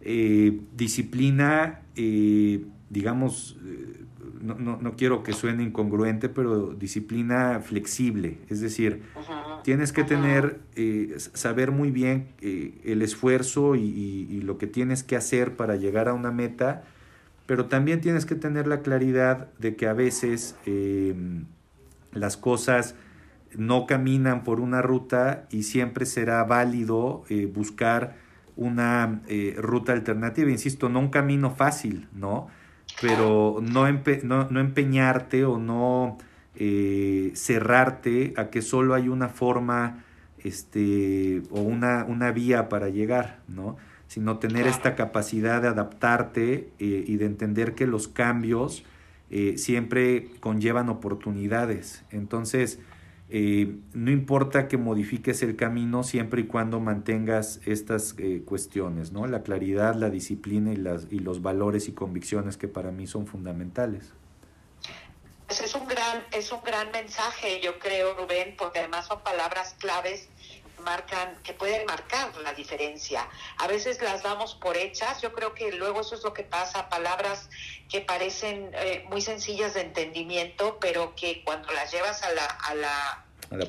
Eh, 0.00 0.60
disciplina, 0.76 1.80
eh, 1.96 2.64
digamos, 2.90 3.56
eh, 3.64 4.04
no, 4.42 4.54
no, 4.56 4.78
no 4.80 4.96
quiero 4.96 5.22
que 5.22 5.32
suene 5.32 5.62
incongruente, 5.62 6.28
pero 6.28 6.74
disciplina 6.74 7.60
flexible, 7.60 8.38
es 8.48 8.60
decir, 8.60 9.02
tienes 9.64 9.92
que 9.92 10.02
tener, 10.04 10.60
eh, 10.76 11.14
saber 11.18 11.70
muy 11.72 11.90
bien 11.90 12.28
eh, 12.40 12.74
el 12.84 13.02
esfuerzo 13.02 13.74
y, 13.74 13.80
y- 13.82 14.26
y 14.30 14.40
lo 14.42 14.58
que 14.58 14.66
tienes 14.68 15.02
que 15.02 15.16
hacer 15.16 15.56
para 15.56 15.76
llegar 15.76 16.08
a 16.08 16.14
una 16.14 16.30
meta, 16.30 16.84
pero 17.46 17.66
también 17.66 18.00
tienes 18.00 18.26
que 18.26 18.34
tener 18.36 18.66
la 18.66 18.80
claridad 18.82 19.48
de 19.58 19.74
que 19.76 19.86
a 19.88 19.92
veces 19.92 20.56
eh, 20.66 21.14
las 22.12 22.36
cosas 22.36 22.94
no 23.54 23.86
caminan 23.86 24.44
por 24.44 24.60
una 24.60 24.82
ruta 24.82 25.46
y 25.50 25.62
siempre 25.62 26.06
será 26.06 26.42
válido 26.44 27.24
eh, 27.28 27.46
buscar 27.46 28.16
una 28.56 29.20
eh, 29.28 29.54
ruta 29.58 29.92
alternativa. 29.92 30.50
Insisto, 30.50 30.88
no 30.88 31.00
un 31.00 31.10
camino 31.10 31.50
fácil, 31.50 32.08
¿no? 32.12 32.48
Pero 33.00 33.58
no, 33.62 33.86
empe- 33.86 34.22
no, 34.22 34.48
no 34.50 34.60
empeñarte 34.60 35.44
o 35.44 35.58
no 35.58 36.16
eh, 36.54 37.32
cerrarte 37.34 38.32
a 38.36 38.48
que 38.48 38.62
solo 38.62 38.94
hay 38.94 39.08
una 39.08 39.28
forma 39.28 40.04
este, 40.42 41.42
o 41.50 41.60
una, 41.60 42.04
una 42.04 42.32
vía 42.32 42.68
para 42.68 42.88
llegar, 42.88 43.40
¿no? 43.48 43.76
Sino 44.08 44.38
tener 44.38 44.66
esta 44.66 44.94
capacidad 44.94 45.60
de 45.60 45.68
adaptarte 45.68 46.70
y 46.78 47.16
de 47.16 47.26
entender 47.26 47.74
que 47.74 47.88
los 47.88 48.06
cambios 48.06 48.84
siempre 49.56 50.28
conllevan 50.38 50.88
oportunidades. 50.88 52.04
Entonces, 52.12 52.78
eh, 53.28 53.76
no 53.92 54.12
importa 54.12 54.68
que 54.68 54.76
modifiques 54.76 55.42
el 55.42 55.56
camino 55.56 56.04
siempre 56.04 56.42
y 56.42 56.46
cuando 56.46 56.78
mantengas 56.78 57.60
estas 57.66 58.14
eh, 58.18 58.42
cuestiones, 58.44 59.10
¿no? 59.10 59.26
La 59.26 59.42
claridad, 59.42 59.96
la 59.96 60.10
disciplina 60.10 60.72
y, 60.72 60.76
las, 60.76 61.08
y 61.10 61.18
los 61.18 61.42
valores 61.42 61.88
y 61.88 61.92
convicciones 61.92 62.56
que 62.56 62.68
para 62.68 62.92
mí 62.92 63.06
son 63.06 63.26
fundamentales. 63.26 64.12
Pues 65.46 65.60
es 65.60 65.74
un 65.74 65.86
gran, 65.86 66.24
es 66.32 66.50
un 66.52 66.62
gran 66.62 66.90
mensaje, 66.92 67.60
yo 67.60 67.78
creo, 67.78 68.16
Rubén, 68.16 68.54
porque 68.56 68.80
además 68.80 69.06
son 69.06 69.20
palabras 69.20 69.74
claves 69.78 70.28
marcan, 70.86 71.42
que 71.42 71.52
pueden 71.52 71.84
marcar 71.84 72.34
la 72.38 72.54
diferencia. 72.54 73.28
A 73.58 73.66
veces 73.66 74.00
las 74.00 74.22
damos 74.22 74.54
por 74.54 74.76
hechas, 74.76 75.20
yo 75.20 75.32
creo 75.32 75.52
que 75.52 75.72
luego 75.72 76.00
eso 76.00 76.14
es 76.14 76.22
lo 76.22 76.32
que 76.32 76.44
pasa, 76.44 76.88
palabras 76.88 77.50
que 77.90 78.00
parecen 78.00 78.70
eh, 78.72 79.04
muy 79.10 79.20
sencillas 79.20 79.74
de 79.74 79.82
entendimiento, 79.82 80.78
pero 80.80 81.14
que 81.14 81.42
cuando 81.44 81.70
las 81.72 81.92
llevas 81.92 82.22
a 82.22 82.30
la, 82.32 82.46
a 82.46 82.74
la 82.74 83.22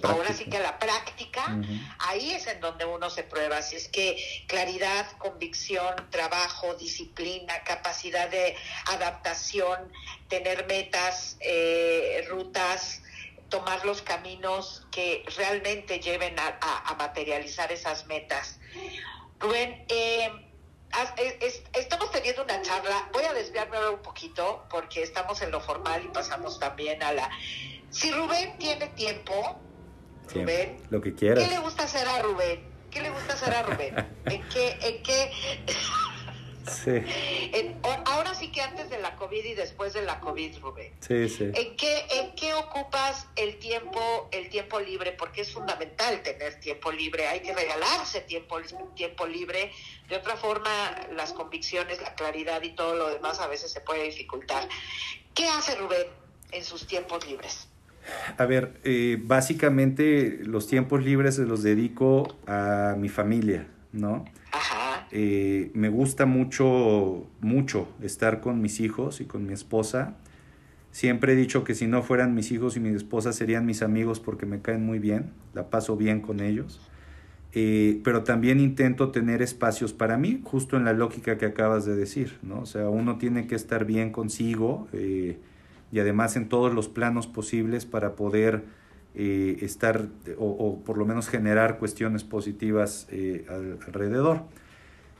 ahora 0.04 0.34
sí 0.34 0.46
que 0.46 0.58
a 0.58 0.62
la 0.62 0.80
práctica, 0.80 1.58
ahí 2.00 2.32
es 2.32 2.48
en 2.48 2.60
donde 2.60 2.86
uno 2.86 3.10
se 3.10 3.24
prueba. 3.24 3.58
Así 3.58 3.76
es 3.76 3.88
que 3.88 4.18
claridad, 4.48 5.06
convicción, 5.18 5.96
trabajo, 6.10 6.74
disciplina, 6.76 7.64
capacidad 7.64 8.30
de 8.30 8.56
adaptación, 8.88 9.92
tener 10.30 10.66
metas, 10.68 11.38
eh, 11.42 12.26
rutas, 12.30 13.02
tomar 13.50 13.86
los 13.86 14.02
caminos 14.02 14.86
que 14.92 15.24
realmente 15.38 16.00
lleven 16.00 16.38
a, 16.40 16.58
a- 16.62 16.90
a 16.90 16.96
materializar 16.96 17.72
esas 17.72 18.06
metas. 18.08 18.60
Rubén, 19.40 19.86
eh, 19.90 20.30
es- 21.42 21.64
estamos 21.74 22.12
teniendo 22.12 22.44
una 22.44 22.62
charla, 22.62 23.10
voy 23.14 23.24
a 23.24 23.34
desviarme 23.34 23.78
ahora 23.78 23.92
un 23.92 24.02
poquito 24.02 24.66
porque 24.70 25.04
estamos 25.04 25.42
en 25.42 25.52
lo 25.52 25.62
formal 25.62 26.04
y 26.06 26.08
pasamos 26.10 26.60
también 26.60 27.02
a 27.04 27.12
la... 27.14 27.30
Si 27.90 28.12
Rubén 28.12 28.58
tiene 28.58 28.88
tiempo. 28.90 29.60
Rubén, 30.34 30.78
Lo 30.90 31.00
que 31.02 31.12
¿Qué 31.12 31.16
quieras. 31.20 31.48
le 31.50 31.58
gusta 31.60 31.84
hacer 31.84 32.06
a 32.08 32.22
Rubén? 32.22 32.62
¿Qué 32.92 33.02
le 33.02 33.10
gusta 33.12 33.34
hacer 33.34 33.54
a 33.54 33.64
Rubén? 33.64 33.96
¿En 34.26 34.44
qué, 34.50 34.78
en 34.82 35.04
qué, 35.04 35.32
Sí, 36.68 36.92
en- 37.54 37.78
o- 37.84 38.04
ahora 38.06 38.34
sí 38.34 38.52
que 38.52 38.62
antes 38.62 38.90
de 38.90 39.00
la 39.00 39.16
COVID 39.16 39.44
y 39.46 39.54
después 39.54 39.94
de 39.94 40.02
la 40.04 40.20
COVID, 40.20 40.58
Rubén? 40.60 40.92
sí, 41.00 41.28
sí. 41.30 41.44
¿En 41.54 41.76
qué, 41.76 42.06
en 42.12 42.36
qué 42.36 42.54
ocupas 42.54 43.28
el 43.36 43.58
tiempo, 43.60 44.30
el 44.32 44.50
tiempo 44.50 44.80
libre? 44.80 45.12
Porque 45.14 45.42
es 45.42 45.52
fundamental 45.54 46.22
tener 46.24 46.60
tiempo 46.60 46.92
libre, 46.92 47.28
hay 47.28 47.40
que 47.42 47.54
regalarse 47.54 48.22
tiempo, 48.22 48.58
tiempo 48.96 49.26
libre. 49.26 49.72
De 50.10 50.16
otra 50.18 50.36
forma, 50.38 50.70
las 51.16 51.34
convicciones, 51.34 52.02
la 52.02 52.14
claridad 52.16 52.62
y 52.64 52.72
todo 52.76 52.96
lo 52.96 53.10
demás 53.10 53.40
a 53.40 53.48
veces 53.48 53.72
se 53.72 53.82
puede 53.82 54.04
dificultar. 54.04 54.68
¿Qué 55.34 55.48
hace 55.50 55.76
Rubén 55.76 56.08
en 56.52 56.64
sus 56.64 56.88
tiempos 56.88 57.28
libres? 57.28 57.68
A 58.38 58.46
ver, 58.46 58.80
eh, 58.86 59.18
básicamente 59.20 60.40
los 60.44 60.68
tiempos 60.68 61.04
libres 61.04 61.38
los 61.40 61.62
dedico 61.64 62.38
a 62.48 62.96
mi 62.98 63.10
familia, 63.10 63.68
¿no? 63.92 64.24
Ajá, 64.54 64.87
Eh, 65.12 65.72
me 65.74 65.90
gusta 65.90 66.26
mucho, 66.26 67.26
mucho 67.42 67.88
estar 68.02 68.42
con 68.42 68.62
mis 68.62 68.80
hijos 68.80 69.22
y 69.22 69.26
con 69.26 69.46
mi 69.46 69.54
esposa. 69.54 70.16
Siempre 70.92 71.34
he 71.34 71.36
dicho 71.36 71.64
que 71.64 71.76
si 71.76 71.88
no 71.88 72.04
fueran 72.04 72.34
mis 72.36 72.52
hijos 72.52 72.78
y 72.78 72.80
mi 72.80 72.90
esposa 72.90 73.34
serían 73.34 73.66
mis 73.66 73.82
amigos 73.84 74.20
porque 74.20 74.46
me 74.46 74.62
caen 74.62 74.86
muy 74.86 75.00
bien, 75.00 75.32
la 75.54 75.70
paso 75.70 75.96
bien 75.98 76.22
con 76.22 76.40
ellos. 76.40 76.82
Eh, 77.54 78.02
pero 78.04 78.24
también 78.24 78.60
intento 78.60 79.12
tener 79.12 79.42
espacios 79.42 79.94
para 79.94 80.18
mí, 80.18 80.42
justo 80.44 80.78
en 80.78 80.86
la 80.86 80.94
lógica 80.94 81.38
que 81.38 81.46
acabas 81.46 81.86
de 81.86 81.96
decir, 81.96 82.38
¿no? 82.44 82.62
O 82.62 82.66
sea, 82.66 82.90
uno 82.90 83.18
tiene 83.18 83.48
que 83.48 83.56
estar 83.56 83.86
bien 83.86 84.12
consigo 84.12 84.88
eh, 84.94 85.38
y 85.92 86.00
además 86.00 86.36
en 86.36 86.50
todos 86.50 86.74
los 86.74 86.90
planos 86.90 87.28
posibles 87.28 87.86
para 87.86 88.16
poder 88.16 88.64
estar 89.16 90.10
o, 90.38 90.80
por 90.86 90.98
lo 91.00 91.06
menos 91.06 91.28
generar 91.28 91.80
cuestiones 91.80 92.24
positivas 92.24 93.08
al- 93.50 93.80
alrededor. 93.88 94.44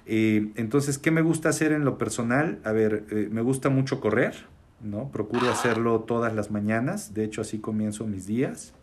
Eh, 0.10 0.52
entonces, 0.56 0.98
¿qué 0.98 1.12
me 1.12 1.22
gusta 1.22 1.50
hacer 1.50 1.74
en 1.74 1.84
lo 1.84 1.98
personal? 1.98 2.60
A 2.64 2.72
ver, 2.72 3.04
eh, 3.12 3.28
me 3.30 3.42
gusta 3.42 3.70
mucho 3.70 4.00
correr, 4.00 4.46
¿no? 4.82 5.12
Procuro 5.12 5.52
hacerlo 5.52 6.00
todas 6.00 6.34
las 6.34 6.50
mañanas, 6.50 7.14
de 7.14 7.26
hecho 7.26 7.42
así 7.42 7.60
comienzo 7.60 8.08
mis 8.08 8.26
días. 8.26 8.74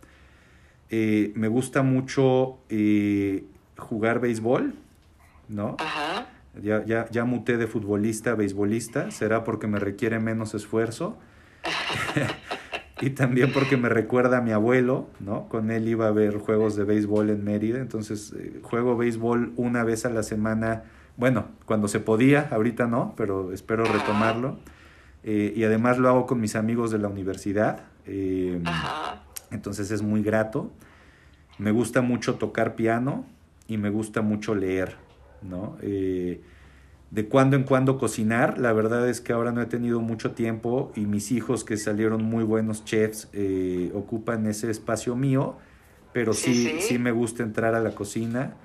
Eh, 0.90 1.32
me 1.34 1.48
gusta 1.48 1.82
mucho 1.82 2.58
jugar 3.78 4.20
béisbol, 4.20 4.74
¿no? 5.48 5.76
Ajá. 5.78 6.26
Ya, 6.62 6.84
ya, 6.84 7.08
ya 7.10 7.24
muté 7.24 7.56
de 7.56 7.66
futbolista 7.66 8.32
a 8.32 8.34
beisbolista, 8.34 9.10
será 9.10 9.44
porque 9.44 9.66
me 9.66 9.78
requiere 9.80 10.20
menos 10.20 10.54
esfuerzo. 10.54 11.16
y 13.00 13.10
también 13.10 13.50
porque 13.50 13.78
me 13.78 13.88
recuerda 13.88 14.38
a 14.38 14.40
mi 14.42 14.52
abuelo, 14.52 15.08
¿no? 15.20 15.48
Con 15.48 15.70
él 15.70 15.88
iba 15.88 16.06
a 16.06 16.10
ver 16.10 16.36
juegos 16.36 16.76
de 16.76 16.84
béisbol 16.84 17.30
en 17.30 17.44
Mérida, 17.44 17.78
entonces 17.78 18.34
juego 18.62 18.94
béisbol 18.94 19.54
una 19.56 19.84
vez 19.84 20.04
a 20.04 20.10
la 20.10 20.22
semana 20.22 20.84
bueno, 21.16 21.46
cuando 21.64 21.88
se 21.88 22.00
podía, 22.00 22.48
ahorita 22.50 22.86
no, 22.86 23.14
pero 23.16 23.52
espero 23.52 23.84
retomarlo. 23.84 24.58
Eh, 25.22 25.54
y 25.56 25.64
además 25.64 25.98
lo 25.98 26.08
hago 26.08 26.26
con 26.26 26.40
mis 26.40 26.56
amigos 26.56 26.90
de 26.90 26.98
la 26.98 27.08
universidad. 27.08 27.84
Eh, 28.06 28.60
entonces 29.50 29.90
es 29.90 30.02
muy 30.02 30.22
grato. 30.22 30.70
Me 31.58 31.70
gusta 31.70 32.02
mucho 32.02 32.34
tocar 32.34 32.74
piano 32.74 33.24
y 33.68 33.78
me 33.78 33.90
gusta 33.90 34.22
mucho 34.22 34.54
leer, 34.54 34.96
¿no? 35.40 35.76
Eh, 35.80 36.42
de 37.10 37.28
cuando 37.28 37.54
en 37.56 37.62
cuando 37.62 37.96
cocinar, 37.96 38.58
la 38.58 38.72
verdad 38.72 39.08
es 39.08 39.20
que 39.20 39.32
ahora 39.32 39.52
no 39.52 39.62
he 39.62 39.66
tenido 39.66 40.00
mucho 40.00 40.32
tiempo 40.32 40.92
y 40.96 41.06
mis 41.06 41.30
hijos 41.30 41.62
que 41.62 41.76
salieron 41.76 42.24
muy 42.24 42.42
buenos 42.42 42.84
chefs 42.84 43.28
ocupan 43.94 44.46
ese 44.46 44.68
espacio 44.68 45.14
mío, 45.14 45.56
pero 46.12 46.32
sí, 46.32 46.80
sí 46.80 46.98
me 46.98 47.12
gusta 47.12 47.44
entrar 47.44 47.76
a 47.76 47.80
la 47.80 47.94
cocina. 47.94 48.56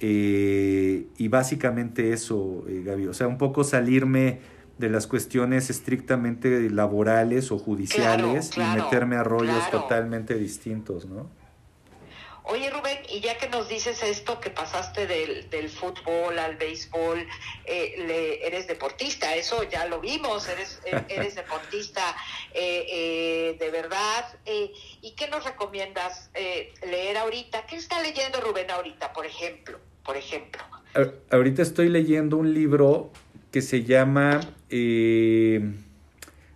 Eh, 0.00 1.06
y 1.16 1.28
básicamente 1.28 2.12
eso, 2.12 2.64
eh, 2.68 2.82
Gaby, 2.84 3.08
o 3.08 3.14
sea, 3.14 3.26
un 3.26 3.38
poco 3.38 3.64
salirme 3.64 4.40
de 4.78 4.88
las 4.88 5.08
cuestiones 5.08 5.70
estrictamente 5.70 6.70
laborales 6.70 7.50
o 7.50 7.58
judiciales 7.58 8.56
y 8.56 8.60
meterme 8.60 9.16
a 9.16 9.24
rollos 9.24 9.68
totalmente 9.70 10.34
distintos, 10.34 11.06
¿no? 11.06 11.28
Oye 12.44 12.70
Rubén, 12.70 12.98
y 13.10 13.20
ya 13.20 13.36
que 13.36 13.48
nos 13.50 13.68
dices 13.68 14.02
esto, 14.02 14.40
que 14.40 14.48
pasaste 14.48 15.06
del, 15.06 15.50
del 15.50 15.68
fútbol 15.68 16.38
al 16.38 16.56
béisbol, 16.56 17.26
eh, 17.66 18.40
eres 18.42 18.66
deportista, 18.66 19.34
eso 19.34 19.64
ya 19.64 19.84
lo 19.84 20.00
vimos, 20.00 20.48
eres, 20.48 20.80
eres 21.08 21.34
deportista 21.34 22.16
de 22.54 23.70
verdad. 23.70 24.38
¿Y 24.46 25.10
qué 25.10 25.28
nos 25.28 25.44
recomiendas 25.44 26.30
leer 26.86 27.18
ahorita? 27.18 27.66
¿Qué 27.66 27.76
está 27.76 28.00
leyendo 28.00 28.40
Rubén 28.40 28.70
ahorita, 28.70 29.12
por 29.12 29.26
ejemplo? 29.26 29.78
Por 30.08 30.16
ejemplo. 30.16 30.62
Ahorita 31.30 31.60
estoy 31.60 31.90
leyendo 31.90 32.38
un 32.38 32.54
libro 32.54 33.10
que 33.50 33.60
se 33.60 33.84
llama, 33.84 34.40
eh, 34.70 35.74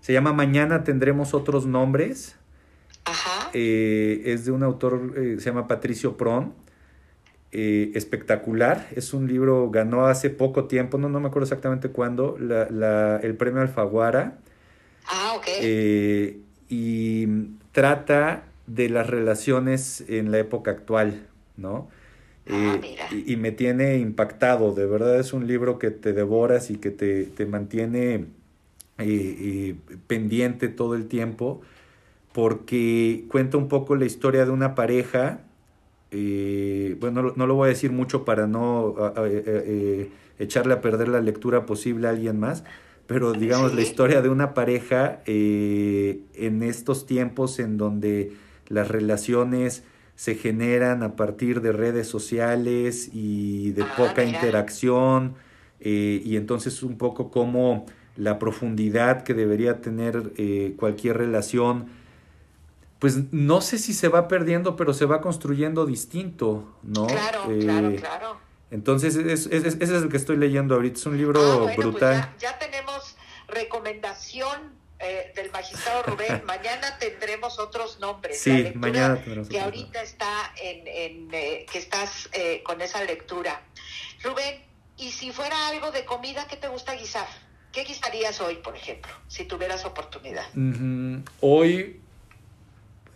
se 0.00 0.14
llama 0.14 0.32
Mañana 0.32 0.84
tendremos 0.84 1.34
otros 1.34 1.66
nombres. 1.66 2.36
Ajá. 3.04 3.50
Eh, 3.52 4.22
es 4.24 4.46
de 4.46 4.52
un 4.52 4.62
autor, 4.62 5.12
eh, 5.18 5.36
se 5.38 5.50
llama 5.50 5.68
Patricio 5.68 6.16
Pron. 6.16 6.54
espectacular, 7.50 8.88
es 8.96 9.12
un 9.12 9.28
libro, 9.28 9.68
ganó 9.70 10.06
hace 10.06 10.30
poco 10.30 10.64
tiempo, 10.64 10.96
no, 10.96 11.10
no 11.10 11.20
me 11.20 11.28
acuerdo 11.28 11.44
exactamente 11.44 11.90
cuándo, 11.90 12.38
la, 12.38 13.20
el 13.22 13.34
premio 13.36 13.60
Alfaguara. 13.60 14.38
Ah, 15.04 15.34
ok. 15.36 15.46
y 16.70 17.26
trata 17.72 18.44
de 18.66 18.88
las 18.88 19.08
relaciones 19.08 20.02
en 20.08 20.32
la 20.32 20.38
época 20.38 20.70
actual, 20.70 21.26
¿no? 21.58 21.90
Ah, 22.50 22.80
y, 23.12 23.36
me 23.36 23.52
tiene 23.52 23.98
impactado, 23.98 24.74
de 24.74 24.84
verdad 24.86 25.20
es 25.20 25.32
un 25.32 25.46
libro 25.46 25.78
que 25.78 25.90
te 25.90 26.12
devoras 26.12 26.70
y 26.70 26.76
que 26.76 26.90
te, 26.90 27.24
te 27.24 27.46
mantiene 27.46 28.26
eh, 28.98 29.76
pendiente 30.08 30.68
todo 30.68 30.96
el 30.96 31.06
tiempo, 31.06 31.60
porque 32.32 33.24
cuenta 33.28 33.58
un 33.58 33.68
poco 33.68 33.94
la 33.94 34.06
historia 34.06 34.44
de 34.44 34.50
una 34.50 34.74
pareja, 34.74 35.40
eh, 36.10 36.96
bueno, 37.00 37.32
no, 37.36 37.46
lo 37.46 37.54
voy 37.54 37.66
a 37.66 37.68
decir 37.68 37.92
mucho 37.92 38.24
para 38.24 38.48
no 38.48 38.96
eh, 39.24 40.10
echarle 40.38 40.74
a 40.74 40.80
perder 40.80 41.08
la 41.08 41.20
lectura 41.20 41.64
posible 41.64 42.08
a 42.08 42.10
alguien 42.10 42.40
más, 42.40 42.64
pero 43.06 43.32
digamos 43.32 43.74
la 43.74 43.82
historia 43.82 44.20
de 44.20 44.28
una 44.30 44.52
pareja 44.52 45.20
en 45.26 46.62
estos 46.62 47.06
tiempos 47.06 47.58
en 47.58 47.76
donde 47.76 48.32
las 48.68 48.88
relaciones 48.88 49.84
se 50.14 50.34
generan 50.34 51.02
a 51.02 51.16
partir 51.16 51.60
de 51.60 51.72
redes 51.72 52.06
sociales 52.06 53.10
y 53.12 53.72
de 53.72 53.82
ah, 53.82 53.94
poca 53.96 54.24
interacción 54.24 55.34
eh, 55.80 56.22
y 56.24 56.36
entonces 56.36 56.82
un 56.82 56.96
poco 56.96 57.30
como 57.30 57.86
la 58.16 58.38
profundidad 58.38 59.24
que 59.24 59.34
debería 59.34 59.80
tener 59.80 60.32
eh, 60.36 60.74
cualquier 60.76 61.16
relación, 61.16 61.88
pues 62.98 63.32
no 63.32 63.60
sé 63.60 63.78
si 63.78 63.94
se 63.94 64.08
va 64.08 64.28
perdiendo, 64.28 64.76
pero 64.76 64.94
se 64.94 65.06
va 65.06 65.20
construyendo 65.20 65.86
distinto, 65.86 66.76
¿no? 66.82 67.06
Claro, 67.06 67.44
claro, 67.60 67.90
eh, 67.90 67.96
claro. 67.96 68.36
Entonces, 68.70 69.16
es, 69.16 69.46
ese 69.46 69.68
es 69.68 69.90
el 69.90 70.08
que 70.08 70.16
estoy 70.16 70.36
leyendo 70.36 70.76
ahorita, 70.76 70.98
es 70.98 71.06
un 71.06 71.16
libro 71.16 71.40
ah, 71.40 71.62
pues 71.64 71.76
brutal. 71.76 72.34
ya 72.38 72.58
tenemos 72.58 73.16
recomendación 73.48 74.81
eh, 75.02 75.32
del 75.34 75.50
magistrado 75.50 76.04
Rubén, 76.04 76.42
mañana 76.46 76.96
tendremos 76.98 77.58
otros 77.58 77.98
nombres. 77.98 78.40
Sí, 78.40 78.72
mañana 78.74 79.16
tendremos 79.16 79.48
Que 79.48 79.60
ahorita 79.60 80.00
está 80.00 80.52
en, 80.62 81.28
eh, 81.32 81.66
que 81.70 81.78
estás 81.78 82.28
eh, 82.32 82.62
con 82.62 82.80
esa 82.80 83.02
lectura. 83.04 83.62
Rubén, 84.22 84.62
y 84.96 85.10
si 85.10 85.32
fuera 85.32 85.68
algo 85.68 85.90
de 85.90 86.04
comida, 86.04 86.46
¿qué 86.48 86.56
te 86.56 86.68
gusta 86.68 86.94
guisar? 86.94 87.26
¿Qué 87.72 87.84
guisarías 87.84 88.40
hoy, 88.40 88.56
por 88.56 88.76
ejemplo, 88.76 89.10
si 89.28 89.44
tuvieras 89.44 89.84
oportunidad? 89.84 90.44
Hoy, 91.40 92.00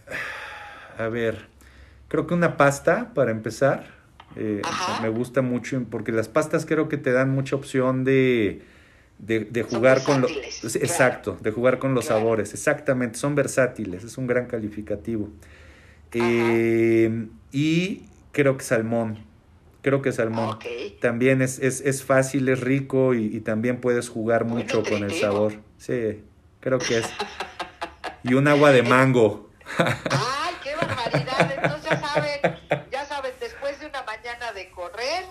a 0.98 1.08
ver, 1.08 1.48
creo 2.08 2.26
que 2.26 2.34
una 2.34 2.56
pasta 2.56 3.12
para 3.14 3.30
empezar. 3.30 3.94
me 4.34 5.08
gusta 5.08 5.40
mucho 5.40 5.82
porque 5.90 6.10
las 6.10 6.28
pastas 6.28 6.66
creo 6.66 6.88
que 6.88 6.96
te 6.96 7.12
dan 7.12 7.30
mucha 7.30 7.54
opción 7.54 8.04
de 8.04 8.62
de, 9.18 9.66
jugar 9.68 10.02
con 10.04 10.22
los... 10.22 10.30
Exacto, 10.76 11.38
de 11.40 11.50
jugar 11.50 11.78
con 11.78 11.94
los 11.94 12.06
sabores, 12.06 12.52
exactamente, 12.52 13.18
son 13.18 13.34
versátiles, 13.34 14.04
es 14.04 14.18
un 14.18 14.26
gran 14.26 14.46
calificativo. 14.46 15.30
Eh, 16.12 17.26
y 17.52 18.04
creo 18.32 18.56
que 18.56 18.64
salmón, 18.64 19.24
creo 19.82 20.02
que 20.02 20.12
salmón. 20.12 20.58
También 21.00 21.42
es, 21.42 21.58
es, 21.58 22.04
fácil, 22.04 22.48
es 22.48 22.60
rico 22.60 23.14
y, 23.14 23.40
también 23.40 23.80
puedes 23.80 24.08
jugar 24.08 24.44
mucho 24.44 24.82
con 24.82 25.04
el 25.04 25.12
sabor. 25.12 25.54
Sí, 25.78 26.22
creo 26.60 26.78
que 26.78 26.98
es. 26.98 27.06
Y 28.22 28.34
un 28.34 28.48
agua 28.48 28.72
de 28.72 28.82
mango. 28.82 29.50
¡Ay, 29.78 30.54
qué 30.62 30.74
barbaridad! 30.74 31.52
Entonces 31.62 31.90
ya 31.90 32.00
saben, 32.00 32.40
ya 32.90 33.04
saben, 33.04 33.32
después 33.40 33.78
de 33.78 33.86
una 33.86 34.02
mañana 34.02 34.52
de 34.52 34.70
correr, 34.70 35.24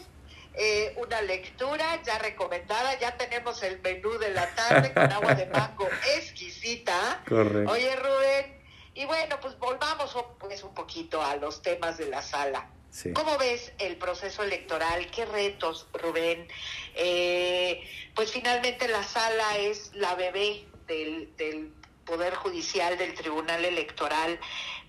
eh, 0.57 0.93
una 0.97 1.21
lectura 1.21 2.01
ya 2.03 2.17
recomendada, 2.19 2.97
ya 2.99 3.17
tenemos 3.17 3.61
el 3.63 3.81
menú 3.81 4.17
de 4.17 4.29
la 4.29 4.47
tarde 4.55 4.93
con 4.93 5.11
agua 5.11 5.35
de 5.35 5.45
mango 5.47 5.87
exquisita. 6.15 7.23
Correcto. 7.27 7.71
Oye, 7.71 7.95
Rubén, 7.95 8.61
y 8.93 9.05
bueno, 9.05 9.37
pues 9.41 9.57
volvamos 9.59 10.15
pues 10.39 10.63
un 10.63 10.73
poquito 10.73 11.21
a 11.21 11.35
los 11.35 11.61
temas 11.61 11.97
de 11.97 12.07
la 12.07 12.21
sala. 12.21 12.69
¿Cómo 13.13 13.37
ves 13.37 13.73
el 13.77 13.97
proceso 13.97 14.43
electoral? 14.43 15.11
¿Qué 15.11 15.25
retos, 15.25 15.85
Rubén? 15.91 16.47
Eh, 16.95 17.83
pues 18.15 18.31
finalmente 18.31 18.87
la 18.87 19.03
sala 19.03 19.57
es 19.57 19.91
la 19.95 20.15
bebé 20.15 20.65
del, 20.87 21.35
del 21.35 21.73
Poder 22.05 22.35
Judicial, 22.35 22.97
del 22.97 23.13
Tribunal 23.13 23.65
Electoral, 23.65 24.39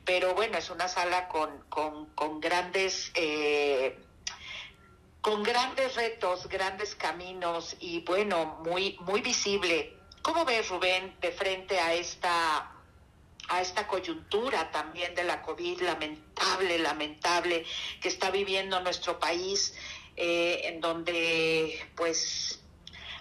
pero 0.04 0.34
bueno, 0.34 0.56
es 0.56 0.70
una 0.70 0.86
sala 0.86 1.26
con, 1.28 1.50
con, 1.68 2.06
con 2.14 2.40
grandes... 2.40 3.10
Eh, 3.14 3.98
con 5.26 5.42
grandes 5.42 5.96
retos, 5.96 6.48
grandes 6.48 6.94
caminos 6.94 7.74
y 7.80 7.98
bueno, 8.02 8.60
muy, 8.64 8.96
muy 9.00 9.22
visible. 9.22 9.98
¿Cómo 10.22 10.44
ves, 10.44 10.68
Rubén, 10.68 11.16
de 11.20 11.32
frente 11.32 11.80
a 11.80 11.94
esta, 11.94 12.70
a 13.48 13.60
esta 13.60 13.88
coyuntura 13.88 14.70
también 14.70 15.16
de 15.16 15.24
la 15.24 15.42
COVID 15.42 15.80
lamentable, 15.80 16.78
lamentable 16.78 17.66
que 18.00 18.06
está 18.06 18.30
viviendo 18.30 18.78
nuestro 18.82 19.18
país, 19.18 19.74
eh, 20.14 20.60
en 20.62 20.80
donde, 20.80 21.84
pues, 21.96 22.60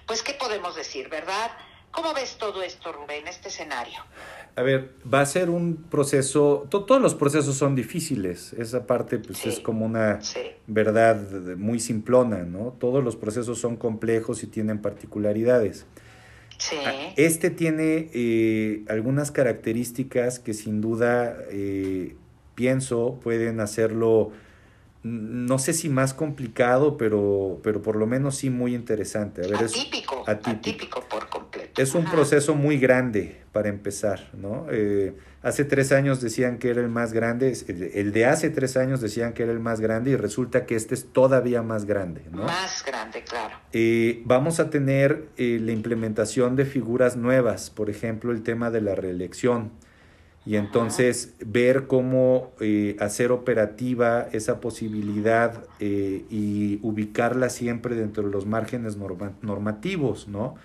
pues, 0.05 0.21
¿qué 0.21 0.35
podemos 0.35 0.75
decir, 0.75 1.09
verdad? 1.09 1.57
¿Cómo 1.89 2.13
ves 2.13 2.37
todo 2.37 2.61
esto, 2.61 2.93
Rubén, 2.93 3.27
este 3.27 3.47
escenario? 3.47 4.05
A 4.57 4.61
ver, 4.61 4.91
va 5.13 5.19
a 5.19 5.25
ser 5.25 5.49
un 5.49 5.75
proceso, 5.89 6.65
todos 6.69 7.01
los 7.01 7.13
procesos 7.13 7.57
son 7.57 7.75
difíciles, 7.75 8.53
esa 8.53 8.87
parte 8.87 9.19
pues 9.19 9.45
es 9.45 9.59
como 9.59 9.85
una 9.85 10.21
verdad 10.65 11.17
muy 11.57 11.79
simplona, 11.79 12.43
¿no? 12.43 12.73
Todos 12.79 13.03
los 13.03 13.17
procesos 13.17 13.59
son 13.59 13.75
complejos 13.75 14.43
y 14.43 14.47
tienen 14.47 14.81
particularidades. 14.81 15.85
Sí. 16.57 16.77
Ah, 16.85 16.93
este 17.17 17.49
tiene 17.49 18.09
eh, 18.13 18.85
algunas 18.87 19.31
características 19.31 20.39
que 20.39 20.53
sin 20.53 20.79
duda 20.79 21.35
eh, 21.51 22.15
pienso 22.55 23.19
pueden 23.21 23.59
hacerlo 23.59 24.31
no 25.05 25.59
sé 25.59 25.73
si 25.73 25.87
más 25.87 26.15
complicado, 26.15 26.97
pero, 26.97 27.59
pero 27.61 27.79
por 27.83 27.95
lo 27.95 28.07
menos 28.07 28.37
sí 28.37 28.49
muy 28.49 28.73
interesante. 28.73 29.45
A 29.45 29.47
ver, 29.47 29.65
atípico, 29.65 30.23
es 30.23 30.29
atípico, 30.29 31.03
por 31.07 31.29
completo. 31.29 31.79
Es 31.79 31.93
un 31.93 32.05
proceso 32.05 32.55
muy 32.55 32.79
grande 32.79 33.43
para 33.51 33.69
empezar, 33.69 34.31
¿no? 34.33 34.65
Eh, 34.71 35.15
hace 35.43 35.63
tres 35.63 35.91
años 35.91 36.21
decían 36.21 36.57
que 36.57 36.71
era 36.71 36.81
el 36.81 36.89
más 36.89 37.13
grande, 37.13 37.55
el 37.93 38.13
de 38.13 38.25
hace 38.25 38.49
tres 38.49 38.77
años 38.77 38.99
decían 38.99 39.33
que 39.33 39.43
era 39.43 39.51
el 39.51 39.59
más 39.59 39.79
grande 39.79 40.09
y 40.09 40.15
resulta 40.15 40.65
que 40.65 40.73
este 40.73 40.95
es 40.95 41.05
todavía 41.13 41.61
más 41.61 41.85
grande, 41.85 42.23
¿no? 42.31 42.45
Más 42.45 42.83
grande, 42.83 43.23
claro. 43.23 43.57
Eh, 43.73 44.23
vamos 44.25 44.59
a 44.59 44.71
tener 44.71 45.27
eh, 45.37 45.59
la 45.61 45.71
implementación 45.71 46.55
de 46.55 46.65
figuras 46.65 47.15
nuevas, 47.15 47.69
por 47.69 47.91
ejemplo, 47.91 48.31
el 48.31 48.41
tema 48.41 48.71
de 48.71 48.81
la 48.81 48.95
reelección 48.95 49.69
y 50.45 50.57
entonces 50.57 51.33
ver 51.43 51.87
cómo 51.87 52.51
eh, 52.59 52.95
hacer 52.99 53.31
operativa 53.31 54.27
esa 54.31 54.61
posibilidad 54.61 55.63
eh, 55.79 56.23
y 56.29 56.79
ubicarla 56.83 57.49
siempre 57.49 57.95
dentro 57.95 58.23
de 58.23 58.31
los 58.31 58.45
márgenes 58.45 58.97
normativos, 59.41 60.27
¿no? 60.27 60.55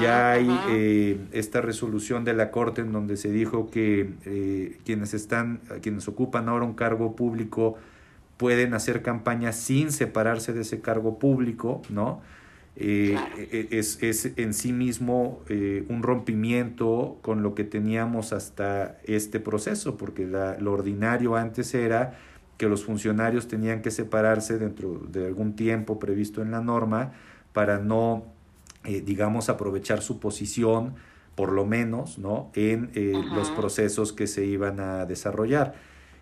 ya 0.00 0.32
hay 0.32 0.48
eh, 0.70 1.20
esta 1.30 1.60
resolución 1.60 2.24
de 2.24 2.32
la 2.32 2.50
Corte 2.50 2.80
en 2.80 2.90
donde 2.92 3.16
se 3.16 3.30
dijo 3.30 3.70
que 3.70 4.78
quienes 4.84 5.14
están, 5.14 5.60
quienes 5.80 6.08
ocupan 6.08 6.48
ahora 6.48 6.64
un 6.64 6.74
cargo 6.74 7.14
público 7.14 7.76
pueden 8.36 8.74
hacer 8.74 9.02
campaña 9.02 9.52
sin 9.52 9.92
separarse 9.92 10.52
de 10.52 10.62
ese 10.62 10.80
cargo 10.80 11.18
público, 11.18 11.82
¿no? 11.88 12.20
Eh, 12.76 13.18
e, 13.36 13.68
e, 13.72 13.78
es, 13.78 14.02
es, 14.02 14.32
en 14.36 14.54
sí 14.54 14.72
mismo 14.72 15.40
eh, 15.48 15.84
un 15.88 16.02
rompimiento 16.02 17.18
con 17.20 17.42
lo 17.42 17.54
que 17.54 17.64
teníamos 17.64 18.32
hasta 18.32 18.98
este 19.04 19.40
proceso, 19.40 19.96
porque 19.96 20.26
lo 20.26 20.72
ordinario 20.72 21.36
antes 21.36 21.74
era 21.74 22.18
que 22.56 22.68
los 22.68 22.84
funcionarios 22.84 23.48
tenían 23.48 23.82
que 23.82 23.90
separarse 23.90 24.58
dentro 24.58 25.00
de 25.08 25.26
algún 25.26 25.56
tiempo 25.56 25.98
previsto 25.98 26.42
en 26.42 26.50
la 26.50 26.60
norma 26.60 27.12
para 27.52 27.78
no, 27.78 28.24
eh, 28.84 29.00
digamos, 29.00 29.48
aprovechar 29.48 30.02
su 30.02 30.20
posición, 30.20 30.94
por 31.34 31.52
lo 31.52 31.64
menos, 31.64 32.18
¿no? 32.18 32.50
en 32.54 32.90
los 33.34 33.50
procesos 33.50 34.12
que 34.12 34.26
se 34.26 34.44
iban 34.44 34.78
a 34.78 35.06
desarrollar. 35.06 35.74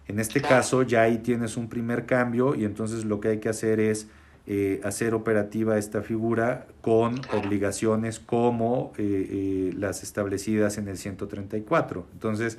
En 0.06 0.20
este 0.20 0.40
caso 0.40 0.82
ya 0.82 1.02
ahí 1.02 1.18
tienes 1.18 1.56
un 1.56 1.68
primer 1.68 2.06
cambio 2.06 2.54
y 2.54 2.64
entonces 2.64 3.04
lo 3.04 3.20
que 3.20 3.28
hay 3.28 3.40
que 3.40 3.48
hacer 3.48 3.78
es 3.78 4.08
eh, 4.50 4.80
hacer 4.82 5.12
operativa 5.12 5.76
esta 5.76 6.00
figura 6.00 6.68
con 6.80 7.20
obligaciones 7.34 8.18
como 8.18 8.94
eh, 8.96 9.28
eh, 9.30 9.74
las 9.76 10.02
establecidas 10.02 10.78
en 10.78 10.88
el 10.88 10.96
134. 10.96 12.06
Entonces, 12.14 12.56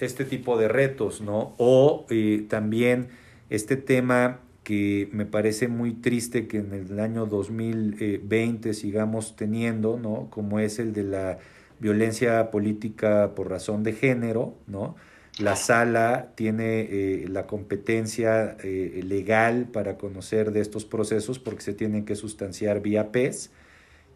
este 0.00 0.24
tipo 0.24 0.58
de 0.58 0.66
retos, 0.66 1.20
¿no? 1.20 1.54
O 1.56 2.04
también 2.48 3.10
este 3.48 3.76
tema 3.76 4.40
que 4.64 5.08
me 5.12 5.24
parece 5.24 5.68
muy 5.68 5.92
triste 5.92 6.48
que 6.48 6.58
en 6.58 6.72
el 6.72 6.98
año 6.98 7.26
2020 7.26 8.74
sigamos 8.74 9.36
teniendo, 9.36 10.00
¿no? 10.02 10.26
Como 10.30 10.58
es 10.58 10.80
el 10.80 10.92
de 10.92 11.04
la 11.04 11.38
violencia 11.78 12.50
política 12.50 13.36
por 13.36 13.48
razón 13.48 13.84
de 13.84 13.92
género, 13.92 14.54
¿no? 14.66 14.96
La 15.38 15.56
sala 15.56 16.32
tiene 16.34 16.80
eh, 16.80 17.26
la 17.28 17.46
competencia 17.46 18.56
eh, 18.62 19.00
legal 19.04 19.68
para 19.72 19.96
conocer 19.96 20.52
de 20.52 20.60
estos 20.60 20.84
procesos 20.84 21.38
porque 21.38 21.62
se 21.62 21.72
tienen 21.72 22.04
que 22.04 22.16
sustanciar 22.16 22.82
vía 22.82 23.12
PES, 23.12 23.50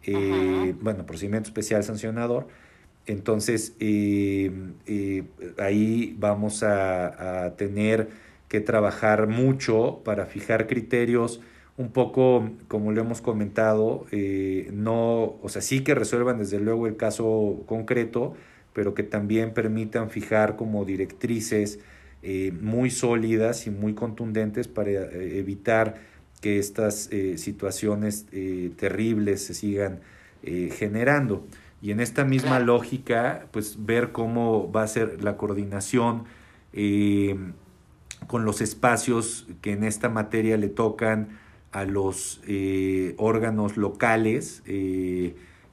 eh, 0.03 0.75
bueno, 0.81 1.05
procedimiento 1.05 1.47
especial 1.49 1.83
sancionador. 1.83 2.47
Entonces, 3.07 3.75
ahí 5.59 6.15
vamos 6.19 6.63
a, 6.63 7.45
a, 7.45 7.55
tener 7.55 8.09
que 8.47 8.61
trabajar 8.61 9.27
mucho 9.27 10.01
para 10.03 10.25
fijar 10.25 10.67
criterios 10.67 11.39
un 11.77 11.91
poco, 11.91 12.49
como 12.67 12.91
lo 12.91 13.01
hemos 13.01 13.21
comentado, 13.21 14.05
no, 14.71 15.37
o 15.41 15.49
sea, 15.49 15.61
sí 15.61 15.83
que 15.83 15.93
resuelvan 15.93 16.39
desde 16.39 16.59
luego 16.59 16.87
el 16.87 16.97
caso 16.97 17.63
concreto, 17.67 18.35
pero 18.75 18.93
que 18.93 19.03
también 19.03 19.53
permitan 19.53 20.09
fijar 20.09 20.57
como 20.57 20.83
directrices 20.83 21.79
eh, 22.21 22.51
muy 22.59 22.91
sólidas 22.91 23.67
y 23.67 23.69
muy 23.69 23.93
contundentes 23.93 24.67
para 24.67 24.91
eh, 24.91 25.39
evitar 25.39 25.95
que 26.41 26.59
estas 26.59 27.07
eh, 27.13 27.37
situaciones 27.37 28.25
terribles 28.75 29.45
se 29.45 29.53
sigan 29.55 30.01
generando. 30.43 31.47
Y 31.81 31.89
en 31.89 31.99
esta 31.99 32.23
misma 32.23 32.59
lógica, 32.59 33.47
pues 33.51 33.77
ver 33.85 34.11
cómo 34.11 34.71
va 34.71 34.83
a 34.83 34.87
ser 34.87 35.23
la 35.23 35.37
coordinación 35.37 36.25
con 38.27 38.45
los 38.45 38.61
espacios 38.61 39.47
que 39.61 39.71
en 39.71 39.83
esta 39.83 40.09
materia 40.09 40.57
le 40.57 40.67
tocan 40.67 41.29
a 41.71 41.85
los 41.85 42.41
órganos 43.17 43.75
locales, 43.75 44.61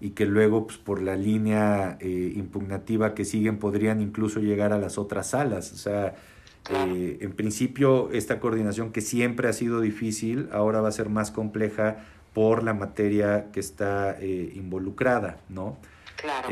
y 0.03 0.11
que 0.11 0.27
luego 0.27 0.67
pues, 0.67 0.79
por 0.79 1.01
la 1.01 1.15
línea 1.15 1.97
eh, 2.01 2.33
impugnativa 2.35 3.15
que 3.15 3.25
siguen 3.25 3.59
podrían 3.59 4.01
incluso 4.01 4.41
llegar 4.41 4.73
a 4.73 4.79
las 4.79 4.99
otras 4.99 5.31
salas. 5.31 5.73
O 5.73 5.77
sea, 5.77 6.17
eh, 6.71 7.19
en 7.21 7.33
principio 7.35 8.11
esta 8.11 8.41
coordinación 8.41 8.91
que 8.91 9.01
siempre 9.01 9.49
ha 9.49 9.53
sido 9.53 9.81
difícil, 9.81 10.49
ahora 10.51 10.81
va 10.81 10.89
a 10.89 10.93
ser 10.93 11.09
más 11.09 11.31
compleja 11.31 11.99
por 12.35 12.65
la 12.65 12.75
materia 12.75 13.53
que 13.53 13.61
está 13.61 14.17
eh, 14.19 14.51
involucrada, 14.57 15.39
¿no? 15.49 15.79
Claro, 16.17 16.49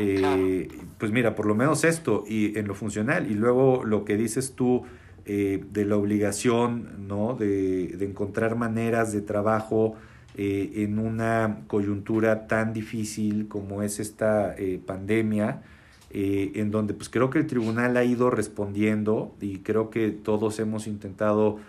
Pues 0.97 1.11
mira, 1.11 1.35
por 1.35 1.45
lo 1.45 1.53
menos 1.53 1.83
esto 1.83 2.23
y 2.25 2.57
en 2.57 2.69
lo 2.69 2.73
funcional 2.73 3.29
y 3.29 3.33
luego 3.33 3.83
lo 3.83 4.05
que 4.05 4.15
dices 4.15 4.53
tú 4.55 4.85
de 5.25 5.85
la 5.85 5.97
obligación, 5.97 7.07
¿no? 7.07 7.35
De, 7.35 7.87
de 7.87 8.05
encontrar 8.05 8.55
maneras 8.55 9.13
de 9.13 9.21
trabajo 9.21 9.95
eh, 10.35 10.83
en 10.83 10.97
una 10.97 11.63
coyuntura 11.67 12.47
tan 12.47 12.71
difícil 12.71 13.49
como 13.49 13.83
es 13.83 13.99
esta 13.99 14.55
eh, 14.57 14.79
pandemia, 14.85 15.61
eh, 16.09 16.53
en 16.55 16.71
donde 16.71 16.93
pues 16.93 17.09
creo 17.09 17.29
que 17.29 17.39
el 17.39 17.47
tribunal 17.47 17.97
ha 17.97 18.05
ido 18.05 18.29
respondiendo 18.29 19.35
y 19.41 19.57
creo 19.59 19.89
que 19.89 20.11
todos 20.11 20.59
hemos 20.59 20.87
intentado 20.87 21.59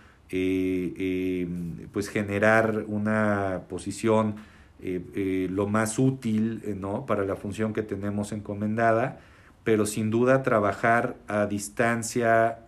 pues 1.93 2.09
generar 2.09 2.87
una 2.87 3.65
posición 3.69 4.37
lo 4.81 5.67
más 5.67 5.99
útil 5.99 6.63
¿no? 6.81 7.05
para 7.05 7.25
la 7.27 7.37
función 7.37 7.75
que 7.75 7.83
tenemos 7.83 8.33
encomendada, 8.33 9.21
pero 9.63 9.85
sin 9.85 10.11
duda 10.11 10.43
trabajar 10.43 11.17
a 11.29 11.45
distancia, 11.45 12.61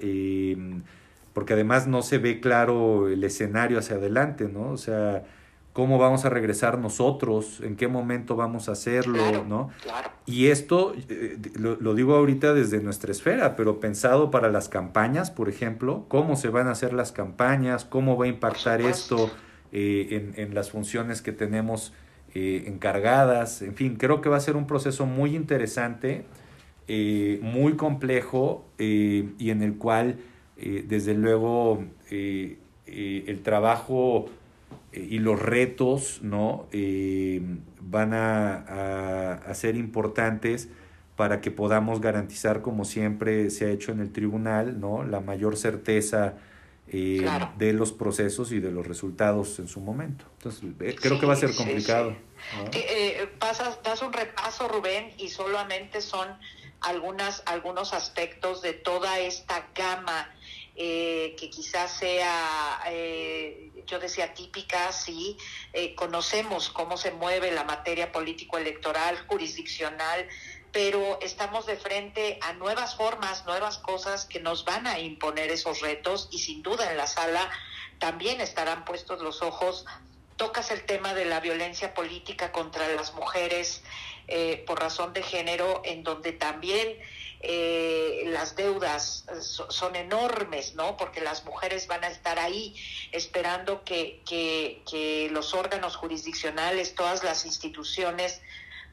porque 1.32 1.54
además 1.54 1.86
no 1.86 2.02
se 2.02 2.18
ve 2.18 2.38
claro 2.38 3.08
el 3.08 3.24
escenario 3.24 3.78
hacia 3.78 3.96
adelante, 3.96 4.46
¿no? 4.46 4.68
O 4.68 4.76
sea, 4.76 5.24
cómo 5.74 5.98
vamos 5.98 6.24
a 6.24 6.30
regresar 6.30 6.78
nosotros, 6.78 7.60
en 7.60 7.74
qué 7.74 7.88
momento 7.88 8.36
vamos 8.36 8.68
a 8.68 8.72
hacerlo, 8.72 9.44
¿no? 9.44 9.70
Y 10.24 10.46
esto 10.46 10.94
eh, 11.08 11.36
lo, 11.56 11.94
digo 11.94 12.14
ahorita 12.14 12.54
desde 12.54 12.80
nuestra 12.80 13.10
esfera, 13.10 13.56
pero 13.56 13.80
pensado 13.80 14.30
para 14.30 14.52
las 14.52 14.68
campañas, 14.68 15.32
por 15.32 15.48
ejemplo, 15.48 16.06
cómo 16.06 16.36
se 16.36 16.48
van 16.48 16.68
a 16.68 16.70
hacer 16.70 16.92
las 16.92 17.10
campañas, 17.10 17.84
cómo 17.84 18.16
va 18.16 18.26
a 18.26 18.28
impactar 18.28 18.80
esto 18.82 19.32
eh, 19.72 20.32
en, 20.36 20.54
las 20.54 20.70
funciones 20.70 21.22
que 21.22 21.32
tenemos 21.32 21.92
eh, 22.36 22.62
encargadas, 22.68 23.60
en 23.60 23.74
fin, 23.74 23.96
creo 23.96 24.20
que 24.20 24.28
va 24.28 24.36
a 24.36 24.40
ser 24.40 24.54
un 24.54 24.68
proceso 24.68 25.06
muy 25.06 25.34
interesante, 25.34 26.24
muy 26.86 27.72
complejo 27.72 28.64
y 28.78 29.50
en 29.50 29.62
el 29.62 29.76
cual, 29.76 30.18
desde 30.56 31.14
luego, 31.14 31.82
el 32.10 33.40
trabajo 33.42 34.28
y 34.96 35.18
los 35.18 35.40
retos 35.40 36.20
¿no? 36.22 36.66
Eh, 36.72 37.40
van 37.80 38.14
a, 38.14 39.34
a, 39.34 39.54
ser 39.54 39.76
importantes 39.76 40.68
para 41.16 41.40
que 41.40 41.50
podamos 41.50 42.00
garantizar, 42.00 42.62
como 42.62 42.84
siempre 42.84 43.50
se 43.50 43.66
ha 43.66 43.70
hecho 43.70 43.92
en 43.92 44.00
el 44.00 44.12
tribunal, 44.12 44.80
¿no? 44.80 45.04
la 45.04 45.20
mayor 45.20 45.56
certeza 45.56 46.34
eh, 46.88 47.26
de 47.56 47.72
los 47.72 47.92
procesos 47.92 48.52
y 48.52 48.60
de 48.60 48.70
los 48.70 48.86
resultados 48.86 49.58
en 49.58 49.68
su 49.68 49.80
momento. 49.80 50.24
Entonces, 50.38 50.62
eh, 50.80 50.96
creo 51.00 51.18
que 51.18 51.26
va 51.26 51.34
a 51.34 51.36
ser 51.36 51.54
complicado. 51.54 52.16
pasas, 53.38 53.82
das 53.82 54.02
un 54.02 54.12
repaso, 54.12 54.68
Rubén, 54.68 55.12
y 55.18 55.28
solamente 55.28 56.00
son 56.00 56.28
algunas, 56.80 57.42
algunos 57.46 57.92
aspectos 57.94 58.62
de 58.62 58.74
toda 58.74 59.18
esta 59.18 59.68
gama 59.74 60.30
que 60.76 61.50
quizás 61.50 61.98
sea 61.98 62.82
yo 63.86 63.98
decía 63.98 64.34
típica, 64.34 64.92
sí, 64.92 65.36
eh, 65.72 65.94
conocemos 65.94 66.70
cómo 66.70 66.96
se 66.96 67.10
mueve 67.10 67.50
la 67.52 67.64
materia 67.64 68.12
político-electoral, 68.12 69.18
jurisdiccional, 69.26 70.28
pero 70.72 71.18
estamos 71.20 71.66
de 71.66 71.76
frente 71.76 72.38
a 72.42 72.52
nuevas 72.54 72.96
formas, 72.96 73.44
nuevas 73.46 73.78
cosas 73.78 74.26
que 74.26 74.40
nos 74.40 74.64
van 74.64 74.86
a 74.86 74.98
imponer 74.98 75.50
esos 75.50 75.80
retos 75.80 76.28
y 76.32 76.38
sin 76.38 76.62
duda 76.62 76.90
en 76.90 76.96
la 76.96 77.06
sala 77.06 77.50
también 77.98 78.40
estarán 78.40 78.84
puestos 78.84 79.20
los 79.20 79.42
ojos. 79.42 79.84
Tocas 80.36 80.72
el 80.72 80.84
tema 80.84 81.14
de 81.14 81.26
la 81.26 81.38
violencia 81.38 81.94
política 81.94 82.50
contra 82.50 82.88
las 82.88 83.14
mujeres 83.14 83.82
eh, 84.26 84.64
por 84.66 84.80
razón 84.80 85.12
de 85.12 85.22
género, 85.22 85.82
en 85.84 86.02
donde 86.02 86.32
también 86.32 86.98
eh, 87.40 88.24
las 88.26 88.56
deudas 88.56 89.26
son 89.40 89.96
enormes, 89.96 90.74
¿no? 90.74 90.96
Porque 90.96 91.20
las 91.20 91.44
mujeres 91.44 91.86
van 91.86 92.04
a 92.04 92.08
estar 92.08 92.38
ahí 92.38 92.74
esperando 93.12 93.84
que, 93.84 94.22
que, 94.26 95.28
los 95.30 95.54
órganos 95.54 95.96
jurisdiccionales, 95.96 96.94
todas 96.94 97.22
las 97.22 97.44
instituciones, 97.44 98.40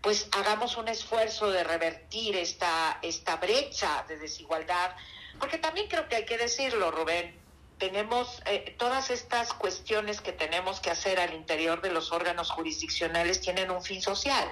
pues 0.02 0.28
hagamos 0.32 0.78
un 0.78 0.88
esfuerzo 0.88 1.52
de 1.52 1.64
revertir 1.64 2.36
esta, 2.36 3.00
esta 3.02 3.38
brecha 3.38 4.06
de 4.08 4.18
desigualdad, 4.18 4.96
porque 5.40 5.58
también 5.58 5.88
creo 5.88 6.08
que 6.10 6.16
hay 6.16 6.26
que 6.26 6.38
decirlo, 6.38 6.92
Rubén, 6.92 7.40
tenemos 7.82 8.44
eh, 8.46 8.76
todas 8.78 9.10
estas 9.10 9.54
cuestiones 9.54 10.22
que 10.22 10.32
tenemos 10.32 10.80
que 10.80 10.92
hacer 10.92 11.20
al 11.20 11.34
interior 11.34 11.82
de 11.82 11.92
los 11.92 12.12
órganos 12.12 12.52
jurisdiccionales 12.52 13.42
tienen 13.42 13.72
un 13.72 13.82
fin 13.82 14.04
social. 14.04 14.48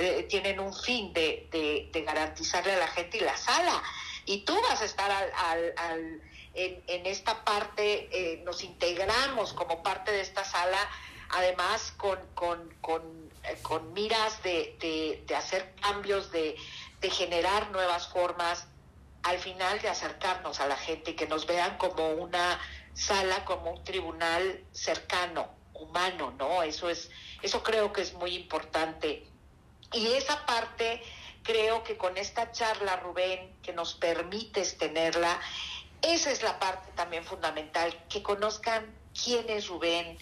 Eh, 0.00 0.26
tienen 0.28 0.60
un 0.60 0.72
fin 0.72 1.12
de, 1.12 1.48
de, 1.50 2.02
garantizarle 2.02 2.72
a 2.74 2.78
la 2.78 2.86
gente 2.86 3.16
y 3.16 3.20
la 3.20 3.36
sala. 3.36 3.82
Y 4.26 4.42
tú 4.42 4.54
vas 4.62 4.80
a 4.80 4.84
estar 4.84 5.10
al, 5.10 5.74
al, 5.76 6.22
en, 6.54 6.84
en, 6.86 7.06
esta 7.06 7.44
parte, 7.44 8.08
eh, 8.12 8.42
nos 8.44 8.62
integramos 8.62 9.52
como 9.54 9.82
parte 9.82 10.12
de 10.12 10.20
esta 10.20 10.44
sala, 10.44 10.78
además 11.30 11.92
con, 11.96 12.16
con, 12.34 12.72
con, 12.80 13.02
eh, 13.42 13.58
con 13.62 13.92
miras 13.92 14.40
de, 14.44 14.76
de, 15.26 15.34
hacer 15.34 15.74
cambios, 15.82 16.30
de, 16.30 16.54
de 17.00 17.10
generar 17.10 17.72
nuevas 17.72 18.06
formas, 18.06 18.68
al 19.24 19.40
final 19.40 19.80
de 19.80 19.88
acercarnos 19.88 20.60
a 20.60 20.68
la 20.68 20.76
gente 20.76 21.10
y 21.10 21.14
que 21.14 21.26
nos 21.26 21.44
vean 21.44 21.76
como 21.76 22.10
una 22.10 22.60
sala, 22.94 23.44
como 23.44 23.72
un 23.72 23.82
tribunal 23.82 24.64
cercano, 24.70 25.48
humano, 25.74 26.32
¿no? 26.38 26.62
Eso 26.62 26.88
es, 26.88 27.10
eso 27.42 27.64
creo 27.64 27.92
que 27.92 28.02
es 28.02 28.12
muy 28.14 28.36
importante 28.36 29.27
y 29.92 30.06
esa 30.12 30.44
parte 30.46 31.02
creo 31.42 31.82
que 31.82 31.96
con 31.96 32.16
esta 32.16 32.52
charla, 32.52 32.96
Rubén, 32.96 33.56
que 33.62 33.72
nos 33.72 33.94
permites 33.94 34.76
tenerla, 34.76 35.40
esa 36.02 36.30
es 36.30 36.42
la 36.42 36.58
parte 36.58 36.90
también 36.94 37.24
fundamental, 37.24 37.92
que 38.08 38.22
conozcan 38.22 38.94
quién 39.20 39.48
es 39.48 39.68
Rubén, 39.68 40.18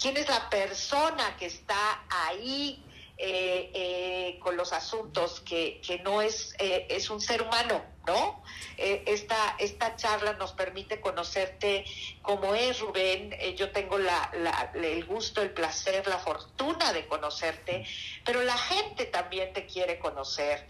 quién 0.00 0.16
es 0.16 0.28
la 0.28 0.48
persona 0.50 1.36
que 1.36 1.46
está 1.46 2.02
ahí 2.08 2.82
eh, 3.22 3.70
eh, 3.74 4.38
con 4.38 4.56
los 4.56 4.72
asuntos, 4.72 5.40
que, 5.40 5.78
que 5.86 5.98
no 5.98 6.22
es, 6.22 6.54
eh, 6.58 6.86
es 6.88 7.10
un 7.10 7.20
ser 7.20 7.42
humano, 7.42 7.84
¿no? 8.06 8.42
esta, 8.78 9.56
esta 9.58 9.94
charla 9.96 10.32
nos 10.32 10.54
permite 10.54 11.02
conocerte 11.02 11.84
como 12.22 12.54
es 12.54 12.80
Rubén. 12.80 13.36
yo 13.54 13.72
tengo 13.72 13.98
la, 13.98 14.70
el 14.72 15.04
gusto, 15.04 15.42
el 15.42 15.50
placer, 15.50 16.06
la 16.06 16.18
fortuna 16.18 16.94
de 16.94 17.06
conocerte, 17.06 17.84
pero 18.24 18.42
la 18.42 18.56
gente 18.56 19.04
también 19.04 19.52
te 19.52 19.66
quiere 19.66 19.98
conocer. 19.98 20.66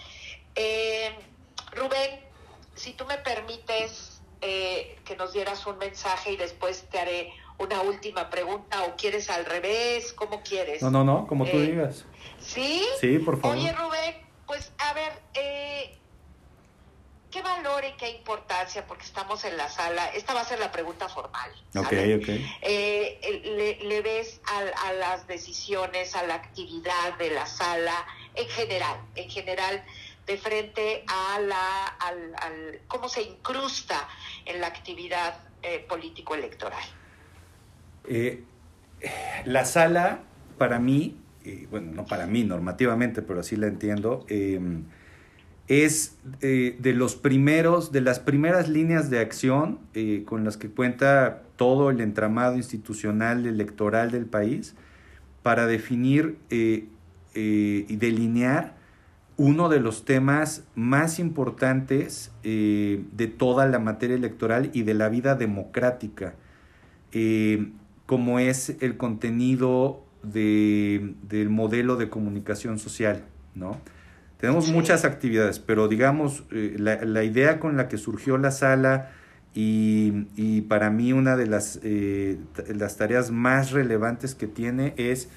Rubén, 1.70 2.20
si 2.74 2.94
tú 2.94 3.06
me 3.06 3.18
permites 3.18 4.22
que 4.40 5.16
nos 5.16 5.32
dieras 5.32 5.64
un 5.66 5.78
mensaje 5.78 6.32
y 6.32 6.36
después 6.36 6.88
te 6.90 6.98
haré 6.98 7.32
una 7.60 7.82
última 7.82 8.30
pregunta 8.30 8.84
o 8.84 8.96
quieres 8.96 9.28
al 9.28 9.44
revés, 9.44 10.14
¿cómo 10.14 10.42
quieres? 10.42 10.82
No, 10.82 10.90
no, 10.90 11.04
no, 11.04 11.26
como 11.26 11.44
tú 11.44 11.58
eh, 11.58 11.66
digas. 11.66 12.06
¿Sí? 12.40 12.84
Sí, 12.98 13.18
por 13.18 13.38
favor. 13.38 13.56
Oye, 13.56 13.72
Rubén, 13.72 14.16
pues 14.46 14.72
a 14.78 14.94
ver, 14.94 15.12
eh, 15.34 15.98
¿qué 17.30 17.42
valor 17.42 17.84
y 17.84 17.92
qué 17.98 18.08
importancia? 18.08 18.86
Porque 18.86 19.04
estamos 19.04 19.44
en 19.44 19.58
la 19.58 19.68
sala, 19.68 20.06
esta 20.14 20.32
va 20.32 20.40
a 20.40 20.44
ser 20.44 20.58
la 20.58 20.72
pregunta 20.72 21.10
formal. 21.10 21.50
Ok, 21.76 21.92
ok. 22.16 22.28
Eh, 22.62 23.78
le, 23.82 24.00
ves 24.00 24.40
a, 24.46 24.92
las 24.94 25.26
decisiones, 25.26 26.16
a 26.16 26.22
la 26.22 26.36
actividad 26.36 27.18
de 27.18 27.30
la 27.30 27.44
sala 27.44 28.06
en 28.34 28.48
general, 28.48 29.00
en 29.16 29.28
general 29.28 29.84
de 30.26 30.38
frente 30.38 31.04
a 31.08 31.38
la, 31.40 31.86
al, 31.98 32.80
cómo 32.88 33.08
se 33.10 33.20
incrusta 33.22 34.08
en 34.46 34.62
la 34.62 34.68
actividad 34.68 35.44
político-electoral. 35.88 36.99
Eh, 38.06 38.44
la 39.44 39.64
sala, 39.64 40.20
para 40.58 40.78
mí, 40.78 41.16
eh, 41.44 41.66
bueno, 41.70 41.92
no 41.92 42.04
para 42.04 42.26
mí 42.26 42.44
normativamente, 42.44 43.22
pero 43.22 43.40
así 43.40 43.56
la 43.56 43.66
entiendo, 43.66 44.24
em, 44.28 44.84
es 45.68 46.18
eh, 46.40 46.76
de 46.80 46.92
los 46.92 47.14
primeros, 47.14 47.92
de 47.92 48.00
las 48.00 48.18
primeras 48.18 48.68
líneas 48.68 49.08
de 49.08 49.20
acción 49.20 49.78
con 50.24 50.44
las 50.44 50.56
que 50.56 50.68
cuenta 50.68 51.42
todo 51.56 51.90
el 51.90 52.00
entramado 52.00 52.56
institucional 52.56 53.46
electoral 53.46 54.10
del 54.10 54.26
país 54.26 54.74
para 55.44 55.66
definir 55.66 56.38
y 56.50 57.96
delinear 57.96 58.74
uno 59.36 59.68
de 59.68 59.78
los 59.78 60.04
temas 60.04 60.64
más 60.74 61.20
importantes 61.20 62.32
de 62.42 63.32
toda 63.38 63.68
la 63.68 63.78
materia 63.78 64.16
electoral 64.16 64.70
y 64.72 64.82
de 64.82 64.94
la 64.94 65.08
vida 65.08 65.36
democrática 65.36 66.34
como 68.10 68.40
es 68.40 68.74
el 68.80 68.96
contenido 68.96 70.04
de, 70.24 71.14
del 71.22 71.48
modelo 71.48 71.94
de 71.94 72.08
comunicación 72.08 72.80
social, 72.80 73.22
¿no? 73.54 73.80
Tenemos 74.40 74.68
muchas 74.72 75.04
actividades, 75.04 75.60
pero 75.60 75.86
digamos, 75.86 76.42
eh, 76.50 76.74
la, 76.76 77.22
idea 77.22 77.60
con 77.60 77.76
la 77.76 77.86
que 77.86 77.98
surgió 77.98 78.36
la 78.36 78.50
sala 78.50 79.12
y, 79.54 80.62
para 80.62 80.90
mí 80.90 81.12
una 81.12 81.36
de 81.36 81.46
las, 81.46 81.78
eh, 81.84 82.40
las 82.74 82.96
tareas 82.96 83.30
más 83.30 83.70
relevantes 83.70 84.34
que 84.34 84.48
tiene 84.48 84.92
es 84.96 85.28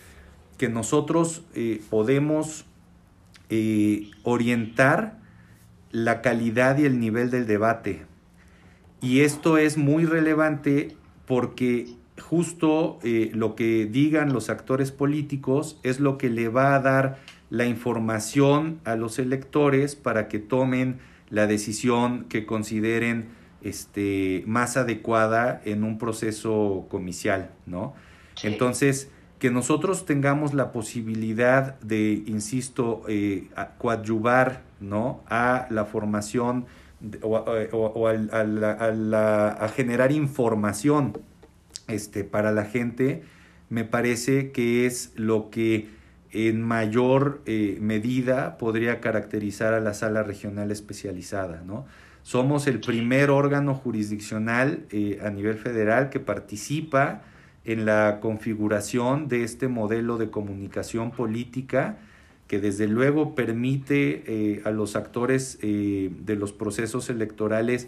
que 0.57 0.67
nosotros 0.67 1.45
eh, 1.53 1.79
podemos 1.91 2.65
orientar 4.23 5.19
la 5.91 6.23
calidad 6.23 6.79
y 6.79 6.85
el 6.85 6.99
nivel 6.99 7.29
del 7.29 7.45
debate. 7.45 8.07
Y 8.99 9.19
esto 9.19 9.59
es 9.59 9.77
muy 9.77 10.05
relevante 10.05 10.97
porque 11.27 12.01
justo 12.21 12.99
eh, 13.03 13.31
lo 13.33 13.55
que 13.55 13.85
digan 13.85 14.33
los 14.33 14.49
actores 14.49 14.91
políticos 14.91 15.79
es 15.83 15.99
lo 15.99 16.17
que 16.17 16.29
le 16.29 16.47
va 16.47 16.75
a 16.75 16.79
dar 16.79 17.19
la 17.49 17.65
información 17.65 18.79
a 18.83 18.95
los 18.95 19.19
electores 19.19 19.95
para 19.95 20.27
que 20.27 20.39
tomen 20.39 20.99
la 21.29 21.47
decisión 21.47 22.25
que 22.25 22.45
consideren 22.45 23.29
este, 23.61 24.43
más 24.45 24.77
adecuada 24.77 25.61
en 25.65 25.83
un 25.83 25.97
proceso 25.97 26.85
comicial, 26.89 27.51
¿no? 27.65 27.93
Entonces, 28.43 29.09
que 29.39 29.51
nosotros 29.51 30.05
tengamos 30.05 30.53
la 30.53 30.71
posibilidad 30.71 31.79
de, 31.79 32.23
insisto, 32.25 33.03
eh, 33.07 33.49
coadyuvar, 33.77 34.63
¿no? 34.79 35.21
A 35.27 35.67
la 35.69 35.85
formación 35.85 36.65
o, 37.21 38.07
a 38.07 39.67
generar 39.69 40.11
información 40.11 41.17
este, 41.87 42.23
para 42.23 42.51
la 42.51 42.65
gente, 42.65 43.23
me 43.69 43.83
parece 43.83 44.51
que 44.51 44.85
es 44.85 45.11
lo 45.15 45.49
que 45.49 45.87
en 46.31 46.61
mayor 46.61 47.41
eh, 47.45 47.77
medida 47.79 48.57
podría 48.57 48.99
caracterizar 48.99 49.73
a 49.73 49.79
la 49.79 49.93
sala 49.93 50.23
regional 50.23 50.71
especializada. 50.71 51.63
¿no? 51.65 51.85
Somos 52.23 52.67
el 52.67 52.79
primer 52.79 53.29
órgano 53.29 53.75
jurisdiccional 53.75 54.85
eh, 54.91 55.19
a 55.23 55.29
nivel 55.29 55.57
federal 55.57 56.09
que 56.09 56.19
participa 56.19 57.21
en 57.65 57.85
la 57.85 58.19
configuración 58.19 59.27
de 59.27 59.43
este 59.43 59.67
modelo 59.67 60.17
de 60.17 60.29
comunicación 60.29 61.11
política 61.11 61.97
que 62.47 62.59
desde 62.59 62.87
luego 62.87 63.35
permite 63.35 64.23
eh, 64.27 64.61
a 64.65 64.71
los 64.71 64.95
actores 64.95 65.59
de 65.61 66.35
los 66.37 66.51
procesos 66.51 67.09
electorales 67.09 67.87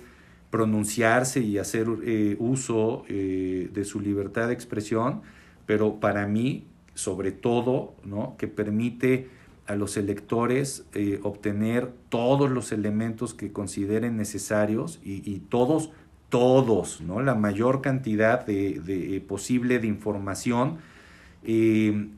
pronunciarse 0.49 1.41
y 1.41 1.57
hacer 1.57 1.87
eh, 2.03 2.35
uso 2.39 3.03
eh, 3.07 3.69
de 3.73 3.85
su 3.85 3.99
libertad 3.99 4.47
de 4.47 4.53
expresión, 4.53 5.21
pero 5.65 5.99
para 5.99 6.27
mí, 6.27 6.65
sobre 6.93 7.31
todo, 7.31 7.93
¿no? 8.03 8.35
que 8.37 8.47
permite 8.47 9.27
a 9.67 9.75
los 9.75 9.97
electores 9.97 10.85
eh, 10.93 11.19
obtener 11.23 11.91
todos 12.09 12.49
los 12.49 12.71
elementos 12.71 13.33
que 13.33 13.51
consideren 13.51 14.15
necesarios 14.15 14.99
y, 15.03 15.39
todos, 15.49 15.89
todos, 16.29 17.01
¿no? 17.01 17.21
la 17.21 17.33
mayor 17.33 17.81
cantidad 17.81 18.45
de, 18.45 19.23
posible 19.27 19.79
de 19.79 19.87
información 19.87 20.77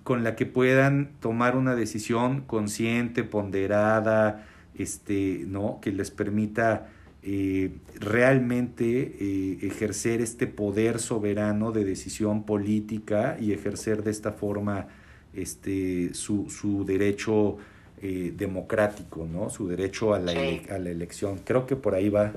con 0.03 0.23
la 0.23 0.35
que 0.35 0.45
puedan 0.45 1.11
tomar 1.19 1.57
una 1.57 1.75
decisión 1.75 2.41
consciente, 2.41 3.23
ponderada, 3.23 4.45
este, 4.75 5.45
¿no? 5.47 5.79
que 5.81 5.91
les 5.91 6.11
permita 6.11 6.87
eh, 7.29 7.71
realmente 7.99 8.85
eh, 9.19 9.57
ejercer 9.61 10.21
este 10.21 10.47
poder 10.47 10.99
soberano 10.99 11.73
de 11.73 11.83
decisión 11.83 12.45
política 12.45 13.35
y 13.37 13.51
ejercer 13.51 14.01
de 14.01 14.11
esta 14.11 14.31
forma 14.31 14.87
este, 15.33 16.13
su, 16.13 16.49
su 16.49 16.85
derecho 16.85 17.57
eh, 18.01 18.31
democrático, 18.33 19.27
¿no? 19.29 19.49
su 19.49 19.67
derecho 19.67 20.13
a 20.13 20.19
la, 20.19 20.31
a 20.69 20.79
la 20.79 20.89
elección. 20.89 21.39
Creo 21.43 21.67
que 21.67 21.75
por 21.75 21.95
ahí 21.95 22.07
va 22.07 22.31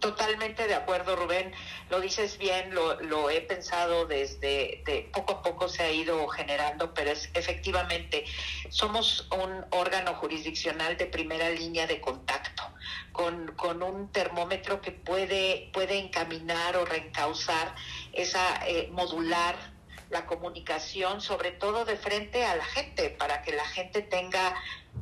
Totalmente 0.00 0.68
de 0.68 0.74
acuerdo, 0.74 1.16
Rubén. 1.16 1.52
Lo 1.90 2.00
dices 2.00 2.38
bien, 2.38 2.72
lo, 2.72 3.00
lo 3.00 3.30
he 3.30 3.40
pensado 3.40 4.06
desde 4.06 4.82
de 4.86 5.10
poco 5.12 5.32
a 5.32 5.42
poco 5.42 5.68
se 5.68 5.82
ha 5.82 5.90
ido 5.90 6.28
generando, 6.28 6.94
pero 6.94 7.10
es 7.10 7.28
efectivamente 7.34 8.24
somos 8.68 9.26
un 9.32 9.64
órgano 9.70 10.14
jurisdiccional 10.14 10.96
de 10.96 11.06
primera 11.06 11.50
línea 11.50 11.88
de 11.88 12.00
contacto 12.00 12.62
con, 13.10 13.52
con 13.56 13.82
un 13.82 14.12
termómetro 14.12 14.80
que 14.80 14.92
puede, 14.92 15.70
puede 15.72 15.98
encaminar 15.98 16.76
o 16.76 16.84
reencauzar 16.84 17.74
esa, 18.12 18.66
eh, 18.68 18.88
modular 18.92 19.77
la 20.10 20.26
comunicación, 20.26 21.20
sobre 21.20 21.52
todo 21.52 21.84
de 21.84 21.96
frente 21.96 22.44
a 22.44 22.56
la 22.56 22.64
gente, 22.64 23.10
para 23.10 23.42
que 23.42 23.52
la 23.52 23.66
gente 23.66 24.02
tenga 24.02 24.54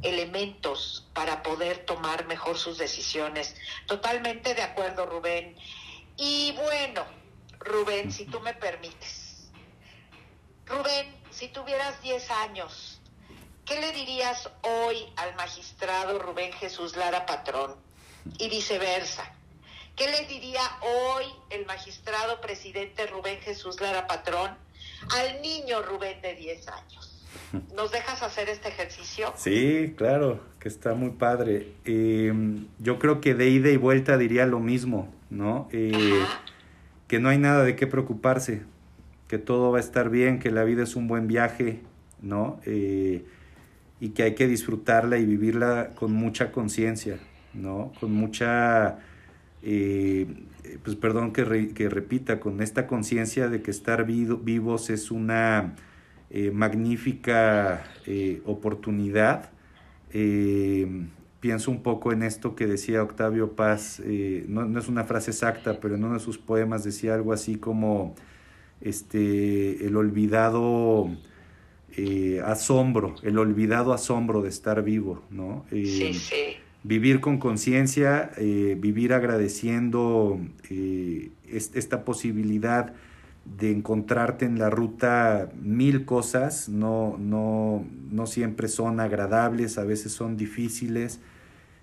elementos 0.02 1.06
para 1.14 1.42
poder 1.42 1.84
tomar 1.86 2.26
mejor 2.26 2.58
sus 2.58 2.78
decisiones. 2.78 3.54
Totalmente 3.86 4.54
de 4.54 4.62
acuerdo, 4.62 5.06
Rubén. 5.06 5.56
Y 6.16 6.52
bueno, 6.52 7.04
Rubén, 7.60 8.10
si 8.10 8.24
tú 8.26 8.40
me 8.40 8.54
permites. 8.54 9.50
Rubén, 10.66 11.14
si 11.30 11.48
tuvieras 11.48 12.02
10 12.02 12.30
años, 12.30 13.00
¿qué 13.64 13.80
le 13.80 13.92
dirías 13.92 14.50
hoy 14.62 15.12
al 15.16 15.34
magistrado 15.36 16.18
Rubén 16.18 16.52
Jesús 16.52 16.96
Lara 16.96 17.26
Patrón? 17.26 17.76
Y 18.38 18.48
viceversa. 18.48 19.32
¿Qué 19.94 20.10
le 20.10 20.26
diría 20.26 20.60
hoy 20.80 21.26
el 21.50 21.64
magistrado 21.64 22.40
presidente 22.40 23.06
Rubén 23.06 23.40
Jesús 23.40 23.80
Lara 23.80 24.08
Patrón 24.08 24.65
al 25.10 25.42
niño 25.42 25.82
Rubén 25.82 26.20
de 26.22 26.34
10 26.34 26.68
años? 26.68 27.24
¿Nos 27.76 27.92
dejas 27.92 28.22
hacer 28.22 28.48
este 28.48 28.68
ejercicio? 28.68 29.32
Sí, 29.36 29.94
claro, 29.96 30.40
que 30.58 30.68
está 30.68 30.94
muy 30.94 31.10
padre. 31.10 31.72
Eh, 31.84 32.32
yo 32.78 32.98
creo 32.98 33.20
que 33.20 33.34
de 33.34 33.48
ida 33.48 33.70
y 33.70 33.76
vuelta 33.76 34.16
diría 34.18 34.46
lo 34.46 34.60
mismo, 34.60 35.12
¿no? 35.30 35.68
Eh, 35.72 36.24
que 37.08 37.18
no 37.18 37.28
hay 37.28 37.38
nada 37.38 37.64
de 37.64 37.76
qué 37.76 37.86
preocuparse, 37.86 38.62
que 39.28 39.38
todo 39.38 39.70
va 39.70 39.78
a 39.78 39.80
estar 39.80 40.10
bien, 40.10 40.38
que 40.38 40.50
la 40.50 40.64
vida 40.64 40.82
es 40.82 40.96
un 40.96 41.08
buen 41.08 41.26
viaje, 41.26 41.80
¿no? 42.20 42.60
Eh, 42.64 43.24
y 44.00 44.10
que 44.10 44.24
hay 44.24 44.34
que 44.34 44.46
disfrutarla 44.46 45.18
y 45.18 45.24
vivirla 45.24 45.90
con 45.94 46.12
mucha 46.12 46.52
conciencia, 46.52 47.18
¿no? 47.54 47.92
Con 48.00 48.12
mucha, 48.12 48.98
pues 50.82 50.96
perdón 50.96 51.32
que, 51.32 51.44
repita, 51.44 52.38
con 52.38 52.62
esta 52.62 52.86
conciencia 52.86 53.48
de 53.48 53.62
que 53.62 53.70
estar 53.70 54.04
vivos 54.06 54.90
es 54.90 55.10
una 55.10 55.74
eh, 56.30 56.50
magnífica 56.50 57.84
eh, 58.06 58.42
oportunidad. 58.44 59.50
Eh, 60.12 61.06
pienso 61.40 61.70
un 61.70 61.82
poco 61.82 62.12
en 62.12 62.22
esto 62.22 62.54
que 62.54 62.66
decía 62.66 63.02
Octavio 63.02 63.52
Paz, 63.52 64.00
no, 64.48 64.78
es 64.78 64.88
una 64.88 65.04
frase 65.04 65.30
exacta, 65.30 65.80
pero 65.80 65.94
en 65.94 66.04
uno 66.04 66.14
de 66.14 66.20
sus 66.20 66.38
poemas 66.38 66.84
decía 66.84 67.14
algo 67.14 67.32
así 67.32 67.56
como 67.56 68.14
este, 68.80 69.86
el 69.86 69.96
olvidado 69.96 71.08
asombro, 72.44 73.14
el 73.22 73.38
olvidado 73.38 73.92
asombro 73.92 74.42
de 74.42 74.48
estar 74.48 74.82
vivo, 74.82 75.22
¿no? 75.30 75.64
Vivir 76.86 77.20
con 77.20 77.38
conciencia, 77.38 78.30
vivir 78.38 79.12
agradeciendo 79.12 80.38
esta 81.50 82.04
posibilidad 82.04 82.94
de 83.58 83.70
encontrarte 83.70 84.44
en 84.44 84.58
la 84.58 84.70
ruta 84.70 85.50
mil 85.60 86.04
cosas, 86.04 86.68
no, 86.68 87.16
no, 87.18 87.84
no 88.10 88.26
siempre 88.26 88.68
son 88.68 89.00
agradables, 89.00 89.78
a 89.78 89.84
veces 89.84 90.12
son 90.12 90.36
difíciles, 90.36 91.20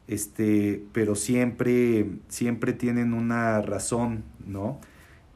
este, 0.07 0.83
pero 0.91 1.15
siempre, 1.15 2.07
siempre 2.27 2.73
tienen 2.73 3.13
una 3.13 3.61
razón, 3.61 4.23
¿no? 4.45 4.79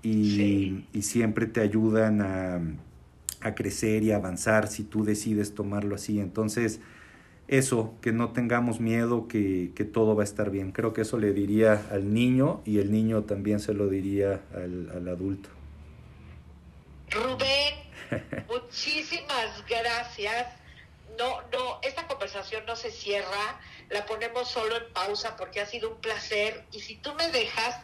Y, 0.04 0.86
y 0.94 1.02
siempre 1.02 1.48
te 1.48 1.60
ayudan 1.62 2.22
a, 2.22 2.62
a, 3.42 3.56
crecer 3.56 4.04
y 4.04 4.12
avanzar 4.12 4.68
si 4.68 4.84
tú 4.84 5.04
decides 5.04 5.54
tomarlo 5.54 5.96
así. 5.96 6.20
Entonces, 6.20 6.80
eso, 7.48 7.94
que 8.02 8.12
no 8.12 8.34
tengamos 8.34 8.80
miedo, 8.80 9.28
que, 9.28 9.72
que, 9.76 9.86
todo 9.86 10.16
va 10.16 10.24
a 10.24 10.26
estar 10.26 10.50
bien. 10.50 10.72
Creo 10.72 10.94
que 10.94 11.02
eso 11.02 11.18
le 11.18 11.32
diría 11.34 11.88
al 11.92 12.14
niño 12.14 12.62
y 12.66 12.80
el 12.80 12.92
niño 12.92 13.24
también 13.24 13.60
se 13.60 13.74
lo 13.74 13.88
diría 13.88 14.42
al, 14.54 14.92
al 14.94 15.08
adulto. 15.08 15.50
Rubén, 17.10 17.76
muchísimas 18.50 19.64
gracias. 19.68 20.48
No, 21.18 21.42
no, 21.52 21.80
esta 21.82 22.06
conversación 22.06 22.64
no 22.68 22.76
se 22.76 22.92
cierra, 22.92 23.60
la 23.90 24.06
ponemos 24.06 24.50
solo 24.50 24.76
en 24.76 24.94
pausa 24.94 25.36
porque 25.36 25.60
ha 25.60 25.66
sido 25.66 25.90
un 25.90 26.00
placer 26.00 26.66
y 26.72 26.82
si 26.82 26.98
tú 26.98 27.12
me 27.16 27.30
dejas, 27.30 27.76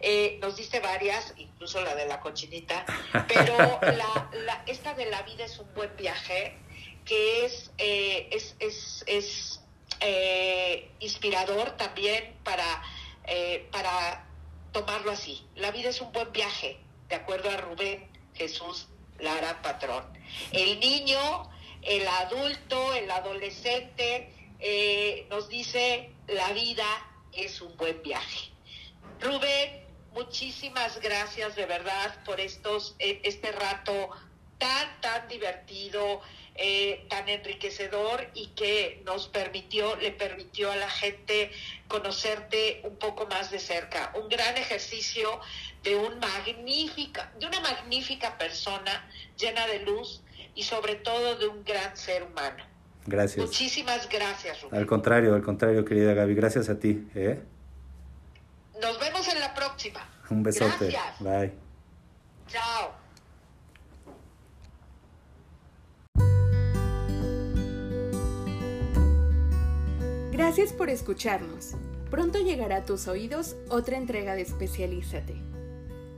eh, 0.00 0.38
nos 0.42 0.56
diste 0.56 0.80
varias, 0.80 1.34
incluso 1.36 1.80
la 1.82 1.94
de 1.94 2.06
la 2.06 2.18
cochinita, 2.18 2.84
pero 3.28 3.56
la, 3.82 4.64
esta 4.66 4.94
de 4.94 5.06
la 5.06 5.22
vida 5.22 5.44
es 5.44 5.56
un 5.60 5.72
buen 5.74 5.94
viaje 5.96 6.58
que 7.04 7.44
es, 7.44 7.70
eh, 7.78 8.28
es, 8.30 8.56
es, 8.58 9.04
es 9.06 9.60
eh, 10.00 10.90
inspirador 11.00 11.76
también 11.76 12.34
para, 12.44 12.82
para 13.70 14.26
tomarlo 14.72 15.12
así. 15.12 15.46
La 15.56 15.70
vida 15.70 15.90
es 15.90 16.00
un 16.00 16.12
buen 16.12 16.32
viaje, 16.32 16.78
de 17.08 17.16
acuerdo 17.16 17.50
a 17.50 17.56
Rubén 17.56 18.08
Jesús 18.34 18.88
Lara 19.18 19.60
Patrón. 19.62 20.04
El 20.52 20.80
niño, 20.80 21.50
el 21.82 22.06
adulto, 22.06 22.94
el 22.94 23.10
adolescente 23.10 24.32
eh, 24.58 25.26
nos 25.30 25.48
dice 25.48 26.10
la 26.28 26.52
vida 26.52 26.86
es 27.32 27.60
un 27.60 27.76
buen 27.76 28.02
viaje. 28.02 28.50
Rubén, 29.20 29.86
muchísimas 30.12 31.00
gracias 31.00 31.56
de 31.56 31.66
verdad 31.66 32.22
por 32.24 32.40
estos, 32.40 32.94
eh, 32.98 33.20
este 33.24 33.52
rato 33.52 34.10
tan, 34.58 35.00
tan 35.00 35.28
divertido, 35.28 36.20
eh, 36.62 37.06
tan 37.08 37.26
enriquecedor 37.26 38.28
y 38.34 38.48
que 38.48 39.02
nos 39.06 39.28
permitió, 39.28 39.96
le 39.96 40.10
permitió 40.12 40.70
a 40.70 40.76
la 40.76 40.90
gente 40.90 41.50
conocerte 41.88 42.82
un 42.84 42.96
poco 42.96 43.26
más 43.28 43.50
de 43.50 43.58
cerca. 43.58 44.12
Un 44.14 44.28
gran 44.28 44.58
ejercicio 44.58 45.40
de, 45.82 45.96
un 45.96 46.18
magnífica, 46.18 47.32
de 47.40 47.46
una 47.46 47.60
magnífica 47.60 48.36
persona 48.36 49.08
llena 49.38 49.66
de 49.68 49.78
luz 49.86 50.22
y 50.54 50.64
sobre 50.64 50.96
todo 50.96 51.36
de 51.36 51.46
un 51.46 51.64
gran 51.64 51.96
ser 51.96 52.24
humano. 52.24 52.62
Gracias. 53.06 53.46
Muchísimas 53.46 54.06
gracias, 54.10 54.60
Rubén. 54.60 54.80
Al 54.80 54.86
contrario, 54.86 55.34
al 55.34 55.42
contrario, 55.42 55.82
querida 55.86 56.12
Gaby, 56.12 56.34
gracias 56.34 56.68
a 56.68 56.78
ti. 56.78 57.08
¿eh? 57.14 57.42
Nos 58.82 59.00
vemos 59.00 59.26
en 59.28 59.40
la 59.40 59.54
próxima. 59.54 60.06
Un 60.28 60.42
besote. 60.42 60.90
Gracias. 60.90 61.20
Bye. 61.20 61.54
Chao. 62.48 62.99
Gracias 70.40 70.72
por 70.72 70.88
escucharnos. 70.88 71.72
Pronto 72.10 72.38
llegará 72.38 72.76
a 72.76 72.84
tus 72.86 73.08
oídos 73.08 73.56
otra 73.68 73.98
entrega 73.98 74.34
de 74.34 74.40
Especialízate. 74.40 75.34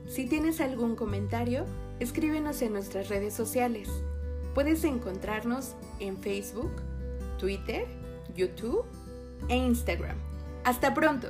Si 0.06 0.28
tienes 0.28 0.60
algún 0.60 0.94
comentario, 0.94 1.66
escríbenos 1.98 2.62
en 2.62 2.72
nuestras 2.72 3.08
redes 3.08 3.34
sociales. 3.34 3.88
Puedes 4.54 4.84
encontrarnos 4.84 5.74
en 5.98 6.18
Facebook, 6.18 6.70
Twitter, 7.40 7.84
YouTube 8.36 8.84
e 9.48 9.56
Instagram. 9.56 10.16
¡Hasta 10.62 10.94
pronto! 10.94 11.26